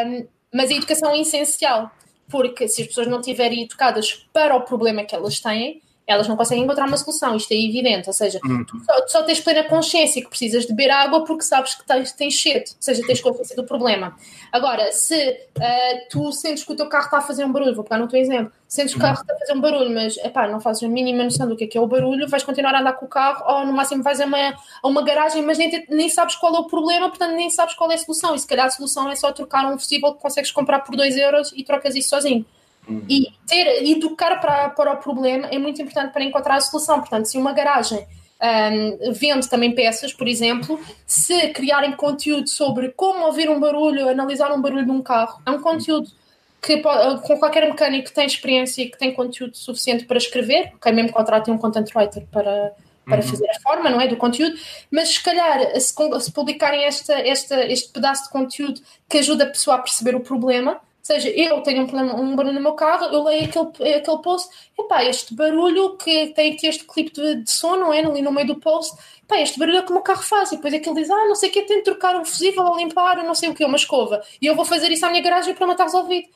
Um, 0.05 0.27
mas 0.53 0.71
a 0.71 0.75
educação 0.75 1.11
é 1.11 1.19
essencial, 1.19 1.91
porque 2.29 2.67
se 2.67 2.83
as 2.83 2.87
pessoas 2.87 3.07
não 3.07 3.19
estiverem 3.19 3.63
educadas 3.63 4.25
para 4.31 4.55
o 4.55 4.61
problema 4.61 5.03
que 5.03 5.13
elas 5.13 5.39
têm, 5.41 5.81
elas 6.07 6.25
não 6.25 6.37
conseguem 6.37 6.63
encontrar 6.63 6.87
uma 6.87 6.95
solução, 6.95 7.35
isto 7.35 7.51
é 7.51 7.55
evidente. 7.55 8.07
Ou 8.07 8.13
seja, 8.13 8.39
uhum. 8.45 8.63
tu, 8.63 8.79
só, 8.79 9.01
tu, 9.01 9.11
só, 9.11 9.23
tens 9.23 9.41
plena 9.41 9.65
consciência 9.65 10.21
que 10.21 10.29
precisas 10.29 10.65
de 10.65 10.69
beber 10.69 10.89
água 10.89 11.25
porque 11.25 11.43
sabes 11.43 11.75
que 11.75 11.85
tens, 11.85 12.13
tens 12.13 12.41
sede, 12.41 12.71
ou 12.71 12.77
seja, 12.79 13.05
tens 13.05 13.19
consciência 13.19 13.55
do 13.57 13.65
problema. 13.65 14.15
Agora, 14.51 14.89
se 14.93 15.29
uh, 15.57 16.07
tu 16.09 16.31
sentes 16.31 16.63
que 16.63 16.71
o 16.71 16.75
teu 16.75 16.87
carro 16.87 17.05
está 17.05 17.17
a 17.17 17.21
fazer 17.21 17.43
um 17.43 17.51
barulho, 17.51 17.75
vou 17.75 17.83
pegar 17.83 17.97
no 17.97 18.07
teu 18.07 18.17
exemplo, 18.17 18.53
sentes 18.69 18.93
que 18.93 18.99
o 18.99 19.01
carro 19.01 19.19
está 19.19 19.33
a 19.33 19.37
fazer 19.37 19.53
um 19.53 19.59
barulho, 19.59 19.93
mas 19.93 20.15
epá, 20.17 20.47
não 20.47 20.61
fazes 20.61 20.81
a 20.83 20.87
mínima 20.87 21.25
noção 21.25 21.45
do 21.45 21.57
que 21.57 21.65
é, 21.65 21.67
que 21.67 21.77
é 21.77 21.81
o 21.81 21.87
barulho, 21.87 22.25
vais 22.29 22.43
continuar 22.43 22.73
a 22.73 22.79
andar 22.79 22.93
com 22.93 23.05
o 23.05 23.09
carro 23.09 23.43
ou 23.45 23.65
no 23.65 23.73
máximo 23.73 24.01
vais 24.01 24.21
a 24.21 24.25
uma, 24.25 24.55
a 24.81 24.87
uma 24.87 25.03
garagem, 25.03 25.43
mas 25.43 25.57
nem, 25.57 25.85
nem 25.89 26.07
sabes 26.07 26.35
qual 26.35 26.55
é 26.55 26.59
o 26.59 26.67
problema, 26.67 27.09
portanto 27.09 27.33
nem 27.33 27.49
sabes 27.49 27.75
qual 27.75 27.91
é 27.91 27.95
a 27.95 27.97
solução. 27.97 28.33
E 28.33 28.39
se 28.39 28.47
calhar 28.47 28.67
a 28.67 28.69
solução 28.69 29.09
é 29.11 29.15
só 29.15 29.31
trocar 29.33 29.65
um 29.65 29.77
fusível 29.77 30.13
que 30.13 30.21
consegues 30.21 30.51
comprar 30.51 30.79
por 30.79 30.95
2 30.95 31.17
euros 31.17 31.51
e 31.53 31.65
trocas 31.65 31.95
isso 31.95 32.09
sozinho. 32.09 32.45
Uhum. 32.87 33.03
E 33.09 33.27
ter, 33.47 33.85
educar 33.85 34.39
para, 34.39 34.69
para 34.69 34.93
o 34.93 34.97
problema 34.97 35.47
é 35.47 35.57
muito 35.57 35.81
importante 35.81 36.13
para 36.13 36.23
encontrar 36.23 36.55
a 36.55 36.61
solução. 36.61 36.99
Portanto, 36.99 37.25
se 37.25 37.37
uma 37.37 37.53
garagem 37.53 38.05
um, 38.39 39.13
vende 39.13 39.49
também 39.49 39.73
peças, 39.73 40.13
por 40.13 40.27
exemplo, 40.27 40.79
se 41.05 41.49
criarem 41.49 41.91
conteúdo 41.93 42.47
sobre 42.47 42.89
como 42.89 43.25
ouvir 43.25 43.49
um 43.49 43.59
barulho, 43.59 44.07
analisar 44.07 44.51
um 44.51 44.61
barulho 44.61 44.85
num 44.85 45.01
carro, 45.01 45.41
é 45.45 45.51
um 45.51 45.61
conteúdo 45.61 46.09
que 46.61 46.77
com 46.77 47.37
qualquer 47.37 47.67
mecânico 47.67 48.09
que 48.09 48.13
tem 48.13 48.25
experiência 48.25 48.81
e 48.81 48.89
que 48.89 48.97
tem 48.97 49.13
conteúdo 49.13 49.55
suficiente 49.55 50.05
para 50.05 50.17
escrever, 50.17 50.71
ok, 50.75 50.91
mesmo 50.91 51.11
contratem 51.11 51.53
um 51.53 51.57
content 51.57 51.89
writer 51.95 52.25
para, 52.31 52.73
para 53.05 53.17
uhum. 53.17 53.23
fazer 53.23 53.49
a 53.49 53.59
forma, 53.61 53.89
não 53.89 54.01
é, 54.01 54.07
do 54.07 54.17
conteúdo, 54.17 54.55
mas 54.91 55.09
se 55.09 55.23
calhar 55.23 55.79
se, 55.79 55.93
se 56.19 56.31
publicarem 56.31 56.83
esta, 56.83 57.13
esta, 57.13 57.63
este 57.65 57.89
pedaço 57.93 58.25
de 58.25 58.29
conteúdo 58.29 58.81
que 59.07 59.19
ajuda 59.19 59.45
a 59.45 59.47
pessoa 59.47 59.77
a 59.77 59.79
perceber 59.79 60.15
o 60.15 60.19
problema, 60.19 60.81
seja, 61.07 61.29
eu 61.29 61.61
tenho 61.61 61.83
um, 61.83 61.87
problema, 61.87 62.15
um 62.15 62.35
barulho 62.35 62.53
no 62.53 62.61
meu 62.61 62.73
carro, 62.73 63.05
eu 63.05 63.23
leio 63.23 63.45
aquele, 63.45 63.95
aquele 63.95 64.21
post, 64.21 64.49
epá, 64.77 65.05
este 65.05 65.33
barulho 65.33 65.95
que 65.95 66.27
tem 66.33 66.53
aqui 66.53 66.67
este 66.67 66.83
clipe 66.83 67.13
de, 67.13 67.43
de 67.43 67.49
som, 67.49 67.77
não 67.77 67.93
é? 67.93 67.99
Ali 67.99 68.21
no 68.21 68.31
meio 68.31 68.47
do 68.47 68.59
post, 68.59 68.97
epá, 69.23 69.39
este 69.39 69.57
barulho 69.57 69.77
é 69.77 69.81
que 69.83 69.89
o 69.89 69.93
meu 69.93 70.03
carro 70.03 70.21
faz. 70.21 70.51
E 70.51 70.57
depois 70.57 70.73
é 70.73 70.79
que 70.79 70.89
ele 70.89 70.99
diz, 70.99 71.09
ah, 71.09 71.25
não 71.25 71.35
sei 71.35 71.49
o 71.49 71.51
que, 71.53 71.61
tem 71.61 71.77
de 71.77 71.83
trocar 71.83 72.15
um 72.17 72.25
fusível 72.25 72.63
ou 72.63 72.77
limpar, 72.77 73.23
não 73.23 73.33
sei 73.33 73.49
o 73.49 73.55
que, 73.55 73.63
uma 73.63 73.77
escova. 73.77 74.21
E 74.41 74.45
eu 74.45 74.55
vou 74.55 74.65
fazer 74.65 74.91
isso 74.91 75.05
à 75.05 75.09
minha 75.09 75.23
garagem 75.23 75.55
para 75.55 75.65
matar 75.65 75.85
resolvido. 75.85 76.27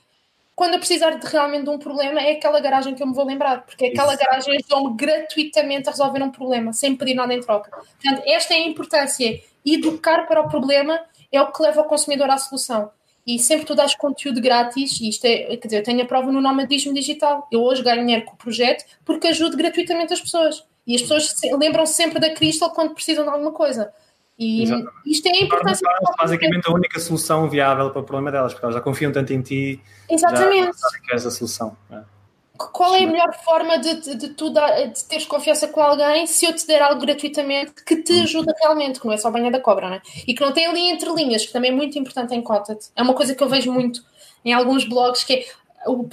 Quando 0.55 0.73
eu 0.73 0.79
precisar 0.79 1.11
de 1.11 1.27
realmente 1.27 1.63
de 1.65 1.69
um 1.69 1.77
problema, 1.77 2.21
é 2.21 2.33
aquela 2.33 2.59
garagem 2.59 2.95
que 2.95 3.03
eu 3.03 3.07
me 3.07 3.13
vou 3.13 3.25
lembrar, 3.25 3.65
porque 3.65 3.87
aquela 3.87 4.13
isso. 4.13 4.23
garagem 4.23 4.55
ajudou-me 4.55 4.95
gratuitamente 4.95 5.89
a 5.89 5.91
resolver 5.91 6.23
um 6.23 6.31
problema, 6.31 6.71
sem 6.71 6.95
pedir 6.95 7.13
nada 7.13 7.33
em 7.33 7.41
troca. 7.41 7.71
Portanto, 7.71 8.23
esta 8.25 8.53
é 8.53 8.57
a 8.57 8.67
importância. 8.67 9.41
Educar 9.65 10.27
para 10.27 10.41
o 10.41 10.49
problema 10.49 10.99
é 11.31 11.41
o 11.41 11.51
que 11.51 11.61
leva 11.61 11.81
o 11.81 11.85
consumidor 11.85 12.29
à 12.29 12.37
solução 12.37 12.91
e 13.35 13.39
sempre 13.39 13.65
tu 13.65 13.75
dás 13.75 13.95
conteúdo 13.95 14.41
grátis, 14.41 14.99
e 14.99 15.09
isto 15.09 15.25
é, 15.25 15.57
quer 15.57 15.67
dizer, 15.67 15.77
eu 15.79 15.83
tenho 15.83 16.01
a 16.01 16.05
prova 16.05 16.31
no 16.31 16.41
nomadismo 16.41 16.93
digital. 16.93 17.47
Eu 17.51 17.61
hoje 17.61 17.83
ganho 17.83 18.01
dinheiro 18.01 18.25
com 18.25 18.33
o 18.33 18.37
projeto 18.37 18.83
porque 19.05 19.27
ajudo 19.27 19.55
gratuitamente 19.57 20.13
as 20.13 20.21
pessoas. 20.21 20.65
E 20.85 20.95
as 20.95 21.01
pessoas 21.01 21.29
se, 21.29 21.55
lembram 21.55 21.85
-se 21.85 21.93
sempre 21.93 22.19
da 22.19 22.33
Crystal 22.33 22.71
quando 22.71 22.93
precisam 22.93 23.23
de 23.23 23.29
alguma 23.29 23.51
coisa. 23.51 23.93
E 24.37 24.63
Exatamente. 24.63 24.91
isto 25.05 25.27
é 25.27 25.39
importante. 25.43 25.79
Basicamente 26.17 26.67
a 26.67 26.73
única 26.73 26.99
solução 26.99 27.49
viável 27.49 27.91
para 27.91 28.01
o 28.01 28.03
problema 28.03 28.31
delas, 28.31 28.53
porque 28.53 28.65
elas 28.65 28.75
já 28.75 28.81
confiam 28.81 29.11
tanto 29.11 29.31
em 29.31 29.41
ti. 29.41 29.79
Exatamente. 30.09 30.77
Já 30.77 30.99
que 30.99 31.13
és 31.13 31.25
a 31.25 31.31
solução. 31.31 31.77
É 31.91 32.20
qual 32.69 32.95
é 32.95 33.03
a 33.03 33.07
melhor 33.07 33.33
forma 33.43 33.77
de, 33.77 33.95
de, 33.95 34.15
de 34.15 34.29
tu 34.29 34.49
dar, 34.49 34.87
de 34.87 35.03
teres 35.05 35.25
confiança 35.25 35.67
com 35.67 35.81
alguém 35.81 36.27
se 36.27 36.45
eu 36.45 36.53
te 36.53 36.65
der 36.67 36.81
algo 36.81 37.01
gratuitamente 37.01 37.73
que 37.85 37.97
te 37.97 38.13
hum. 38.13 38.23
ajuda 38.23 38.53
realmente, 38.59 38.99
que 38.99 39.05
não 39.05 39.13
é 39.13 39.17
só 39.17 39.31
banha 39.31 39.51
da 39.51 39.59
cobra, 39.59 39.89
né? 39.89 40.01
E 40.27 40.33
que 40.33 40.41
não 40.41 40.51
tem 40.51 40.65
ali 40.65 40.89
entre 40.89 41.09
linhas, 41.13 41.45
que 41.45 41.53
também 41.53 41.71
é 41.71 41.73
muito 41.73 41.97
importante 41.97 42.33
em 42.33 42.41
Content. 42.41 42.79
É 42.95 43.01
uma 43.01 43.13
coisa 43.13 43.35
que 43.35 43.43
eu 43.43 43.49
vejo 43.49 43.71
muito 43.71 44.03
em 44.43 44.53
alguns 44.53 44.85
blogs 44.85 45.23
que 45.23 45.33
é 45.33 45.45
o, 45.85 46.07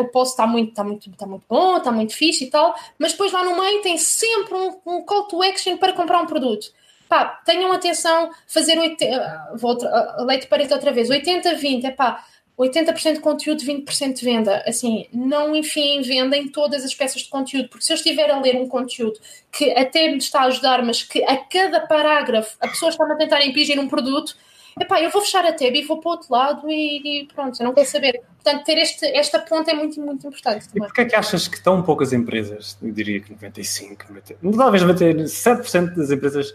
o 0.00 0.08
post 0.08 0.32
está 0.32 0.46
muito, 0.46 0.70
está, 0.70 0.84
muito, 0.84 1.10
está 1.10 1.26
muito 1.26 1.44
bom, 1.48 1.76
está 1.76 1.92
muito 1.92 2.14
fixe 2.14 2.44
e 2.44 2.50
tal, 2.50 2.74
mas 2.98 3.12
depois 3.12 3.32
lá 3.32 3.44
no 3.44 3.60
meio 3.60 3.82
tem 3.82 3.98
sempre 3.98 4.54
um, 4.54 4.78
um 4.86 5.02
call 5.02 5.24
to 5.24 5.42
action 5.42 5.76
para 5.76 5.92
comprar 5.92 6.20
um 6.22 6.26
produto. 6.26 6.72
Pá, 7.08 7.24
tenham 7.44 7.72
atenção, 7.72 8.30
fazer 8.46 8.78
80, 8.78 9.56
vou 9.56 9.72
outra, 9.72 10.16
leite 10.22 10.46
para 10.46 10.62
outra 10.62 10.92
vez, 10.92 11.08
80-20, 11.08 11.84
é 11.84 11.90
pá, 11.90 12.24
80% 12.60 13.14
de 13.14 13.20
conteúdo, 13.20 13.62
20% 13.62 14.14
de 14.14 14.24
venda. 14.24 14.62
Assim, 14.66 15.06
não 15.12 15.56
enfiem 15.56 16.02
venda 16.02 16.36
em 16.36 16.48
todas 16.48 16.84
as 16.84 16.94
peças 16.94 17.22
de 17.22 17.28
conteúdo, 17.28 17.68
porque 17.68 17.84
se 17.84 17.92
eu 17.92 17.96
estiver 17.96 18.30
a 18.30 18.38
ler 18.40 18.56
um 18.56 18.68
conteúdo 18.68 19.18
que 19.50 19.70
até 19.70 20.08
me 20.08 20.18
está 20.18 20.42
a 20.42 20.44
ajudar, 20.46 20.84
mas 20.84 21.02
que 21.02 21.24
a 21.24 21.36
cada 21.36 21.80
parágrafo 21.80 22.56
a 22.60 22.68
pessoa 22.68 22.90
está 22.90 23.04
a 23.04 23.16
tentar 23.16 23.44
impingir 23.44 23.80
um 23.80 23.88
produto, 23.88 24.36
epá, 24.78 25.00
eu 25.00 25.10
vou 25.10 25.22
fechar 25.22 25.44
a 25.44 25.52
tab 25.52 25.74
e 25.74 25.82
vou 25.82 26.00
para 26.00 26.08
o 26.08 26.12
outro 26.12 26.28
lado 26.30 26.70
e, 26.70 27.22
e 27.22 27.26
pronto, 27.26 27.58
eu 27.60 27.64
não 27.64 27.74
quero 27.74 27.88
saber. 27.88 28.20
Portanto, 28.42 28.64
ter 28.64 28.78
este, 28.78 29.06
esta 29.06 29.38
ponta 29.38 29.70
é 29.70 29.74
muito, 29.74 30.00
muito 30.00 30.26
importante. 30.26 30.68
Também. 30.68 30.82
E 30.82 30.86
porquê 30.86 31.00
é 31.02 31.04
que 31.06 31.16
achas 31.16 31.48
que 31.48 31.62
tão 31.62 31.82
poucas 31.82 32.12
empresas, 32.12 32.76
eu 32.82 32.92
diria 32.92 33.20
que 33.20 33.32
95, 33.32 34.04
90, 34.08 34.56
talvez 34.56 34.82
97% 34.82 35.94
das 35.94 36.10
empresas 36.10 36.54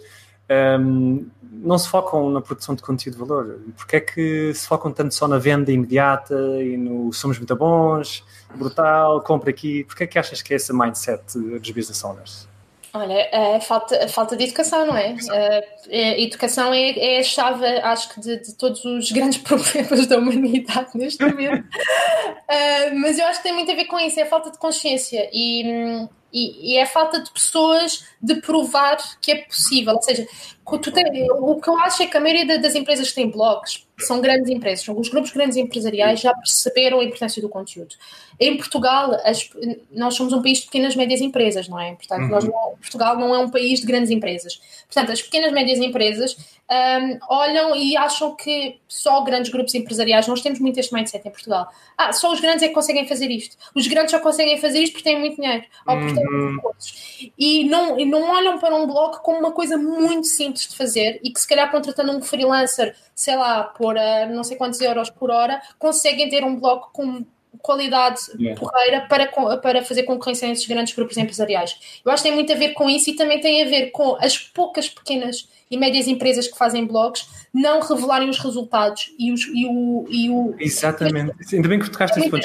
um, 0.79 1.27
não 1.65 1.77
se 1.77 1.89
focam 1.89 2.29
na 2.29 2.41
produção 2.41 2.75
de 2.75 2.81
conteúdo 2.81 3.15
de 3.15 3.19
valor? 3.19 3.59
Porque 3.75 3.95
é 3.97 3.99
que 3.99 4.53
se 4.53 4.67
focam 4.67 4.91
tanto 4.91 5.13
só 5.13 5.27
na 5.27 5.37
venda 5.37 5.71
imediata 5.71 6.35
e 6.61 6.77
no 6.77 7.11
somos 7.11 7.37
muito 7.37 7.55
bons, 7.55 8.23
brutal, 8.53 9.21
compra 9.21 9.49
aqui? 9.49 9.83
Porquê 9.83 10.03
é 10.03 10.07
que 10.07 10.19
achas 10.19 10.41
que 10.41 10.53
é 10.53 10.57
esse 10.57 10.71
mindset 10.71 11.23
dos 11.37 11.71
business 11.71 12.03
owners? 12.03 12.47
Olha, 12.95 13.27
é 13.29 13.59
falta, 13.59 14.07
falta 14.07 14.37
de 14.37 14.45
educação, 14.45 14.85
não 14.85 14.95
é? 14.95 15.17
A 15.91 16.17
educação 16.17 16.73
é, 16.73 16.91
é 16.91 17.19
a 17.19 17.23
chave, 17.23 17.65
acho 17.65 18.13
que, 18.13 18.21
de, 18.21 18.39
de, 18.39 18.53
todos 18.55 18.85
os 18.85 19.11
grandes 19.11 19.39
problemas 19.43 20.07
da 20.07 20.17
humanidade 20.17 20.91
neste 20.95 21.21
momento. 21.25 21.65
uh, 21.65 22.95
mas 22.95 23.19
eu 23.19 23.25
acho 23.25 23.39
que 23.39 23.43
tem 23.43 23.53
muito 23.53 23.69
a 23.69 23.75
ver 23.75 23.85
com 23.85 23.99
isso, 23.99 24.17
é 24.17 24.23
a 24.23 24.27
falta 24.27 24.49
de 24.49 24.57
consciência 24.57 25.29
e, 25.33 26.07
e, 26.35 26.73
e 26.73 26.77
é 26.77 26.83
a 26.83 26.87
falta 26.87 27.21
de 27.21 27.31
pessoas 27.31 28.03
de 28.21 28.35
provar 28.41 28.97
que 29.21 29.31
é 29.31 29.35
possível. 29.45 29.93
Ou 29.93 30.01
seja, 30.01 30.27
tem, 30.91 31.31
o 31.31 31.61
que 31.61 31.69
eu 31.69 31.79
acho 31.79 32.03
é 32.03 32.07
que 32.07 32.17
a 32.17 32.19
maioria 32.19 32.59
das 32.59 32.75
empresas 32.75 33.07
que 33.07 33.15
têm 33.15 33.31
blogs 33.31 33.87
são 33.99 34.19
grandes 34.19 34.49
empresas, 34.49 34.87
os 34.87 35.09
grupos 35.09 35.31
grandes 35.31 35.57
empresariais 35.57 36.19
já 36.19 36.33
perceberam 36.33 36.99
a 36.99 37.03
importância 37.03 37.41
do 37.41 37.49
conteúdo. 37.49 37.95
Em 38.39 38.57
Portugal, 38.57 39.17
as, 39.23 39.49
nós 39.91 40.15
somos 40.15 40.33
um 40.33 40.41
país 40.41 40.59
de 40.59 40.65
pequenas 40.65 40.95
e 40.95 40.97
médias 40.97 41.21
empresas, 41.21 41.69
não 41.69 41.79
é? 41.79 41.95
Portanto, 41.95 42.31
uhum. 42.31 42.75
Portugal 42.81 43.17
não 43.17 43.33
é 43.33 43.39
um 43.39 43.49
país 43.49 43.79
de 43.79 43.85
grandes 43.85 44.11
empresas. 44.11 44.59
Portanto, 44.87 45.11
as 45.11 45.21
pequenas 45.21 45.51
e 45.51 45.53
médias 45.53 45.79
empresas 45.79 46.35
um, 46.69 47.19
olham 47.29 47.75
e 47.75 47.95
acham 47.95 48.35
que 48.35 48.79
só 48.87 49.21
grandes 49.21 49.51
grupos 49.51 49.75
empresariais, 49.75 50.27
nós 50.27 50.41
temos 50.41 50.59
muito 50.59 50.79
este 50.79 50.93
mindset 50.93 51.27
em 51.27 51.31
Portugal. 51.31 51.67
Ah, 51.97 52.11
só 52.11 52.31
os 52.33 52.39
grandes 52.39 52.63
é 52.63 52.67
que 52.67 52.73
conseguem 52.73 53.07
fazer 53.07 53.29
isto. 53.29 53.55
Os 53.75 53.87
grandes 53.87 54.11
só 54.11 54.19
conseguem 54.19 54.57
fazer 54.57 54.79
isto 54.79 54.93
porque 54.93 55.09
têm 55.09 55.19
muito 55.19 55.35
dinheiro 55.35 55.63
ou 55.87 55.97
porque 55.97 56.13
têm 56.13 56.25
muitos 56.25 56.55
recursos. 56.55 57.31
E 57.37 57.63
não, 57.65 57.99
e 57.99 58.05
não 58.05 58.23
olham 58.31 58.57
para 58.59 58.75
um 58.75 58.87
blog 58.87 59.21
como 59.21 59.39
uma 59.39 59.51
coisa 59.51 59.77
muito 59.77 60.27
simples 60.27 60.67
de 60.67 60.75
fazer 60.75 61.19
e 61.23 61.31
que 61.31 61.39
se 61.39 61.47
calhar 61.47 61.71
contratando 61.71 62.11
um 62.11 62.21
freelancer, 62.21 62.95
sei 63.13 63.35
lá, 63.35 63.63
por 63.63 63.84
uh, 63.93 64.33
não 64.33 64.43
sei 64.43 64.57
quantos 64.57 64.81
euros 64.81 65.09
por 65.09 65.29
hora, 65.29 65.61
conseguem 65.77 66.27
ter 66.29 66.43
um 66.43 66.59
blog 66.59 66.85
com 66.91 67.23
qualidade 67.61 68.19
yeah. 68.39 68.59
porreira 68.59 69.01
para, 69.07 69.27
para 69.57 69.83
fazer 69.83 70.03
concorrência 70.03 70.47
a 70.47 70.51
esses 70.51 70.67
grandes 70.67 70.93
grupos 70.93 71.17
empresariais. 71.17 72.01
Eu 72.03 72.11
acho 72.11 72.23
que 72.23 72.29
tem 72.29 72.35
muito 72.35 72.51
a 72.51 72.55
ver 72.55 72.73
com 72.73 72.89
isso 72.89 73.09
e 73.09 73.15
também 73.15 73.39
tem 73.39 73.63
a 73.63 73.65
ver 73.65 73.91
com 73.91 74.15
as 74.19 74.37
poucas 74.37 74.89
pequenas 74.89 75.47
e 75.69 75.77
médias 75.77 76.07
empresas 76.07 76.47
que 76.47 76.57
fazem 76.57 76.85
blogs 76.85 77.27
não 77.53 77.79
revelarem 77.79 78.29
os 78.29 78.37
resultados 78.39 79.13
e, 79.17 79.31
os, 79.31 79.47
e, 79.47 79.65
o, 79.65 80.05
e 80.09 80.29
o. 80.29 80.55
Exatamente. 80.59 81.33
Ainda 81.55 81.67
bem 81.67 81.79
que 81.79 81.89
tocaste 81.89 82.19
esse 82.19 82.29
ponto. 82.29 82.43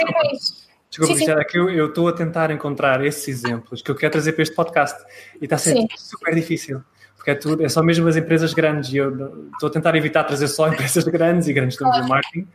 Desculpa, 0.90 1.14
Cristiana, 1.14 1.44
que 1.44 1.56
eu 1.56 1.86
estou 1.86 2.08
a 2.08 2.12
tentar 2.12 2.50
encontrar 2.50 3.04
esses 3.04 3.28
exemplos 3.28 3.80
que 3.80 3.90
eu 3.90 3.94
quero 3.94 4.10
trazer 4.10 4.32
para 4.32 4.42
este 4.42 4.54
podcast 4.56 5.00
e 5.40 5.44
está 5.44 5.54
a 5.54 5.58
sim. 5.58 5.86
super 5.96 6.34
difícil. 6.34 6.82
Porque 7.20 7.32
é, 7.32 7.34
tudo, 7.34 7.62
é 7.62 7.68
só 7.68 7.82
mesmo 7.82 8.08
as 8.08 8.16
empresas 8.16 8.54
grandes 8.54 8.90
e 8.94 8.96
eu 8.96 9.10
estou 9.52 9.68
a 9.68 9.70
tentar 9.70 9.94
evitar 9.94 10.24
trazer 10.24 10.48
só 10.48 10.68
empresas 10.72 11.04
grandes 11.04 11.48
e 11.48 11.52
grandes 11.52 11.76
termos 11.76 12.00
de 12.00 12.08
marketing 12.08 12.48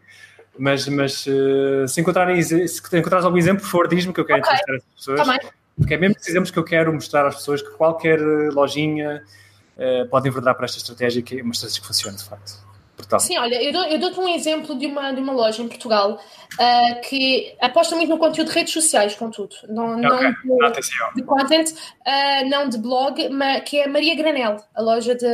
mas, 0.57 0.87
mas 0.87 1.25
uh, 1.27 1.87
se, 1.87 2.01
encontrarem, 2.01 2.41
se 2.41 2.97
encontrares 2.97 3.25
algum 3.25 3.37
exemplo, 3.37 3.61
por 3.61 3.69
favor, 3.69 3.87
diz-me 3.87 4.13
que 4.13 4.19
eu 4.19 4.25
quero 4.25 4.39
okay. 4.39 4.53
entrevistar 4.53 4.75
as 4.75 4.95
pessoas. 4.95 5.21
Também. 5.21 5.39
Porque 5.77 5.93
é 5.93 5.97
mesmo 5.97 6.15
esses 6.15 6.29
exemplos 6.29 6.51
que 6.51 6.59
eu 6.59 6.63
quero 6.63 6.93
mostrar 6.93 7.27
às 7.27 7.35
pessoas 7.35 7.61
que 7.61 7.69
qualquer 7.71 8.19
lojinha 8.21 9.21
uh, 9.77 10.07
pode 10.07 10.29
enverdar 10.29 10.55
para 10.55 10.65
esta 10.65 10.77
estratégia, 10.77 11.21
que 11.21 11.39
é 11.39 11.43
uma 11.43 11.51
estratégia 11.51 11.81
que 11.81 11.87
funciona, 11.87 12.17
de 12.17 12.23
facto. 12.23 12.64
Portal. 12.95 13.19
Sim, 13.19 13.37
olha, 13.37 13.61
eu, 13.61 13.73
dou, 13.73 13.83
eu 13.83 13.99
dou-te 13.99 14.19
um 14.19 14.27
exemplo 14.27 14.77
de 14.77 14.87
uma, 14.87 15.11
de 15.11 15.19
uma 15.19 15.33
loja 15.33 15.61
em 15.61 15.67
Portugal 15.67 16.13
uh, 16.53 17.01
que 17.01 17.55
aposta 17.61 17.95
muito 17.95 18.09
no 18.09 18.17
conteúdo 18.17 18.47
de 18.47 18.53
redes 18.53 18.73
sociais, 18.73 19.15
contudo. 19.15 19.55
Não, 19.67 19.97
não 19.97 20.15
Ok, 20.15 20.29
de, 20.29 21.15
de 21.15 21.23
content, 21.23 21.71
uh, 21.71 22.49
não 22.49 22.69
de 22.69 22.77
blog, 22.77 23.29
mas, 23.29 23.63
que 23.63 23.79
é 23.79 23.85
a 23.85 23.89
Maria 23.89 24.15
Granel, 24.15 24.57
a 24.73 24.81
loja 24.81 25.13
de 25.13 25.25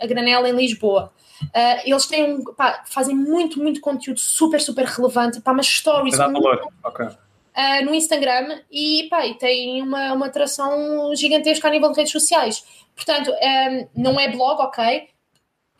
a 0.00 0.06
Granel 0.06 0.46
em 0.46 0.52
Lisboa. 0.52 1.12
Uh, 1.42 1.80
eles 1.84 2.06
têm, 2.06 2.44
pá, 2.56 2.82
fazem 2.86 3.16
muito, 3.16 3.58
muito 3.58 3.80
conteúdo 3.80 4.20
super, 4.20 4.60
super 4.60 4.84
relevante, 4.84 5.40
pá, 5.40 5.52
mas 5.52 5.66
stories 5.66 6.16
Dá 6.16 6.28
valor. 6.28 6.68
Ok. 6.84 7.06
uh, 7.06 7.84
no 7.84 7.94
Instagram 7.94 8.60
e, 8.70 9.08
pá, 9.10 9.26
e 9.26 9.34
tem 9.38 9.82
uma, 9.82 10.12
uma 10.12 10.26
atração 10.26 11.14
gigantesca 11.16 11.66
a 11.66 11.70
nível 11.70 11.90
de 11.90 11.96
redes 11.96 12.12
sociais. 12.12 12.64
Portanto, 12.94 13.30
um, 13.30 13.88
não 14.02 14.20
é 14.20 14.28
blog, 14.28 14.60
ok? 14.60 15.08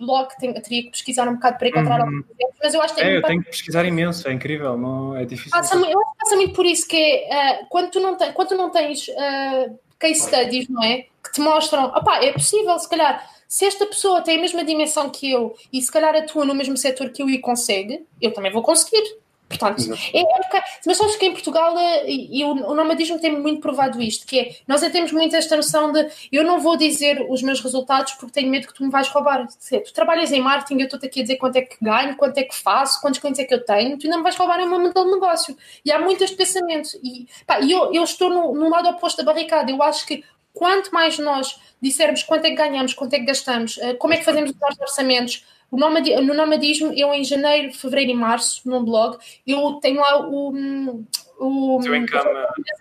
Blog 0.01 0.29
tem- 0.39 0.53
teria 0.55 0.83
que 0.85 0.91
pesquisar 0.91 1.29
um 1.29 1.35
bocado 1.35 1.59
para 1.59 1.69
encontrar 1.69 2.01
Hum. 2.01 2.03
alguns 2.03 2.25
exemplos, 2.31 2.57
mas 2.63 2.75
eu 2.75 2.83
acho 2.83 2.95
que 2.95 3.01
tem 3.01 3.11
É, 3.11 3.17
eu 3.19 3.23
tenho 3.23 3.43
que 3.43 3.51
pesquisar 3.51 3.85
imenso, 3.85 4.29
é 4.29 4.33
incrível, 4.33 4.77
não 4.77 5.17
é 5.17 5.25
difícil. 5.25 5.51
passa, 5.51 5.77
eu 5.77 6.01
acho 6.01 6.13
que 6.13 6.19
passa 6.19 6.37
muito 6.37 6.55
por 6.55 6.67
isso 6.67 6.89
que 6.89 6.97
é, 6.97 7.61
uh, 7.63 7.67
quando, 7.69 7.91
tu 7.91 8.01
não 8.01 8.17
tens, 8.17 8.33
quando 8.33 8.49
tu 8.49 8.57
não 8.57 8.71
tens 8.71 9.07
uh, 9.09 9.79
case 9.99 10.21
studies, 10.23 10.69
não 10.69 10.83
é? 10.83 11.07
Que 11.23 11.33
te 11.33 11.41
mostram, 11.41 11.85
opá, 11.87 12.25
é 12.25 12.33
possível, 12.33 12.79
se 12.79 12.89
calhar, 12.89 13.29
se 13.47 13.67
esta 13.67 13.85
pessoa 13.87 14.23
tem 14.23 14.39
a 14.39 14.41
mesma 14.41 14.65
dimensão 14.65 15.11
que 15.11 15.31
eu 15.31 15.55
e 15.73 15.83
se 15.83 15.93
calhar 15.93 16.15
atua 16.17 16.45
no 16.45 16.55
mesmo 16.55 16.77
setor 16.77 17.11
que 17.11 17.23
eu 17.23 17.29
e 17.29 17.39
consegue, 17.39 18.07
eu 18.21 18.33
também 18.33 18.51
vou 18.51 18.63
conseguir. 18.63 19.03
Portanto, 19.51 19.83
é, 20.15 20.21
é 20.21 20.63
mas 20.87 20.97
sabes 20.97 21.17
que 21.17 21.27
em 21.27 21.33
Portugal, 21.33 21.77
eh, 21.77 22.09
e, 22.09 22.39
e 22.39 22.45
o, 22.45 22.53
o 22.53 22.75
nomadismo 22.75 23.19
tem 23.19 23.37
muito 23.37 23.61
provado 23.61 24.01
isto, 24.01 24.25
que 24.25 24.39
é, 24.39 24.57
nós 24.67 24.81
temos 24.81 25.11
muito 25.11 25.35
esta 25.35 25.57
noção 25.57 25.91
de 25.91 26.09
eu 26.31 26.45
não 26.45 26.61
vou 26.61 26.77
dizer 26.77 27.27
os 27.29 27.43
meus 27.43 27.61
resultados 27.61 28.13
porque 28.13 28.33
tenho 28.33 28.49
medo 28.49 28.69
que 28.69 28.75
tu 28.75 28.85
me 28.85 28.91
vais 28.91 29.09
roubar. 29.09 29.49
Se 29.59 29.81
tu 29.81 29.93
trabalhas 29.93 30.31
em 30.31 30.41
marketing, 30.41 30.83
eu 30.83 30.85
estou-te 30.85 31.07
aqui 31.07 31.19
a 31.19 31.23
dizer 31.23 31.37
quanto 31.37 31.57
é 31.57 31.63
que 31.63 31.77
ganho, 31.83 32.17
quanto 32.17 32.39
é 32.39 32.45
que 32.45 32.55
faço, 32.55 33.01
quantos 33.01 33.19
clientes 33.19 33.41
é 33.41 33.45
que 33.45 33.53
eu 33.53 33.65
tenho, 33.65 33.99
tu 33.99 34.05
ainda 34.05 34.19
me 34.19 34.23
vais 34.23 34.37
roubar 34.37 34.61
é 34.61 34.65
uma 34.65 34.79
modelo 34.79 35.07
de 35.07 35.13
negócio. 35.13 35.57
E 35.85 35.91
há 35.91 35.99
muito 35.99 36.23
este 36.23 36.37
pensamento. 36.37 36.91
E 37.03 37.27
pá, 37.45 37.61
eu, 37.61 37.93
eu 37.93 38.05
estou 38.05 38.31
no, 38.31 38.55
no 38.55 38.71
lado 38.71 38.89
oposto 38.89 39.19
da 39.25 39.33
barricada. 39.33 39.69
Eu 39.69 39.83
acho 39.83 40.07
que 40.07 40.23
quanto 40.53 40.93
mais 40.93 41.19
nós 41.19 41.59
dissermos 41.83 42.23
quanto 42.23 42.45
é 42.45 42.51
que 42.51 42.57
ganhamos, 42.57 42.95
quanto 42.95 43.15
é 43.15 43.19
que 43.19 43.25
gastamos, 43.25 43.79
eh, 43.79 43.95
como 43.95 44.15
é 44.15 44.17
que 44.17 44.25
fazemos 44.25 44.51
os 44.51 44.57
nossos 44.61 44.81
orçamentos, 44.81 45.45
o 45.71 45.77
nomadi- 45.77 46.17
no 46.17 46.35
nomadismo, 46.35 46.93
eu 46.95 47.13
em 47.15 47.23
janeiro, 47.25 47.73
fevereiro 47.73 48.11
e 48.11 48.15
março, 48.15 48.61
num 48.69 48.85
blog, 48.85 49.17
eu 49.47 49.75
tenho 49.75 50.01
lá 50.01 50.27
o. 50.27 51.05
o 51.39 51.81
income. 51.97 52.23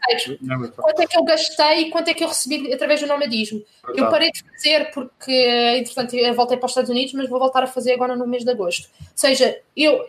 mas- 0.07 0.69
Quanto 0.75 1.01
é 1.01 1.07
que 1.07 1.17
eu 1.17 1.23
gastei 1.23 1.79
e 1.81 1.89
quanto 1.91 2.07
é 2.09 2.13
que 2.13 2.23
eu 2.23 2.27
recebi 2.27 2.73
através 2.73 2.99
do 2.99 3.07
nomadismo? 3.07 3.59
Eu 3.87 3.93
Brutal. 3.93 4.11
parei 4.11 4.31
de 4.31 4.43
fazer 4.43 4.91
porque, 4.91 5.31
entretanto, 5.77 6.15
eu 6.15 6.33
voltei 6.33 6.57
para 6.57 6.65
os 6.65 6.71
Estados 6.71 6.89
Unidos, 6.89 7.13
mas 7.13 7.29
vou 7.29 7.39
voltar 7.39 7.63
a 7.63 7.67
fazer 7.67 7.93
agora 7.93 8.15
no 8.17 8.27
mês 8.27 8.43
de 8.43 8.51
agosto. 8.51 8.89
Ou 8.99 9.07
seja, 9.15 9.57
eu, 9.77 10.05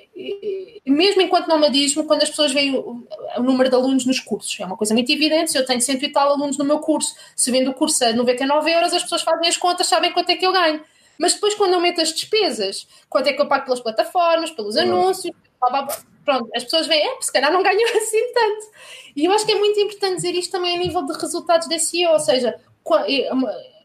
mesmo 0.86 1.22
enquanto 1.22 1.46
nomadismo, 1.48 2.04
quando 2.04 2.22
as 2.22 2.30
pessoas 2.30 2.52
veem 2.52 2.74
o, 2.76 3.06
o 3.36 3.42
número 3.42 3.68
de 3.70 3.76
alunos 3.76 4.04
nos 4.04 4.18
cursos, 4.20 4.58
é 4.58 4.64
uma 4.66 4.76
coisa 4.76 4.94
muito 4.94 5.12
evidente. 5.12 5.52
Se 5.52 5.58
eu 5.58 5.64
tenho 5.64 5.80
cento 5.80 6.04
e 6.04 6.08
tal 6.10 6.30
alunos 6.30 6.58
no 6.58 6.64
meu 6.64 6.78
curso, 6.80 7.14
se 7.36 7.50
vendo 7.50 7.70
o 7.70 7.74
curso 7.74 8.04
a 8.04 8.12
99 8.12 8.70
euros, 8.72 8.92
as 8.92 9.02
pessoas 9.02 9.22
fazem 9.22 9.48
as 9.48 9.56
contas, 9.56 9.86
sabem 9.86 10.12
quanto 10.12 10.30
é 10.30 10.36
que 10.36 10.46
eu 10.46 10.52
ganho. 10.52 10.80
Mas 11.20 11.34
depois, 11.34 11.52
quando 11.54 11.74
eu 11.74 11.80
meto 11.80 12.00
as 12.00 12.14
despesas, 12.14 12.88
quanto 13.06 13.26
é 13.26 13.34
que 13.34 13.42
eu 13.42 13.46
pago 13.46 13.64
pelas 13.64 13.80
plataformas, 13.80 14.50
pelos 14.52 14.74
anúncios, 14.78 15.36
blá, 15.60 15.68
blá, 15.68 15.82
blá, 15.82 15.98
pronto, 16.24 16.50
as 16.56 16.64
pessoas 16.64 16.86
veem, 16.86 17.06
é, 17.06 17.20
se 17.20 17.30
calhar 17.30 17.52
não 17.52 17.62
ganham 17.62 17.84
assim 17.94 18.32
tanto. 18.32 18.66
E 19.14 19.26
eu 19.26 19.32
acho 19.32 19.44
que 19.44 19.52
é 19.52 19.58
muito 19.58 19.78
importante 19.78 20.16
dizer 20.16 20.34
isto 20.34 20.50
também 20.50 20.74
a 20.74 20.78
nível 20.78 21.04
de 21.04 21.12
resultados 21.12 21.68
da 21.68 21.78
SEO, 21.78 22.12
ou 22.12 22.18
seja, 22.18 22.58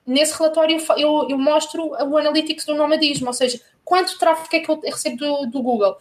nesse 0.08 0.38
relatório 0.38 0.82
eu 0.98 1.28
eu, 1.30 1.38
mostro 1.38 1.90
o 1.90 2.18
analytics 2.18 2.64
do 2.64 2.74
nomadismo, 2.74 3.28
ou 3.28 3.34
seja, 3.34 3.60
quanto 3.84 4.18
tráfego 4.18 4.56
é 4.56 4.60
que 4.62 4.72
eu 4.72 4.80
recebo 4.80 5.18
do, 5.18 5.46
do 5.48 5.62
Google. 5.62 5.98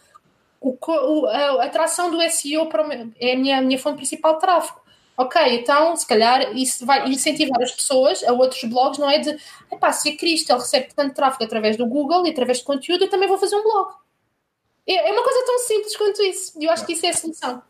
O, 0.61 1.27
a, 1.27 1.65
atração 1.65 2.13
do 2.13 2.31
SEO 2.31 2.67
para 2.67 2.87
é 3.19 3.33
a 3.33 3.37
minha, 3.37 3.59
a 3.59 3.61
minha 3.61 3.79
fonte 3.79 3.97
principal 3.97 4.35
de 4.35 4.41
tráfego. 4.41 4.84
Ok, 5.17 5.41
então 5.61 5.95
se 5.95 6.07
calhar 6.07 6.57
isso 6.57 6.85
vai 6.85 7.09
incentivar 7.09 7.63
as 7.63 7.71
pessoas 7.71 8.23
a 8.25 8.33
outros 8.33 8.65
blogs, 8.65 8.99
não 8.99 9.09
é 9.09 9.19
de 9.19 9.37
epá, 9.71 9.93
se 9.93 10.09
a 10.09 10.17
Cristo 10.17 10.51
ele 10.51 10.59
recebe 10.59 10.89
tanto 10.95 11.15
tráfego 11.15 11.45
através 11.45 11.77
do 11.77 11.87
Google 11.87 12.27
e 12.27 12.31
através 12.31 12.59
de 12.59 12.65
conteúdo, 12.65 13.05
eu 13.05 13.11
também 13.11 13.29
vou 13.29 13.39
fazer 13.39 13.55
um 13.55 13.63
blog. 13.63 13.93
É 14.87 15.09
é 15.09 15.13
uma 15.13 15.23
coisa 15.23 15.43
tão 15.47 15.59
simples 15.61 15.97
quanto 15.97 16.21
isso. 16.23 16.53
E 16.61 16.65
eu 16.65 16.71
acho 16.73 16.85
que 16.85 16.93
isso 16.95 17.07
é 17.07 17.11
a 17.11 17.15
solução. 17.15 17.63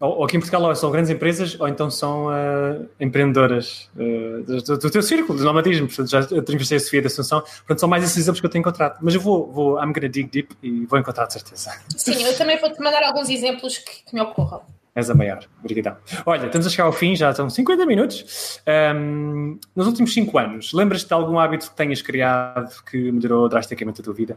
Ou, 0.00 0.18
ou 0.18 0.24
aqui 0.24 0.36
em 0.36 0.40
Portugal 0.40 0.76
são 0.76 0.90
grandes 0.92 1.10
empresas 1.10 1.58
ou 1.58 1.66
então 1.66 1.90
são 1.90 2.28
ah, 2.28 2.76
empreendedoras 3.00 3.88
do, 3.94 4.62
do- 4.62 4.78
do 4.78 4.90
teu 4.90 5.02
círculo, 5.02 5.36
do 5.38 5.44
nomadismo. 5.44 5.88
Portanto, 5.88 6.08
já 6.10 6.20
entrevistei 6.36 6.76
a 6.76 6.80
Sofia 6.80 7.00
da 7.02 7.08
Assunção. 7.08 7.40
Portanto, 7.40 7.80
são 7.80 7.88
mais 7.88 8.04
esses 8.04 8.16
exemplos 8.18 8.40
que 8.40 8.46
eu 8.46 8.50
tenho 8.50 8.60
encontrado. 8.60 8.98
Mas 9.02 9.14
eu 9.14 9.20
vou, 9.20 9.50
vou 9.50 9.82
I'm 9.82 9.92
gonna 9.92 10.08
dig 10.08 10.28
deep 10.30 10.54
e 10.62 10.84
vou 10.86 10.98
encontrar 10.98 11.24
de 11.26 11.32
certeza. 11.32 11.72
Sim, 11.96 12.22
eu 12.22 12.36
também 12.36 12.58
vou-te 12.60 12.78
mandar 12.80 13.02
alguns 13.02 13.28
exemplos 13.30 13.78
que, 13.78 14.04
que 14.04 14.14
me 14.14 14.20
ocorram. 14.20 14.62
És 14.98 15.08
a 15.10 15.14
maior. 15.14 15.38
Obrigadão. 15.60 15.96
Olha, 16.26 16.46
estamos 16.46 16.66
a 16.66 16.70
chegar 16.70 16.84
ao 16.86 16.92
fim, 16.92 17.14
já 17.14 17.32
são 17.32 17.48
50 17.48 17.86
minutos. 17.86 18.60
Ahm, 18.66 19.56
nos 19.76 19.86
últimos 19.86 20.12
5 20.12 20.36
anos, 20.38 20.72
lembras-te 20.72 21.06
de 21.06 21.14
algum 21.14 21.38
hábito 21.38 21.70
que 21.70 21.76
tenhas 21.76 22.02
criado 22.02 22.82
que 22.90 23.12
melhorou 23.12 23.48
drasticamente 23.48 24.00
a 24.00 24.04
tua 24.04 24.12
vida? 24.14 24.36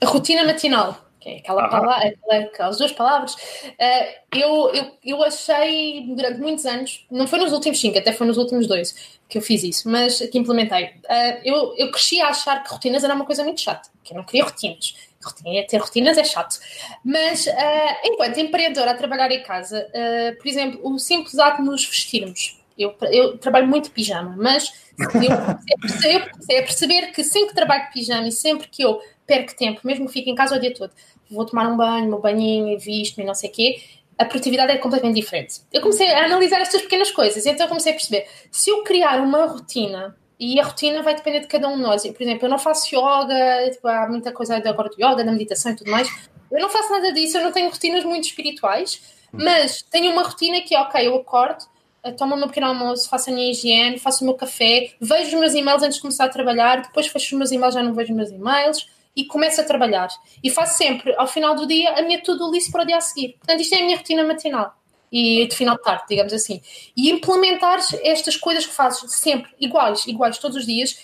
A 0.00 0.06
rotina 0.06 0.44
matinal, 0.44 0.98
que 1.20 1.28
é 1.30 1.36
aquela 1.38 1.64
Ah. 1.64 1.68
palavra, 1.68 2.08
aquela- 2.08 2.44
aquelas 2.44 2.76
duas 2.78 2.90
palavras, 2.92 3.36
eh, 3.78 4.18
eu, 4.34 4.70
eu, 4.74 4.84
eu 5.04 5.22
achei 5.22 6.12
durante 6.14 6.40
muitos 6.40 6.66
anos, 6.66 7.06
não 7.10 7.28
foi 7.28 7.38
nos 7.38 7.52
últimos 7.52 7.80
cinco, 7.80 7.96
até 7.96 8.12
foi 8.12 8.26
nos 8.26 8.36
últimos 8.36 8.66
dois 8.66 9.14
que 9.28 9.38
eu 9.38 9.42
fiz 9.42 9.62
isso, 9.62 9.88
mas 9.88 10.18
que 10.18 10.36
implementei. 10.38 10.90
Eh, 11.08 11.40
eu, 11.50 11.72
eu 11.78 11.90
cresci 11.92 12.20
a 12.20 12.28
achar 12.28 12.62
que 12.64 12.70
rotinas 12.72 13.04
era 13.04 13.14
uma 13.14 13.24
coisa 13.24 13.44
muito 13.44 13.60
chata, 13.60 13.88
que 14.02 14.12
eu 14.12 14.16
não 14.16 14.24
queria 14.24 14.44
rotinas. 14.44 14.94
Rotina- 15.24 15.66
Ter 15.66 15.78
rotinas 15.78 16.18
é 16.18 16.24
chato. 16.24 16.58
Mas, 17.04 17.46
eh, 17.46 18.00
enquanto 18.04 18.38
empreendedora 18.38 18.90
a 18.92 18.94
trabalhar 18.94 19.30
em 19.30 19.42
casa, 19.42 19.88
eh, 19.92 20.32
por 20.32 20.46
exemplo, 20.46 20.80
o 20.82 20.98
simples 20.98 21.38
ato 21.38 21.62
de 21.62 21.68
nos 21.68 21.84
vestirmos. 21.86 22.60
Eu, 22.76 22.94
eu 23.12 23.38
trabalho 23.38 23.68
muito 23.68 23.84
de 23.84 23.90
pijama, 23.90 24.34
mas 24.36 24.72
eu 24.98 25.76
comecei, 25.80 26.16
a 26.16 26.62
perceber, 26.62 27.12
que 27.12 27.22
sempre 27.22 27.50
que 27.50 27.54
trabalho 27.54 27.84
de 27.86 27.92
pijama 27.92 28.26
e 28.26 28.32
sempre 28.32 28.66
que 28.68 28.82
eu 28.82 29.00
perco 29.26 29.54
tempo, 29.56 29.80
mesmo 29.84 30.06
que 30.06 30.12
fique 30.12 30.30
em 30.30 30.34
casa 30.34 30.56
o 30.56 30.60
dia 30.60 30.74
todo, 30.74 30.90
vou 31.30 31.46
tomar 31.46 31.68
um 31.68 31.76
banho, 31.76 32.08
meu 32.08 32.18
banhinho, 32.20 32.78
visto 32.78 33.20
e 33.20 33.24
não 33.24 33.34
sei 33.34 33.48
o 33.48 33.52
quê, 33.52 33.80
a 34.18 34.24
produtividade 34.24 34.72
é 34.72 34.76
completamente 34.78 35.16
diferente. 35.16 35.60
Eu 35.72 35.80
comecei 35.80 36.08
a 36.12 36.24
analisar 36.24 36.60
estas 36.60 36.82
pequenas 36.82 37.10
coisas, 37.10 37.46
então 37.46 37.66
comecei 37.68 37.92
a 37.92 37.94
perceber, 37.94 38.26
se 38.50 38.70
eu 38.70 38.82
criar 38.82 39.20
uma 39.20 39.46
rotina, 39.46 40.16
e 40.52 40.60
a 40.60 40.64
rotina 40.64 41.02
vai 41.02 41.14
depender 41.14 41.40
de 41.40 41.46
cada 41.46 41.68
um 41.68 41.76
de 41.76 41.82
nós, 41.82 42.02
por 42.02 42.22
exemplo, 42.22 42.46
eu 42.46 42.50
não 42.50 42.58
faço 42.58 42.94
yoga, 42.94 43.70
tipo, 43.70 43.86
há 43.88 44.08
muita 44.08 44.32
coisa 44.32 44.56
agora 44.56 44.88
do 44.88 44.96
yoga, 44.96 45.24
da 45.24 45.32
meditação 45.32 45.72
e 45.72 45.76
tudo 45.76 45.90
mais, 45.90 46.08
eu 46.50 46.60
não 46.60 46.68
faço 46.68 46.90
nada 46.90 47.12
disso, 47.12 47.38
eu 47.38 47.42
não 47.42 47.52
tenho 47.52 47.70
rotinas 47.70 48.04
muito 48.04 48.24
espirituais, 48.24 49.00
mas 49.32 49.82
tenho 49.82 50.12
uma 50.12 50.22
rotina 50.22 50.60
que 50.60 50.74
é, 50.74 50.80
ok, 50.80 51.06
eu 51.06 51.16
acordo, 51.16 51.64
eh, 52.04 52.12
tomo 52.12 52.34
o 52.34 52.38
meu 52.38 52.46
pequeno 52.46 52.66
almoço, 52.68 53.08
faço 53.08 53.30
a 53.30 53.32
minha 53.32 53.50
higiene, 53.50 53.98
faço 53.98 54.22
o 54.22 54.26
meu 54.26 54.34
café, 54.34 54.92
vejo 55.00 55.28
os 55.28 55.40
meus 55.40 55.54
e-mails 55.54 55.82
antes 55.82 55.96
de 55.96 56.02
começar 56.02 56.26
a 56.26 56.28
trabalhar, 56.28 56.82
depois 56.82 57.06
fecho 57.06 57.34
os 57.34 57.38
meus 57.38 57.50
e-mails, 57.50 57.74
já 57.74 57.82
não 57.82 57.94
vejo 57.94 58.12
os 58.12 58.16
meus 58.16 58.30
e-mails 58.30 58.86
e 59.16 59.24
começo 59.24 59.60
a 59.60 59.64
trabalhar. 59.64 60.08
E 60.42 60.50
faço 60.50 60.76
sempre, 60.76 61.14
ao 61.16 61.26
final 61.26 61.54
do 61.54 61.66
dia, 61.66 61.92
a 61.92 62.02
minha 62.02 62.20
to-do 62.22 62.50
list 62.50 62.70
para 62.70 62.82
o 62.82 62.86
dia 62.86 62.98
a 62.98 63.00
seguir. 63.00 63.34
Portanto, 63.38 63.60
isto 63.60 63.74
é 63.74 63.78
a 63.78 63.84
minha 63.84 63.96
rotina 63.96 64.22
matinal 64.22 64.74
e 65.14 65.46
de 65.46 65.54
final 65.54 65.76
de 65.76 65.82
tarde, 65.84 66.02
digamos 66.08 66.32
assim. 66.32 66.60
E 66.96 67.08
implementar 67.08 67.78
estas 68.02 68.36
coisas 68.36 68.66
que 68.66 68.72
fazes 68.74 69.12
sempre, 69.12 69.48
iguais, 69.60 70.04
iguais, 70.08 70.38
todos 70.38 70.56
os 70.56 70.66
dias, 70.66 70.98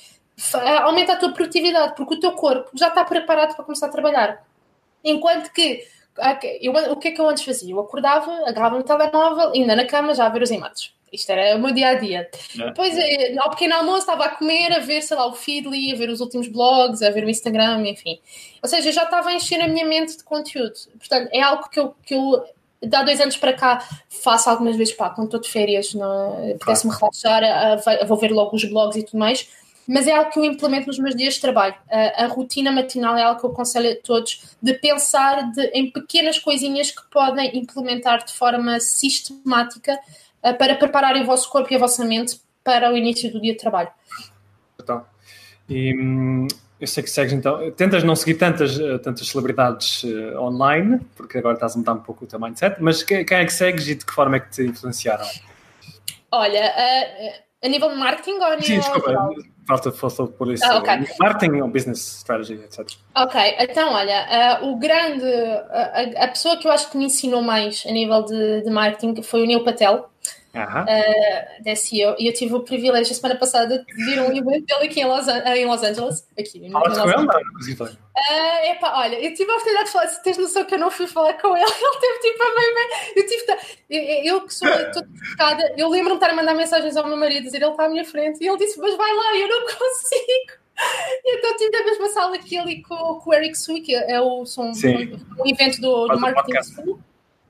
aumenta 0.83 1.13
a 1.13 1.17
tua 1.17 1.33
produtividade, 1.33 1.95
porque 1.95 2.15
o 2.15 2.19
teu 2.19 2.33
corpo 2.33 2.73
já 2.75 2.89
está 2.89 3.05
preparado 3.05 3.55
para 3.55 3.65
começar 3.65 3.87
a 3.87 3.91
trabalhar. 3.91 4.45
Enquanto 5.05 5.53
que 5.53 5.87
eu, 6.61 6.73
o 6.73 6.97
que 6.97 7.09
é 7.09 7.11
que 7.13 7.21
eu 7.21 7.29
antes 7.29 7.45
fazia? 7.45 7.73
Eu 7.73 7.79
acordava, 7.79 8.33
agarrava 8.49 8.79
no 8.79 8.83
telemóvel, 8.83 9.53
ainda 9.53 9.77
na 9.77 9.85
cama, 9.85 10.13
já 10.13 10.27
a 10.27 10.29
ver 10.29 10.43
os 10.43 10.51
imagens. 10.51 10.93
Isto 11.13 11.31
era 11.31 11.57
o 11.57 11.61
meu 11.61 11.73
dia 11.73 11.91
a 11.91 11.95
dia. 11.95 12.29
Depois, 12.55 12.97
eh, 12.97 13.37
ao 13.39 13.51
pequeno 13.51 13.75
almoço, 13.77 13.99
estava 14.01 14.25
a 14.25 14.29
comer, 14.31 14.73
a 14.73 14.81
ver, 14.81 15.03
sei 15.03 15.17
lá, 15.17 15.27
o 15.27 15.35
Feedly, 15.35 15.93
a 15.93 15.97
ver 15.97 16.09
os 16.09 16.21
últimos 16.21 16.49
blogs, 16.49 17.01
a 17.03 17.11
ver 17.11 17.25
o 17.25 17.31
Instagram, 17.31 17.87
enfim. 17.87 18.21
Ou 18.61 18.69
seja, 18.69 18.91
já 18.91 19.05
estava 19.05 19.29
a 19.29 19.35
encher 19.35 19.61
a 19.61 19.69
minha 19.69 19.85
mente 19.85 20.17
de 20.17 20.25
conteúdo. 20.25 20.75
Portanto, 20.99 21.29
é 21.33 21.41
algo 21.41 21.69
que 21.69 21.81
eu, 21.81 21.95
que 22.05 22.15
eu 22.15 22.45
de 22.83 22.97
há 22.97 23.03
dois 23.03 23.21
anos 23.21 23.37
para 23.37 23.53
cá 23.53 23.87
faço 24.09 24.49
algumas 24.49 24.77
vezes, 24.77 24.95
pá, 24.95 25.11
quando 25.11 25.27
estou 25.27 25.41
de 25.41 25.49
férias, 25.49 25.93
pudesse-me 26.59 26.95
relaxar, 26.95 27.43
vou 28.07 28.17
ver 28.17 28.31
logo 28.31 28.57
os 28.57 28.65
blogs 28.65 28.97
e 28.97 29.05
tudo 29.05 29.19
mais 29.19 29.49
mas 29.93 30.07
é 30.07 30.13
algo 30.13 30.31
que 30.31 30.39
eu 30.39 30.45
implemento 30.45 30.87
nos 30.87 31.01
meus 31.01 31.17
dias 31.17 31.35
de 31.35 31.41
trabalho. 31.41 31.75
A, 31.91 32.25
a, 32.25 32.27
rotina 32.29 32.71
matinal 32.71 33.17
é 33.17 33.25
algo 33.25 33.41
que 33.41 33.45
eu 33.45 33.51
aconselho 33.51 33.91
a 33.91 33.97
todos 33.97 34.55
de 34.63 34.73
pensar 34.75 35.51
de, 35.51 35.63
em 35.75 35.91
pequenas 35.91 36.39
coisinhas 36.39 36.93
que 36.93 37.03
podem 37.11 37.59
implementar 37.59 38.25
de 38.25 38.33
forma 38.33 38.79
sistemática 38.79 39.99
uh, 40.45 40.57
para 40.57 40.77
prepararem 40.77 41.25
o 41.25 41.27
vosso 41.27 41.51
corpo 41.51 41.73
e 41.73 41.75
a 41.75 41.79
vossa 41.81 42.05
mente 42.05 42.41
para 42.63 42.93
o 42.93 42.97
início 42.97 43.33
do 43.33 43.41
dia 43.41 43.53
de 43.53 43.59
trabalho. 43.59 43.91
Então, 44.81 45.05
e 45.69 45.93
hum, 45.93 46.47
eu 46.81 46.87
sei 46.87 47.03
que 47.03 47.11
segues 47.11 47.33
então, 47.33 47.71
tentas 47.73 48.03
não 48.03 48.17
seguir 48.17 48.35
tantas, 48.35 48.79
tantas 49.03 49.29
celebridades 49.29 50.03
uh, 50.05 50.41
online, 50.41 51.01
porque 51.15 51.39
agora 51.39 51.55
estás 51.55 51.75
a 51.75 51.79
mudar 51.79 51.93
um 51.93 52.01
pouco 52.01 52.25
o 52.25 52.27
teu 52.27 52.41
mindset, 52.41 52.77
mas 52.81 53.03
quem, 53.03 53.25
quem 53.25 53.39
é 53.39 53.45
que 53.45 53.53
segues 53.53 53.87
e 53.89 53.95
de 53.95 54.07
que 54.07 54.13
forma 54.13 54.37
é 54.37 54.41
que 54.41 54.51
te 54.51 54.63
influenciaram? 54.63 55.27
Olha, 56.33 56.73
uh, 56.73 57.67
a 57.67 57.69
nível 57.69 57.91
de 57.91 57.97
marketing 57.97 58.39
ou 58.39 58.45
a 58.45 58.57
nível 58.57 58.63
Sim, 58.67 58.79
desculpa, 58.79 59.31
falta 59.69 59.93
fosse 59.93 60.27
por 60.29 60.53
isso. 60.53 60.65
Ah, 60.65 60.79
ok. 60.79 61.07
Marketing 61.21 61.61
ou 61.61 61.69
business 61.69 62.19
strategy, 62.19 62.55
etc. 62.55 62.87
Ok, 63.15 63.57
então 63.59 63.93
olha, 63.93 64.61
uh, 64.61 64.69
o 64.69 64.79
grande, 64.79 65.25
a, 65.25 66.25
a 66.25 66.29
pessoa 66.29 66.57
que 66.57 66.67
eu 66.67 66.73
acho 66.73 66.91
que 66.91 66.97
me 66.97 67.05
ensinou 67.05 67.43
mais 67.43 67.85
a 67.87 67.93
nível 67.93 68.25
de, 68.25 68.63
de 68.63 68.71
marketing 68.71 69.23
foi 69.23 69.43
o 69.43 69.47
Neil 69.47 69.63
Patel. 69.63 70.10
Uh, 70.83 71.63
da 71.65 71.77
CEO, 71.77 72.17
e 72.19 72.27
eu 72.27 72.33
tive 72.35 72.55
o 72.55 72.61
privilégio 72.61 73.15
semana 73.15 73.39
passada 73.39 73.85
de 73.87 74.05
vir 74.05 74.21
um 74.21 74.33
evento 74.37 74.67
dele 74.67 74.85
aqui 74.87 75.01
em 75.01 75.05
Los, 75.05 75.29
An- 75.29 75.45
em 75.55 75.65
Los 75.65 75.83
Angeles. 75.83 76.27
Aqui, 76.39 76.67
em 76.67 76.71
Falaste 76.73 76.99
Los 76.99 77.13
com 77.15 77.21
ele? 77.21 77.27
Não, 78.17 78.65
epá, 78.73 78.99
olha, 78.99 79.21
eu 79.25 79.33
tive 79.35 79.49
a 79.51 79.55
oportunidade 79.55 79.87
de 79.87 79.93
falar, 79.93 80.09
se 80.09 80.23
tens 80.25 80.39
noção 80.39 80.65
que 80.65 80.75
eu 80.75 80.79
não 80.79 80.91
fui 80.91 81.07
falar 81.07 81.35
com 81.35 81.57
ele, 81.57 81.65
ele 81.71 82.01
teve 82.01 82.19
tipo 82.19 82.43
a 82.43 82.55
bem, 82.55 82.75
bem. 82.75 82.89
Eu 83.17 83.27
tive. 83.27 83.53
Eu, 83.89 84.03
eu- 84.03 84.25
eu 84.25 84.41
que 84.47 84.53
sou 84.55 84.69
toda 84.93 85.09
focada, 85.31 85.75
eu 85.77 85.89
lembro-me 85.89 86.19
de 86.19 86.25
estar 86.25 86.31
a 86.31 86.37
mandar 86.37 86.55
mensagens 86.55 86.97
ao 86.97 87.07
meu 87.07 87.17
marido, 87.17 87.45
dizer 87.45 87.63
ele 87.63 87.71
está 87.71 87.85
à 87.85 87.89
minha 87.89 88.05
frente, 88.05 88.43
e 88.43 88.49
ele 88.49 88.57
disse, 88.59 88.79
mas 88.81 88.97
vai 88.97 89.15
lá, 89.15 89.37
eu 89.37 89.49
não 89.49 89.61
consigo. 89.67 90.61
E 91.25 91.37
então 91.39 91.57
tive 91.59 91.71
na 91.79 91.85
mesma 91.85 92.09
sala 92.09 92.39
que 92.39 92.57
ele 92.57 92.83
com, 92.83 92.97
com 93.21 93.31
o 93.31 93.35
Eric 93.35 93.57
Sui, 93.57 93.81
que 93.83 93.95
é 93.95 94.21
o 94.21 94.45
som, 94.47 94.73
Sim. 94.75 95.17
um 95.39 95.47
evento 95.49 95.81
do, 95.81 96.09
do 96.09 96.19
Marketing. 96.19 96.59
School, 96.63 96.99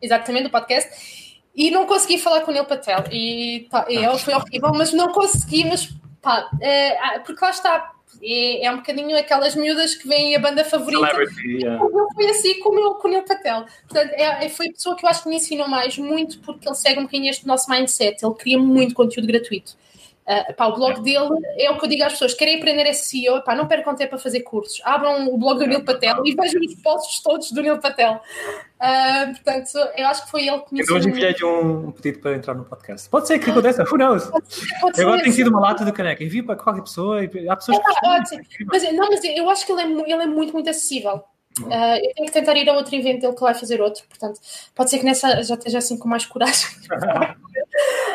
exatamente, 0.03 0.45
do 0.45 0.51
podcast. 0.51 1.30
E 1.55 1.71
não 1.71 1.87
consegui 1.87 2.19
falar 2.19 2.41
com 2.43 2.51
o 2.51 2.55
Neil 2.55 2.65
Patel. 2.65 3.05
E, 3.11 3.67
pá, 3.71 3.87
e 3.89 3.97
ele 3.97 4.19
foi 4.19 4.35
horrível, 4.35 4.73
mas 4.75 4.93
não 4.93 5.13
consegui, 5.13 5.65
mas 5.65 5.89
pá, 6.23 6.49
ah, 6.53 7.21
porque 7.25 7.45
lá 7.45 7.51
está, 7.51 7.93
é, 8.23 8.67
é 8.67 8.73
um 8.73 8.77
bocadinho 8.77 9.17
aquelas 9.17 9.55
miúdas 9.55 9.95
que 9.95 10.07
veem 10.07 10.35
a 10.37 10.39
banda 10.39 10.65
favorita. 10.65 11.07
Celebrity, 11.07 11.63
yeah. 11.63 11.83
Eu 11.83 12.07
fui 12.15 12.27
assim 12.27 12.61
com 12.61 12.71
o 12.71 12.75
meu, 12.75 12.95
com 12.95 13.09
o 13.09 13.11
Neil 13.11 13.25
Patel. 13.25 13.65
Portanto, 13.89 14.13
é, 14.13 14.45
é- 14.45 14.49
foi 14.49 14.69
a 14.69 14.73
pessoa 14.73 14.97
que 14.97 15.05
eu 15.05 15.11
acho 15.11 15.23
que 15.23 15.29
me 15.29 15.37
ensinou 15.37 15.69
mais, 15.69 15.97
muito 15.97 16.39
porque 16.41 16.69
ele 16.69 16.75
segue 16.75 16.99
um 16.99 17.05
bocadinho 17.05 17.31
este 17.31 17.47
nosso 17.47 17.71
mindset. 17.71 18.25
Ele 18.25 18.35
cria 18.35 18.59
muito 18.59 18.95
conteúdo 18.95 19.27
gratuito. 19.27 19.77
Ah, 20.33 20.53
pá, 20.53 20.67
o 20.69 20.75
blog 20.77 21.01
dele 21.03 21.29
é 21.59 21.69
o 21.73 21.77
que 21.77 21.87
eu 21.87 21.89
digo 21.89 22.05
às 22.05 22.13
pessoas: 22.13 22.35
querem 22.35 22.59
aprender 22.59 22.95
SEO, 22.95 23.43
pá, 23.43 23.57
não 23.57 23.67
percam 23.67 23.97
tempo 23.97 24.15
a 24.15 24.19
fazer 24.19 24.43
cursos. 24.43 24.81
Abram 24.85 25.27
o 25.27 25.37
blog 25.37 25.59
do 25.59 25.67
Neil 25.67 25.85
Patel 25.85 26.23
e 26.25 26.37
vejam 26.37 26.61
os 26.61 26.75
posts 26.77 27.21
todos 27.21 27.51
do 27.51 27.61
Neil 27.61 27.81
Patel. 27.81 28.21
Ah, 28.79 29.27
portanto, 29.33 29.71
eu 29.97 30.07
acho 30.07 30.25
que 30.25 30.31
foi 30.31 30.47
ele 30.47 30.61
que 30.61 30.73
me 30.73 30.81
ensinou. 30.83 30.99
hoje 31.01 31.09
enviei-lhe 31.09 31.45
um, 31.45 31.89
um 31.89 31.91
pedido 31.91 32.21
para 32.21 32.37
entrar 32.37 32.55
no 32.55 32.65
podcast. 32.65 33.09
Pode 33.11 33.27
ser 33.27 33.41
que 33.41 33.51
aconteça, 33.51 33.83
who 33.83 33.97
knows? 33.99 34.25
Pode 34.81 34.95
ser. 34.97 35.03
Agora 35.03 35.21
tem 35.21 35.33
sido 35.33 35.51
uma 35.51 35.59
lata 35.61 35.85
de 35.85 35.91
caneca. 35.91 36.23
Envio 36.23 36.47
para 36.47 36.55
qualquer 36.55 36.83
pessoa 36.83 37.25
e 37.25 37.49
há 37.49 37.57
pessoas 37.57 37.79
que 37.79 37.85
Ah, 37.85 38.19
gostam. 38.19 38.39
ótimo. 38.39 38.67
Mas, 38.71 38.93
não, 38.93 39.09
mas 39.09 39.25
eu 39.25 39.51
acho 39.51 39.67
que 39.67 39.73
ele 39.73 39.81
é, 39.83 39.85
ele 40.13 40.23
é 40.23 40.27
muito, 40.27 40.53
muito 40.53 40.71
acessível. 40.71 41.25
Ah, 41.73 41.97
eu 41.99 42.15
tenho 42.15 42.27
que 42.27 42.33
tentar 42.33 42.55
ir 42.57 42.71
a 42.71 42.75
outro 42.75 42.95
evento 42.95 43.23
dele 43.23 43.35
que 43.35 43.41
vai 43.41 43.53
fazer 43.55 43.81
outro, 43.83 44.05
portanto, 44.09 44.39
pode 44.75 44.89
ser 44.89 45.01
que 45.01 45.05
nessa 45.05 45.43
já 45.43 45.55
esteja 45.57 45.79
assim 45.79 45.99
com 45.99 46.09
mais 46.09 46.25
coragem. 46.25 46.69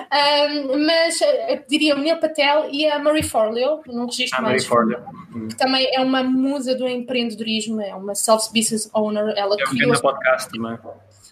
Ah, 0.09 0.47
mas 0.85 1.19
eu 1.21 1.63
diria 1.67 1.95
o 1.95 1.99
Neil 1.99 2.17
Patel 2.19 2.69
e 2.71 2.85
a 2.87 2.99
Marie 2.99 3.23
Forleo, 3.23 3.81
num 3.87 4.05
registro 4.05 4.39
Ah, 4.39 4.41
mais. 4.43 4.65
Ford. 4.65 4.95
que 5.49 5.55
também 5.57 5.89
é 5.93 5.99
uma 5.99 6.23
musa 6.23 6.75
do 6.75 6.87
empreendedorismo, 6.87 7.81
é 7.81 7.93
uma 7.93 8.15
self-business 8.15 8.89
owner. 8.93 9.33
Ela 9.35 9.55
vi 9.55 9.63
criou 9.63 9.91
no 9.91 10.01
podcast 10.01 10.49
também. 10.51 10.77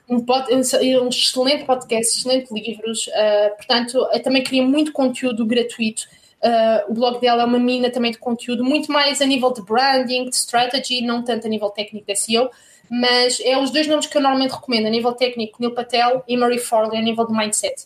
um, 0.09 0.19
pod, 0.19 0.53
um 0.53 1.07
excelente 1.07 1.65
podcast, 1.65 2.17
excelentes 2.17 2.51
livros, 2.51 3.07
uh, 3.07 3.55
portanto, 3.55 3.97
eu 4.11 4.21
também 4.21 4.43
cria 4.43 4.63
muito 4.63 4.91
conteúdo 4.91 5.45
gratuito. 5.45 6.03
Uh, 6.43 6.91
o 6.91 6.93
blog 6.93 7.21
dela 7.21 7.43
é 7.43 7.45
uma 7.45 7.59
mina 7.59 7.89
também 7.89 8.11
de 8.11 8.17
conteúdo, 8.17 8.65
muito 8.65 8.91
mais 8.91 9.21
a 9.21 9.25
nível 9.25 9.53
de 9.53 9.61
branding, 9.61 10.25
de 10.25 10.35
strategy, 10.35 11.01
não 11.01 11.23
tanto 11.23 11.47
a 11.47 11.49
nível 11.49 11.69
técnico 11.69 12.05
de 12.05 12.15
SEO, 12.17 12.49
mas 12.89 13.39
é 13.45 13.57
os 13.57 13.71
dois 13.71 13.87
nomes 13.87 14.07
que 14.07 14.17
eu 14.17 14.21
normalmente 14.21 14.51
recomendo, 14.51 14.87
a 14.87 14.89
nível 14.89 15.13
técnico, 15.13 15.55
Neil 15.61 15.73
Patel 15.73 16.21
e 16.27 16.35
Marie 16.35 16.59
Forley, 16.59 16.99
a 16.99 17.01
nível 17.01 17.25
de 17.25 17.31
mindset. 17.31 17.85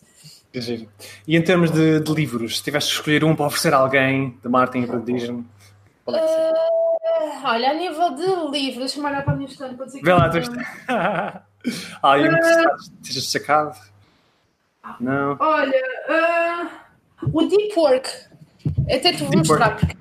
Que 0.57 0.61
giro. 0.61 0.89
E 1.27 1.37
em 1.37 1.41
termos 1.43 1.69
de, 1.69 1.99
de 1.99 2.13
livros, 2.13 2.57
se 2.57 2.63
tivesse 2.63 2.87
que 2.87 2.93
escolher 2.93 3.23
um 3.23 3.35
para 3.35 3.45
oferecer 3.45 3.75
a 3.75 3.77
alguém 3.77 4.35
de 4.41 4.49
marketing 4.49 4.79
e 4.79 4.83
empreendedorismo, 4.85 5.45
qual 6.03 6.17
é 6.17 6.19
que 6.19 6.27
seria? 6.27 6.51
Uh, 6.51 7.45
olha, 7.45 7.69
a 7.69 7.73
nível 7.75 8.15
de 8.15 8.51
livros, 8.51 8.77
deixa-me 8.79 9.05
olhar 9.05 9.23
para 9.23 9.33
a 9.33 9.35
minha 9.35 9.47
estante 9.47 9.75
para 9.75 9.85
dizer 9.85 10.01
Vê 10.01 10.13
lá, 10.13 10.29
que 10.31 10.39
tu 10.41 10.59
Há 10.87 11.43
alguém 12.01 12.31
que 12.31 13.05
seja 13.05 13.19
destacado? 13.19 13.77
Não. 14.99 15.37
Olha, 15.39 15.83
ah, 16.09 16.69
o 17.31 17.43
Deep 17.43 17.77
Work. 17.77 18.09
Até 18.89 19.13
te 19.13 19.19
vou 19.19 19.29
Deep 19.29 19.47
mostrar, 19.47 19.73
Work. 19.73 19.95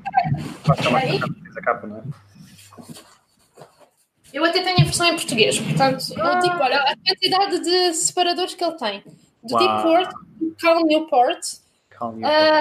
porque 0.65 0.83
chamar 0.83 1.01
Aí? 1.01 1.21
a 1.55 1.61
capa, 1.61 1.87
não 1.87 1.99
é? 1.99 2.03
eu 4.33 4.43
até 4.43 4.63
tenho 4.63 4.81
a 4.81 4.85
versão 4.85 5.07
em 5.07 5.17
português. 5.17 5.61
Portanto, 5.61 6.03
o 6.13 6.41
Deep, 6.41 6.57
olha, 6.63 6.79
a 6.79 6.97
quantidade 6.97 7.61
de 7.61 7.93
separadores 7.93 8.55
que 8.55 8.65
ele 8.65 8.77
tem. 8.77 9.05
Do 9.43 9.55
Uau. 9.55 9.59
Deep 9.59 9.89
Work, 9.89 10.26
Cal 10.61 10.85
Newport. 10.85 11.41
Ah, 12.25 12.61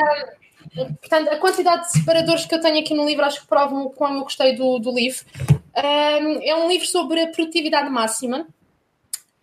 portanto, 0.99 1.29
a 1.29 1.37
quantidade 1.37 1.83
de 1.83 1.91
separadores 1.91 2.45
que 2.45 2.55
eu 2.55 2.61
tenho 2.61 2.79
aqui 2.79 2.93
no 2.93 3.05
livro 3.05 3.25
acho 3.25 3.41
que 3.41 3.47
provam 3.47 3.85
o 3.85 3.89
quão 3.89 4.15
eu 4.15 4.23
gostei 4.23 4.55
do, 4.55 4.79
do 4.79 4.91
livro. 4.93 5.25
É 5.73 6.55
um 6.55 6.67
livro 6.69 6.87
sobre 6.87 7.21
a 7.21 7.27
produtividade 7.27 7.89
máxima. 7.89 8.47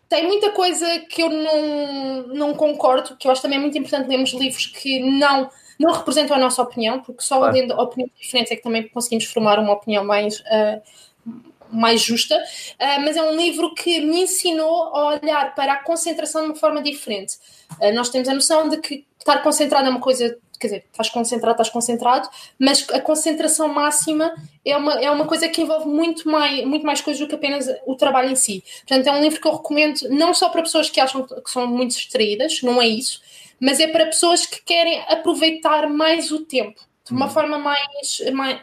Tem 0.09 0.26
muita 0.26 0.51
coisa 0.51 0.87
que 1.09 1.22
eu 1.22 1.30
não, 1.30 2.26
não 2.28 2.55
concordo, 2.55 3.16
que 3.16 3.26
eu 3.26 3.33
acho 3.33 3.41
também 3.41 3.59
muito 3.59 3.78
importante 3.78 4.09
lermos 4.09 4.33
livros 4.35 4.66
que 4.66 5.01
não, 5.01 5.49
não 5.78 5.93
representam 5.93 6.37
a 6.37 6.39
nossa 6.39 6.61
opinião, 6.61 7.01
porque 7.01 7.22
só 7.22 7.39
Claro. 7.39 7.55
lendo 7.55 7.72
opiniões 7.74 8.12
diferentes 8.20 8.53
é 8.53 8.57
que 8.57 8.62
também 8.62 8.89
conseguimos 8.89 9.24
formar 9.24 9.59
uma 9.59 9.72
opinião 9.72 10.05
mais, 10.05 10.43
ah, 10.47 10.80
mais 11.71 12.01
justa. 12.01 12.41
Ah, 12.79 12.99
mas 13.01 13.17
é 13.17 13.23
um 13.23 13.37
livro 13.37 13.75
que 13.75 14.01
me 14.01 14.23
ensinou 14.23 14.95
a 14.95 15.07
olhar 15.15 15.55
para 15.55 15.75
a 15.75 15.83
concentração 15.83 16.43
de 16.43 16.49
uma 16.49 16.57
forma 16.57 16.83
diferente. 16.83 17.37
Ah, 17.81 17.93
nós 17.93 18.09
temos 18.09 18.29
a 18.29 18.35
noção 18.35 18.69
de 18.69 18.79
que 18.79 19.05
estar 19.19 19.43
concentrado 19.43 19.87
é 19.87 19.91
uma 19.91 20.01
coisa, 20.01 20.37
quer 20.59 20.67
dizer, 20.67 20.85
estás 20.91 21.09
concentrado, 21.09 21.53
estás 21.53 21.71
concentrado, 21.71 22.29
mas 22.59 22.87
a 22.91 23.01
concentração 23.01 23.69
máxima 23.69 24.35
é 24.65 24.77
uma, 24.77 25.01
é 25.01 25.11
uma 25.11 25.27
coisa 25.27 25.49
que 25.49 25.63
envolve 25.63 25.89
muito 25.89 26.29
mais, 26.29 26.65
muito 26.65 26.85
mais 26.85 27.01
coisas 27.01 27.21
do 27.21 27.29
que 27.29 27.35
apenas 27.35 27.67
o 27.87 27.95
trabalho 27.95 28.31
em 28.31 28.37
si. 28.37 28.65
Portanto, 28.87 29.07
é 29.07 29.13
um 29.13 29.23
livro 29.23 29.41
que 29.41 29.47
eu 29.47 29.57
recomendo 29.57 30.01
não 30.11 30.35
só 30.35 30.49
para 30.49 30.63
pessoas 30.63 30.91
que 30.91 31.01
acham 31.01 31.25
que 31.25 31.51
são 31.51 31.67
muito 31.67 31.93
distraídas, 31.93 32.63
não 32.63 32.83
é 32.83 32.87
isso, 32.87 33.21
mas 33.61 33.81
é 33.81 33.87
para 33.87 34.07
pessoas 34.07 34.45
que 34.45 34.63
querem 34.63 35.01
aproveitar 35.09 35.89
mais 35.89 36.31
o 36.33 36.41
tempo 36.41 36.81
de 37.05 37.13
uma 37.13 37.29
forma 37.29 37.59
mais, 37.59 38.23
mais, 38.33 38.61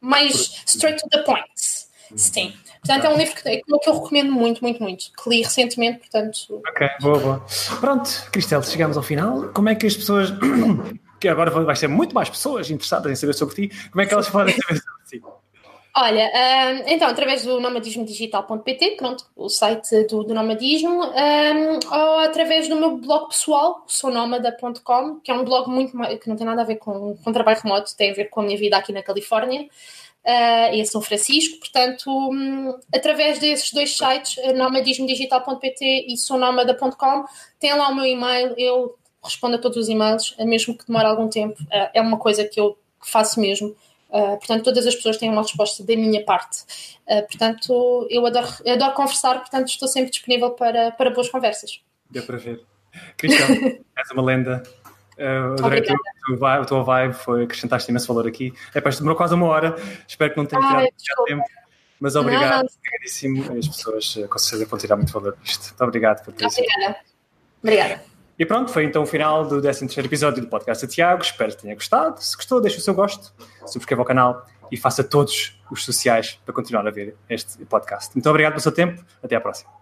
mais 0.00 0.62
straight 0.66 1.02
to 1.02 1.08
the 1.10 1.22
point. 1.22 1.79
Sim. 2.16 2.52
Portanto, 2.80 3.04
é 3.04 3.08
um 3.10 3.16
livro 3.16 3.34
que, 3.34 3.42
que 3.42 3.90
eu 3.90 3.94
recomendo 3.94 4.32
muito, 4.32 4.62
muito, 4.62 4.82
muito. 4.82 5.04
Que 5.12 5.30
li 5.30 5.42
recentemente, 5.42 5.98
portanto. 5.98 6.62
Ok, 6.68 6.88
boa, 7.00 7.18
boa. 7.18 7.46
Pronto, 7.78 8.10
Cristel, 8.32 8.62
chegamos 8.62 8.96
ao 8.96 9.02
final. 9.02 9.48
Como 9.52 9.68
é 9.68 9.74
que 9.74 9.86
as 9.86 9.96
pessoas, 9.96 10.32
que 11.20 11.28
agora 11.28 11.50
vai 11.50 11.76
ser 11.76 11.88
muito 11.88 12.14
mais 12.14 12.30
pessoas 12.30 12.70
interessadas 12.70 13.12
em 13.12 13.16
saber 13.16 13.34
sobre 13.34 13.54
ti, 13.54 13.90
como 13.90 14.00
é 14.00 14.06
que 14.06 14.14
elas 14.14 14.28
podem 14.28 14.54
saber 14.54 14.80
sobre 14.80 15.20
ti? 15.20 15.22
Olha, 15.96 16.26
hum, 16.26 16.84
então, 16.86 17.08
através 17.08 17.44
do 17.44 17.58
nomadismodigital.pt, 17.58 18.92
pronto, 18.92 19.26
o 19.34 19.48
site 19.48 20.04
do, 20.04 20.22
do 20.22 20.32
nomadismo, 20.32 21.02
hum, 21.02 21.80
ou 21.90 22.18
através 22.20 22.68
do 22.68 22.76
meu 22.76 22.96
blog 22.96 23.28
pessoal, 23.28 23.84
sonomada.com, 23.88 25.16
que 25.16 25.32
é 25.32 25.34
um 25.34 25.44
blog 25.44 25.68
muito 25.68 25.92
que 26.20 26.28
não 26.28 26.36
tem 26.36 26.46
nada 26.46 26.62
a 26.62 26.64
ver 26.64 26.76
com, 26.76 27.16
com 27.16 27.32
trabalho 27.32 27.58
remoto, 27.60 27.96
tem 27.96 28.12
a 28.12 28.14
ver 28.14 28.26
com 28.26 28.40
a 28.40 28.44
minha 28.44 28.56
vida 28.56 28.76
aqui 28.76 28.92
na 28.92 29.02
Califórnia 29.02 29.68
uh, 30.24 30.74
e 30.74 30.80
em 30.80 30.84
São 30.84 31.00
Francisco. 31.00 31.58
Portanto, 31.58 32.10
hum, 32.10 32.78
através 32.94 33.38
desses 33.38 33.72
dois 33.72 33.96
sites, 33.96 34.38
eh, 34.38 34.52
nomadismodigital.pt 34.52 36.06
e 36.08 36.16
sonomada.com, 36.16 37.24
tem 37.58 37.74
lá 37.74 37.88
o 37.88 37.94
meu 37.94 38.04
e-mail, 38.04 38.54
eu 38.56 38.96
respondo 39.22 39.56
a 39.56 39.58
todos 39.58 39.76
os 39.76 39.88
e-mails, 39.88 40.34
eh, 40.38 40.44
mesmo 40.44 40.76
que 40.76 40.86
demore 40.86 41.06
algum 41.06 41.28
tempo, 41.28 41.56
eh, 41.70 41.90
é 41.94 42.00
uma 42.00 42.18
coisa 42.18 42.44
que 42.44 42.60
eu 42.60 42.76
faço 43.00 43.40
mesmo. 43.40 43.74
Uh, 44.10 44.36
portanto, 44.38 44.64
todas 44.64 44.88
as 44.88 44.94
pessoas 44.96 45.18
têm 45.18 45.30
uma 45.30 45.42
resposta 45.42 45.84
da 45.84 45.94
minha 45.94 46.24
parte. 46.24 46.62
Uh, 47.06 47.24
portanto, 47.28 48.08
eu 48.10 48.26
adoro, 48.26 48.48
eu 48.64 48.74
adoro 48.74 48.92
conversar, 48.92 49.38
portanto, 49.38 49.68
estou 49.68 49.86
sempre 49.86 50.10
disponível 50.10 50.50
para, 50.50 50.90
para 50.90 51.10
boas 51.10 51.28
conversas. 51.28 51.80
Deu 52.10 52.24
para 52.24 52.36
ver. 52.36 52.60
Cristel, 53.16 53.46
és 53.96 54.10
uma 54.10 54.22
lenda. 54.22 54.64
Uh, 55.20 55.52
adorei 55.52 55.84
a 56.42 56.64
tua 56.64 56.82
vibe, 56.82 57.12
foi 57.12 57.44
acrescentaste 57.44 57.90
imenso 57.90 58.08
valor 58.08 58.26
aqui. 58.26 58.54
É, 58.74 58.80
pá, 58.80 58.88
demorou 58.88 59.16
quase 59.16 59.34
uma 59.34 59.46
hora, 59.46 59.76
espero 60.08 60.30
que 60.32 60.36
não 60.38 60.46
tenha 60.46 60.62
Ai, 60.62 60.68
tirado 60.68 60.80
muito 60.80 60.96
desculpa. 60.96 61.30
tempo. 61.30 61.44
Mas 62.00 62.16
obrigado, 62.16 62.66
obrigadíssimo. 62.78 63.58
As 63.58 63.68
pessoas 63.68 64.16
uh, 64.16 64.26
com 64.26 64.38
certeza 64.38 64.70
vão 64.70 64.78
tirar 64.78 64.96
muito 64.96 65.12
valor 65.12 65.36
disto. 65.42 65.66
Muito 65.68 65.84
obrigado 65.84 66.24
por 66.24 66.32
ter. 66.32 66.46
Obrigada. 66.46 66.96
Obrigada. 67.62 68.02
E 68.38 68.46
pronto, 68.46 68.72
foi 68.72 68.84
então 68.84 69.02
o 69.02 69.06
final 69.06 69.46
do 69.46 69.60
13 69.60 70.00
episódio 70.00 70.42
do 70.42 70.48
podcast 70.48 70.86
de 70.86 70.94
Tiago. 70.94 71.22
Espero 71.22 71.50
que 71.54 71.60
tenha 71.60 71.74
gostado. 71.74 72.18
Se 72.22 72.34
gostou, 72.34 72.58
deixe 72.58 72.78
o 72.78 72.80
seu 72.80 72.94
gosto, 72.94 73.34
subscreva 73.66 74.00
o 74.00 74.04
canal 74.06 74.46
e 74.72 74.78
faça 74.78 75.04
todos 75.04 75.60
os 75.70 75.84
sociais 75.84 76.40
para 76.42 76.54
continuar 76.54 76.86
a 76.86 76.90
ver 76.90 77.14
este 77.28 77.62
podcast. 77.66 78.14
Muito 78.14 78.30
obrigado 78.30 78.52
pelo 78.52 78.62
seu 78.62 78.72
tempo. 78.72 79.04
Até 79.22 79.36
à 79.36 79.40
próxima. 79.42 79.79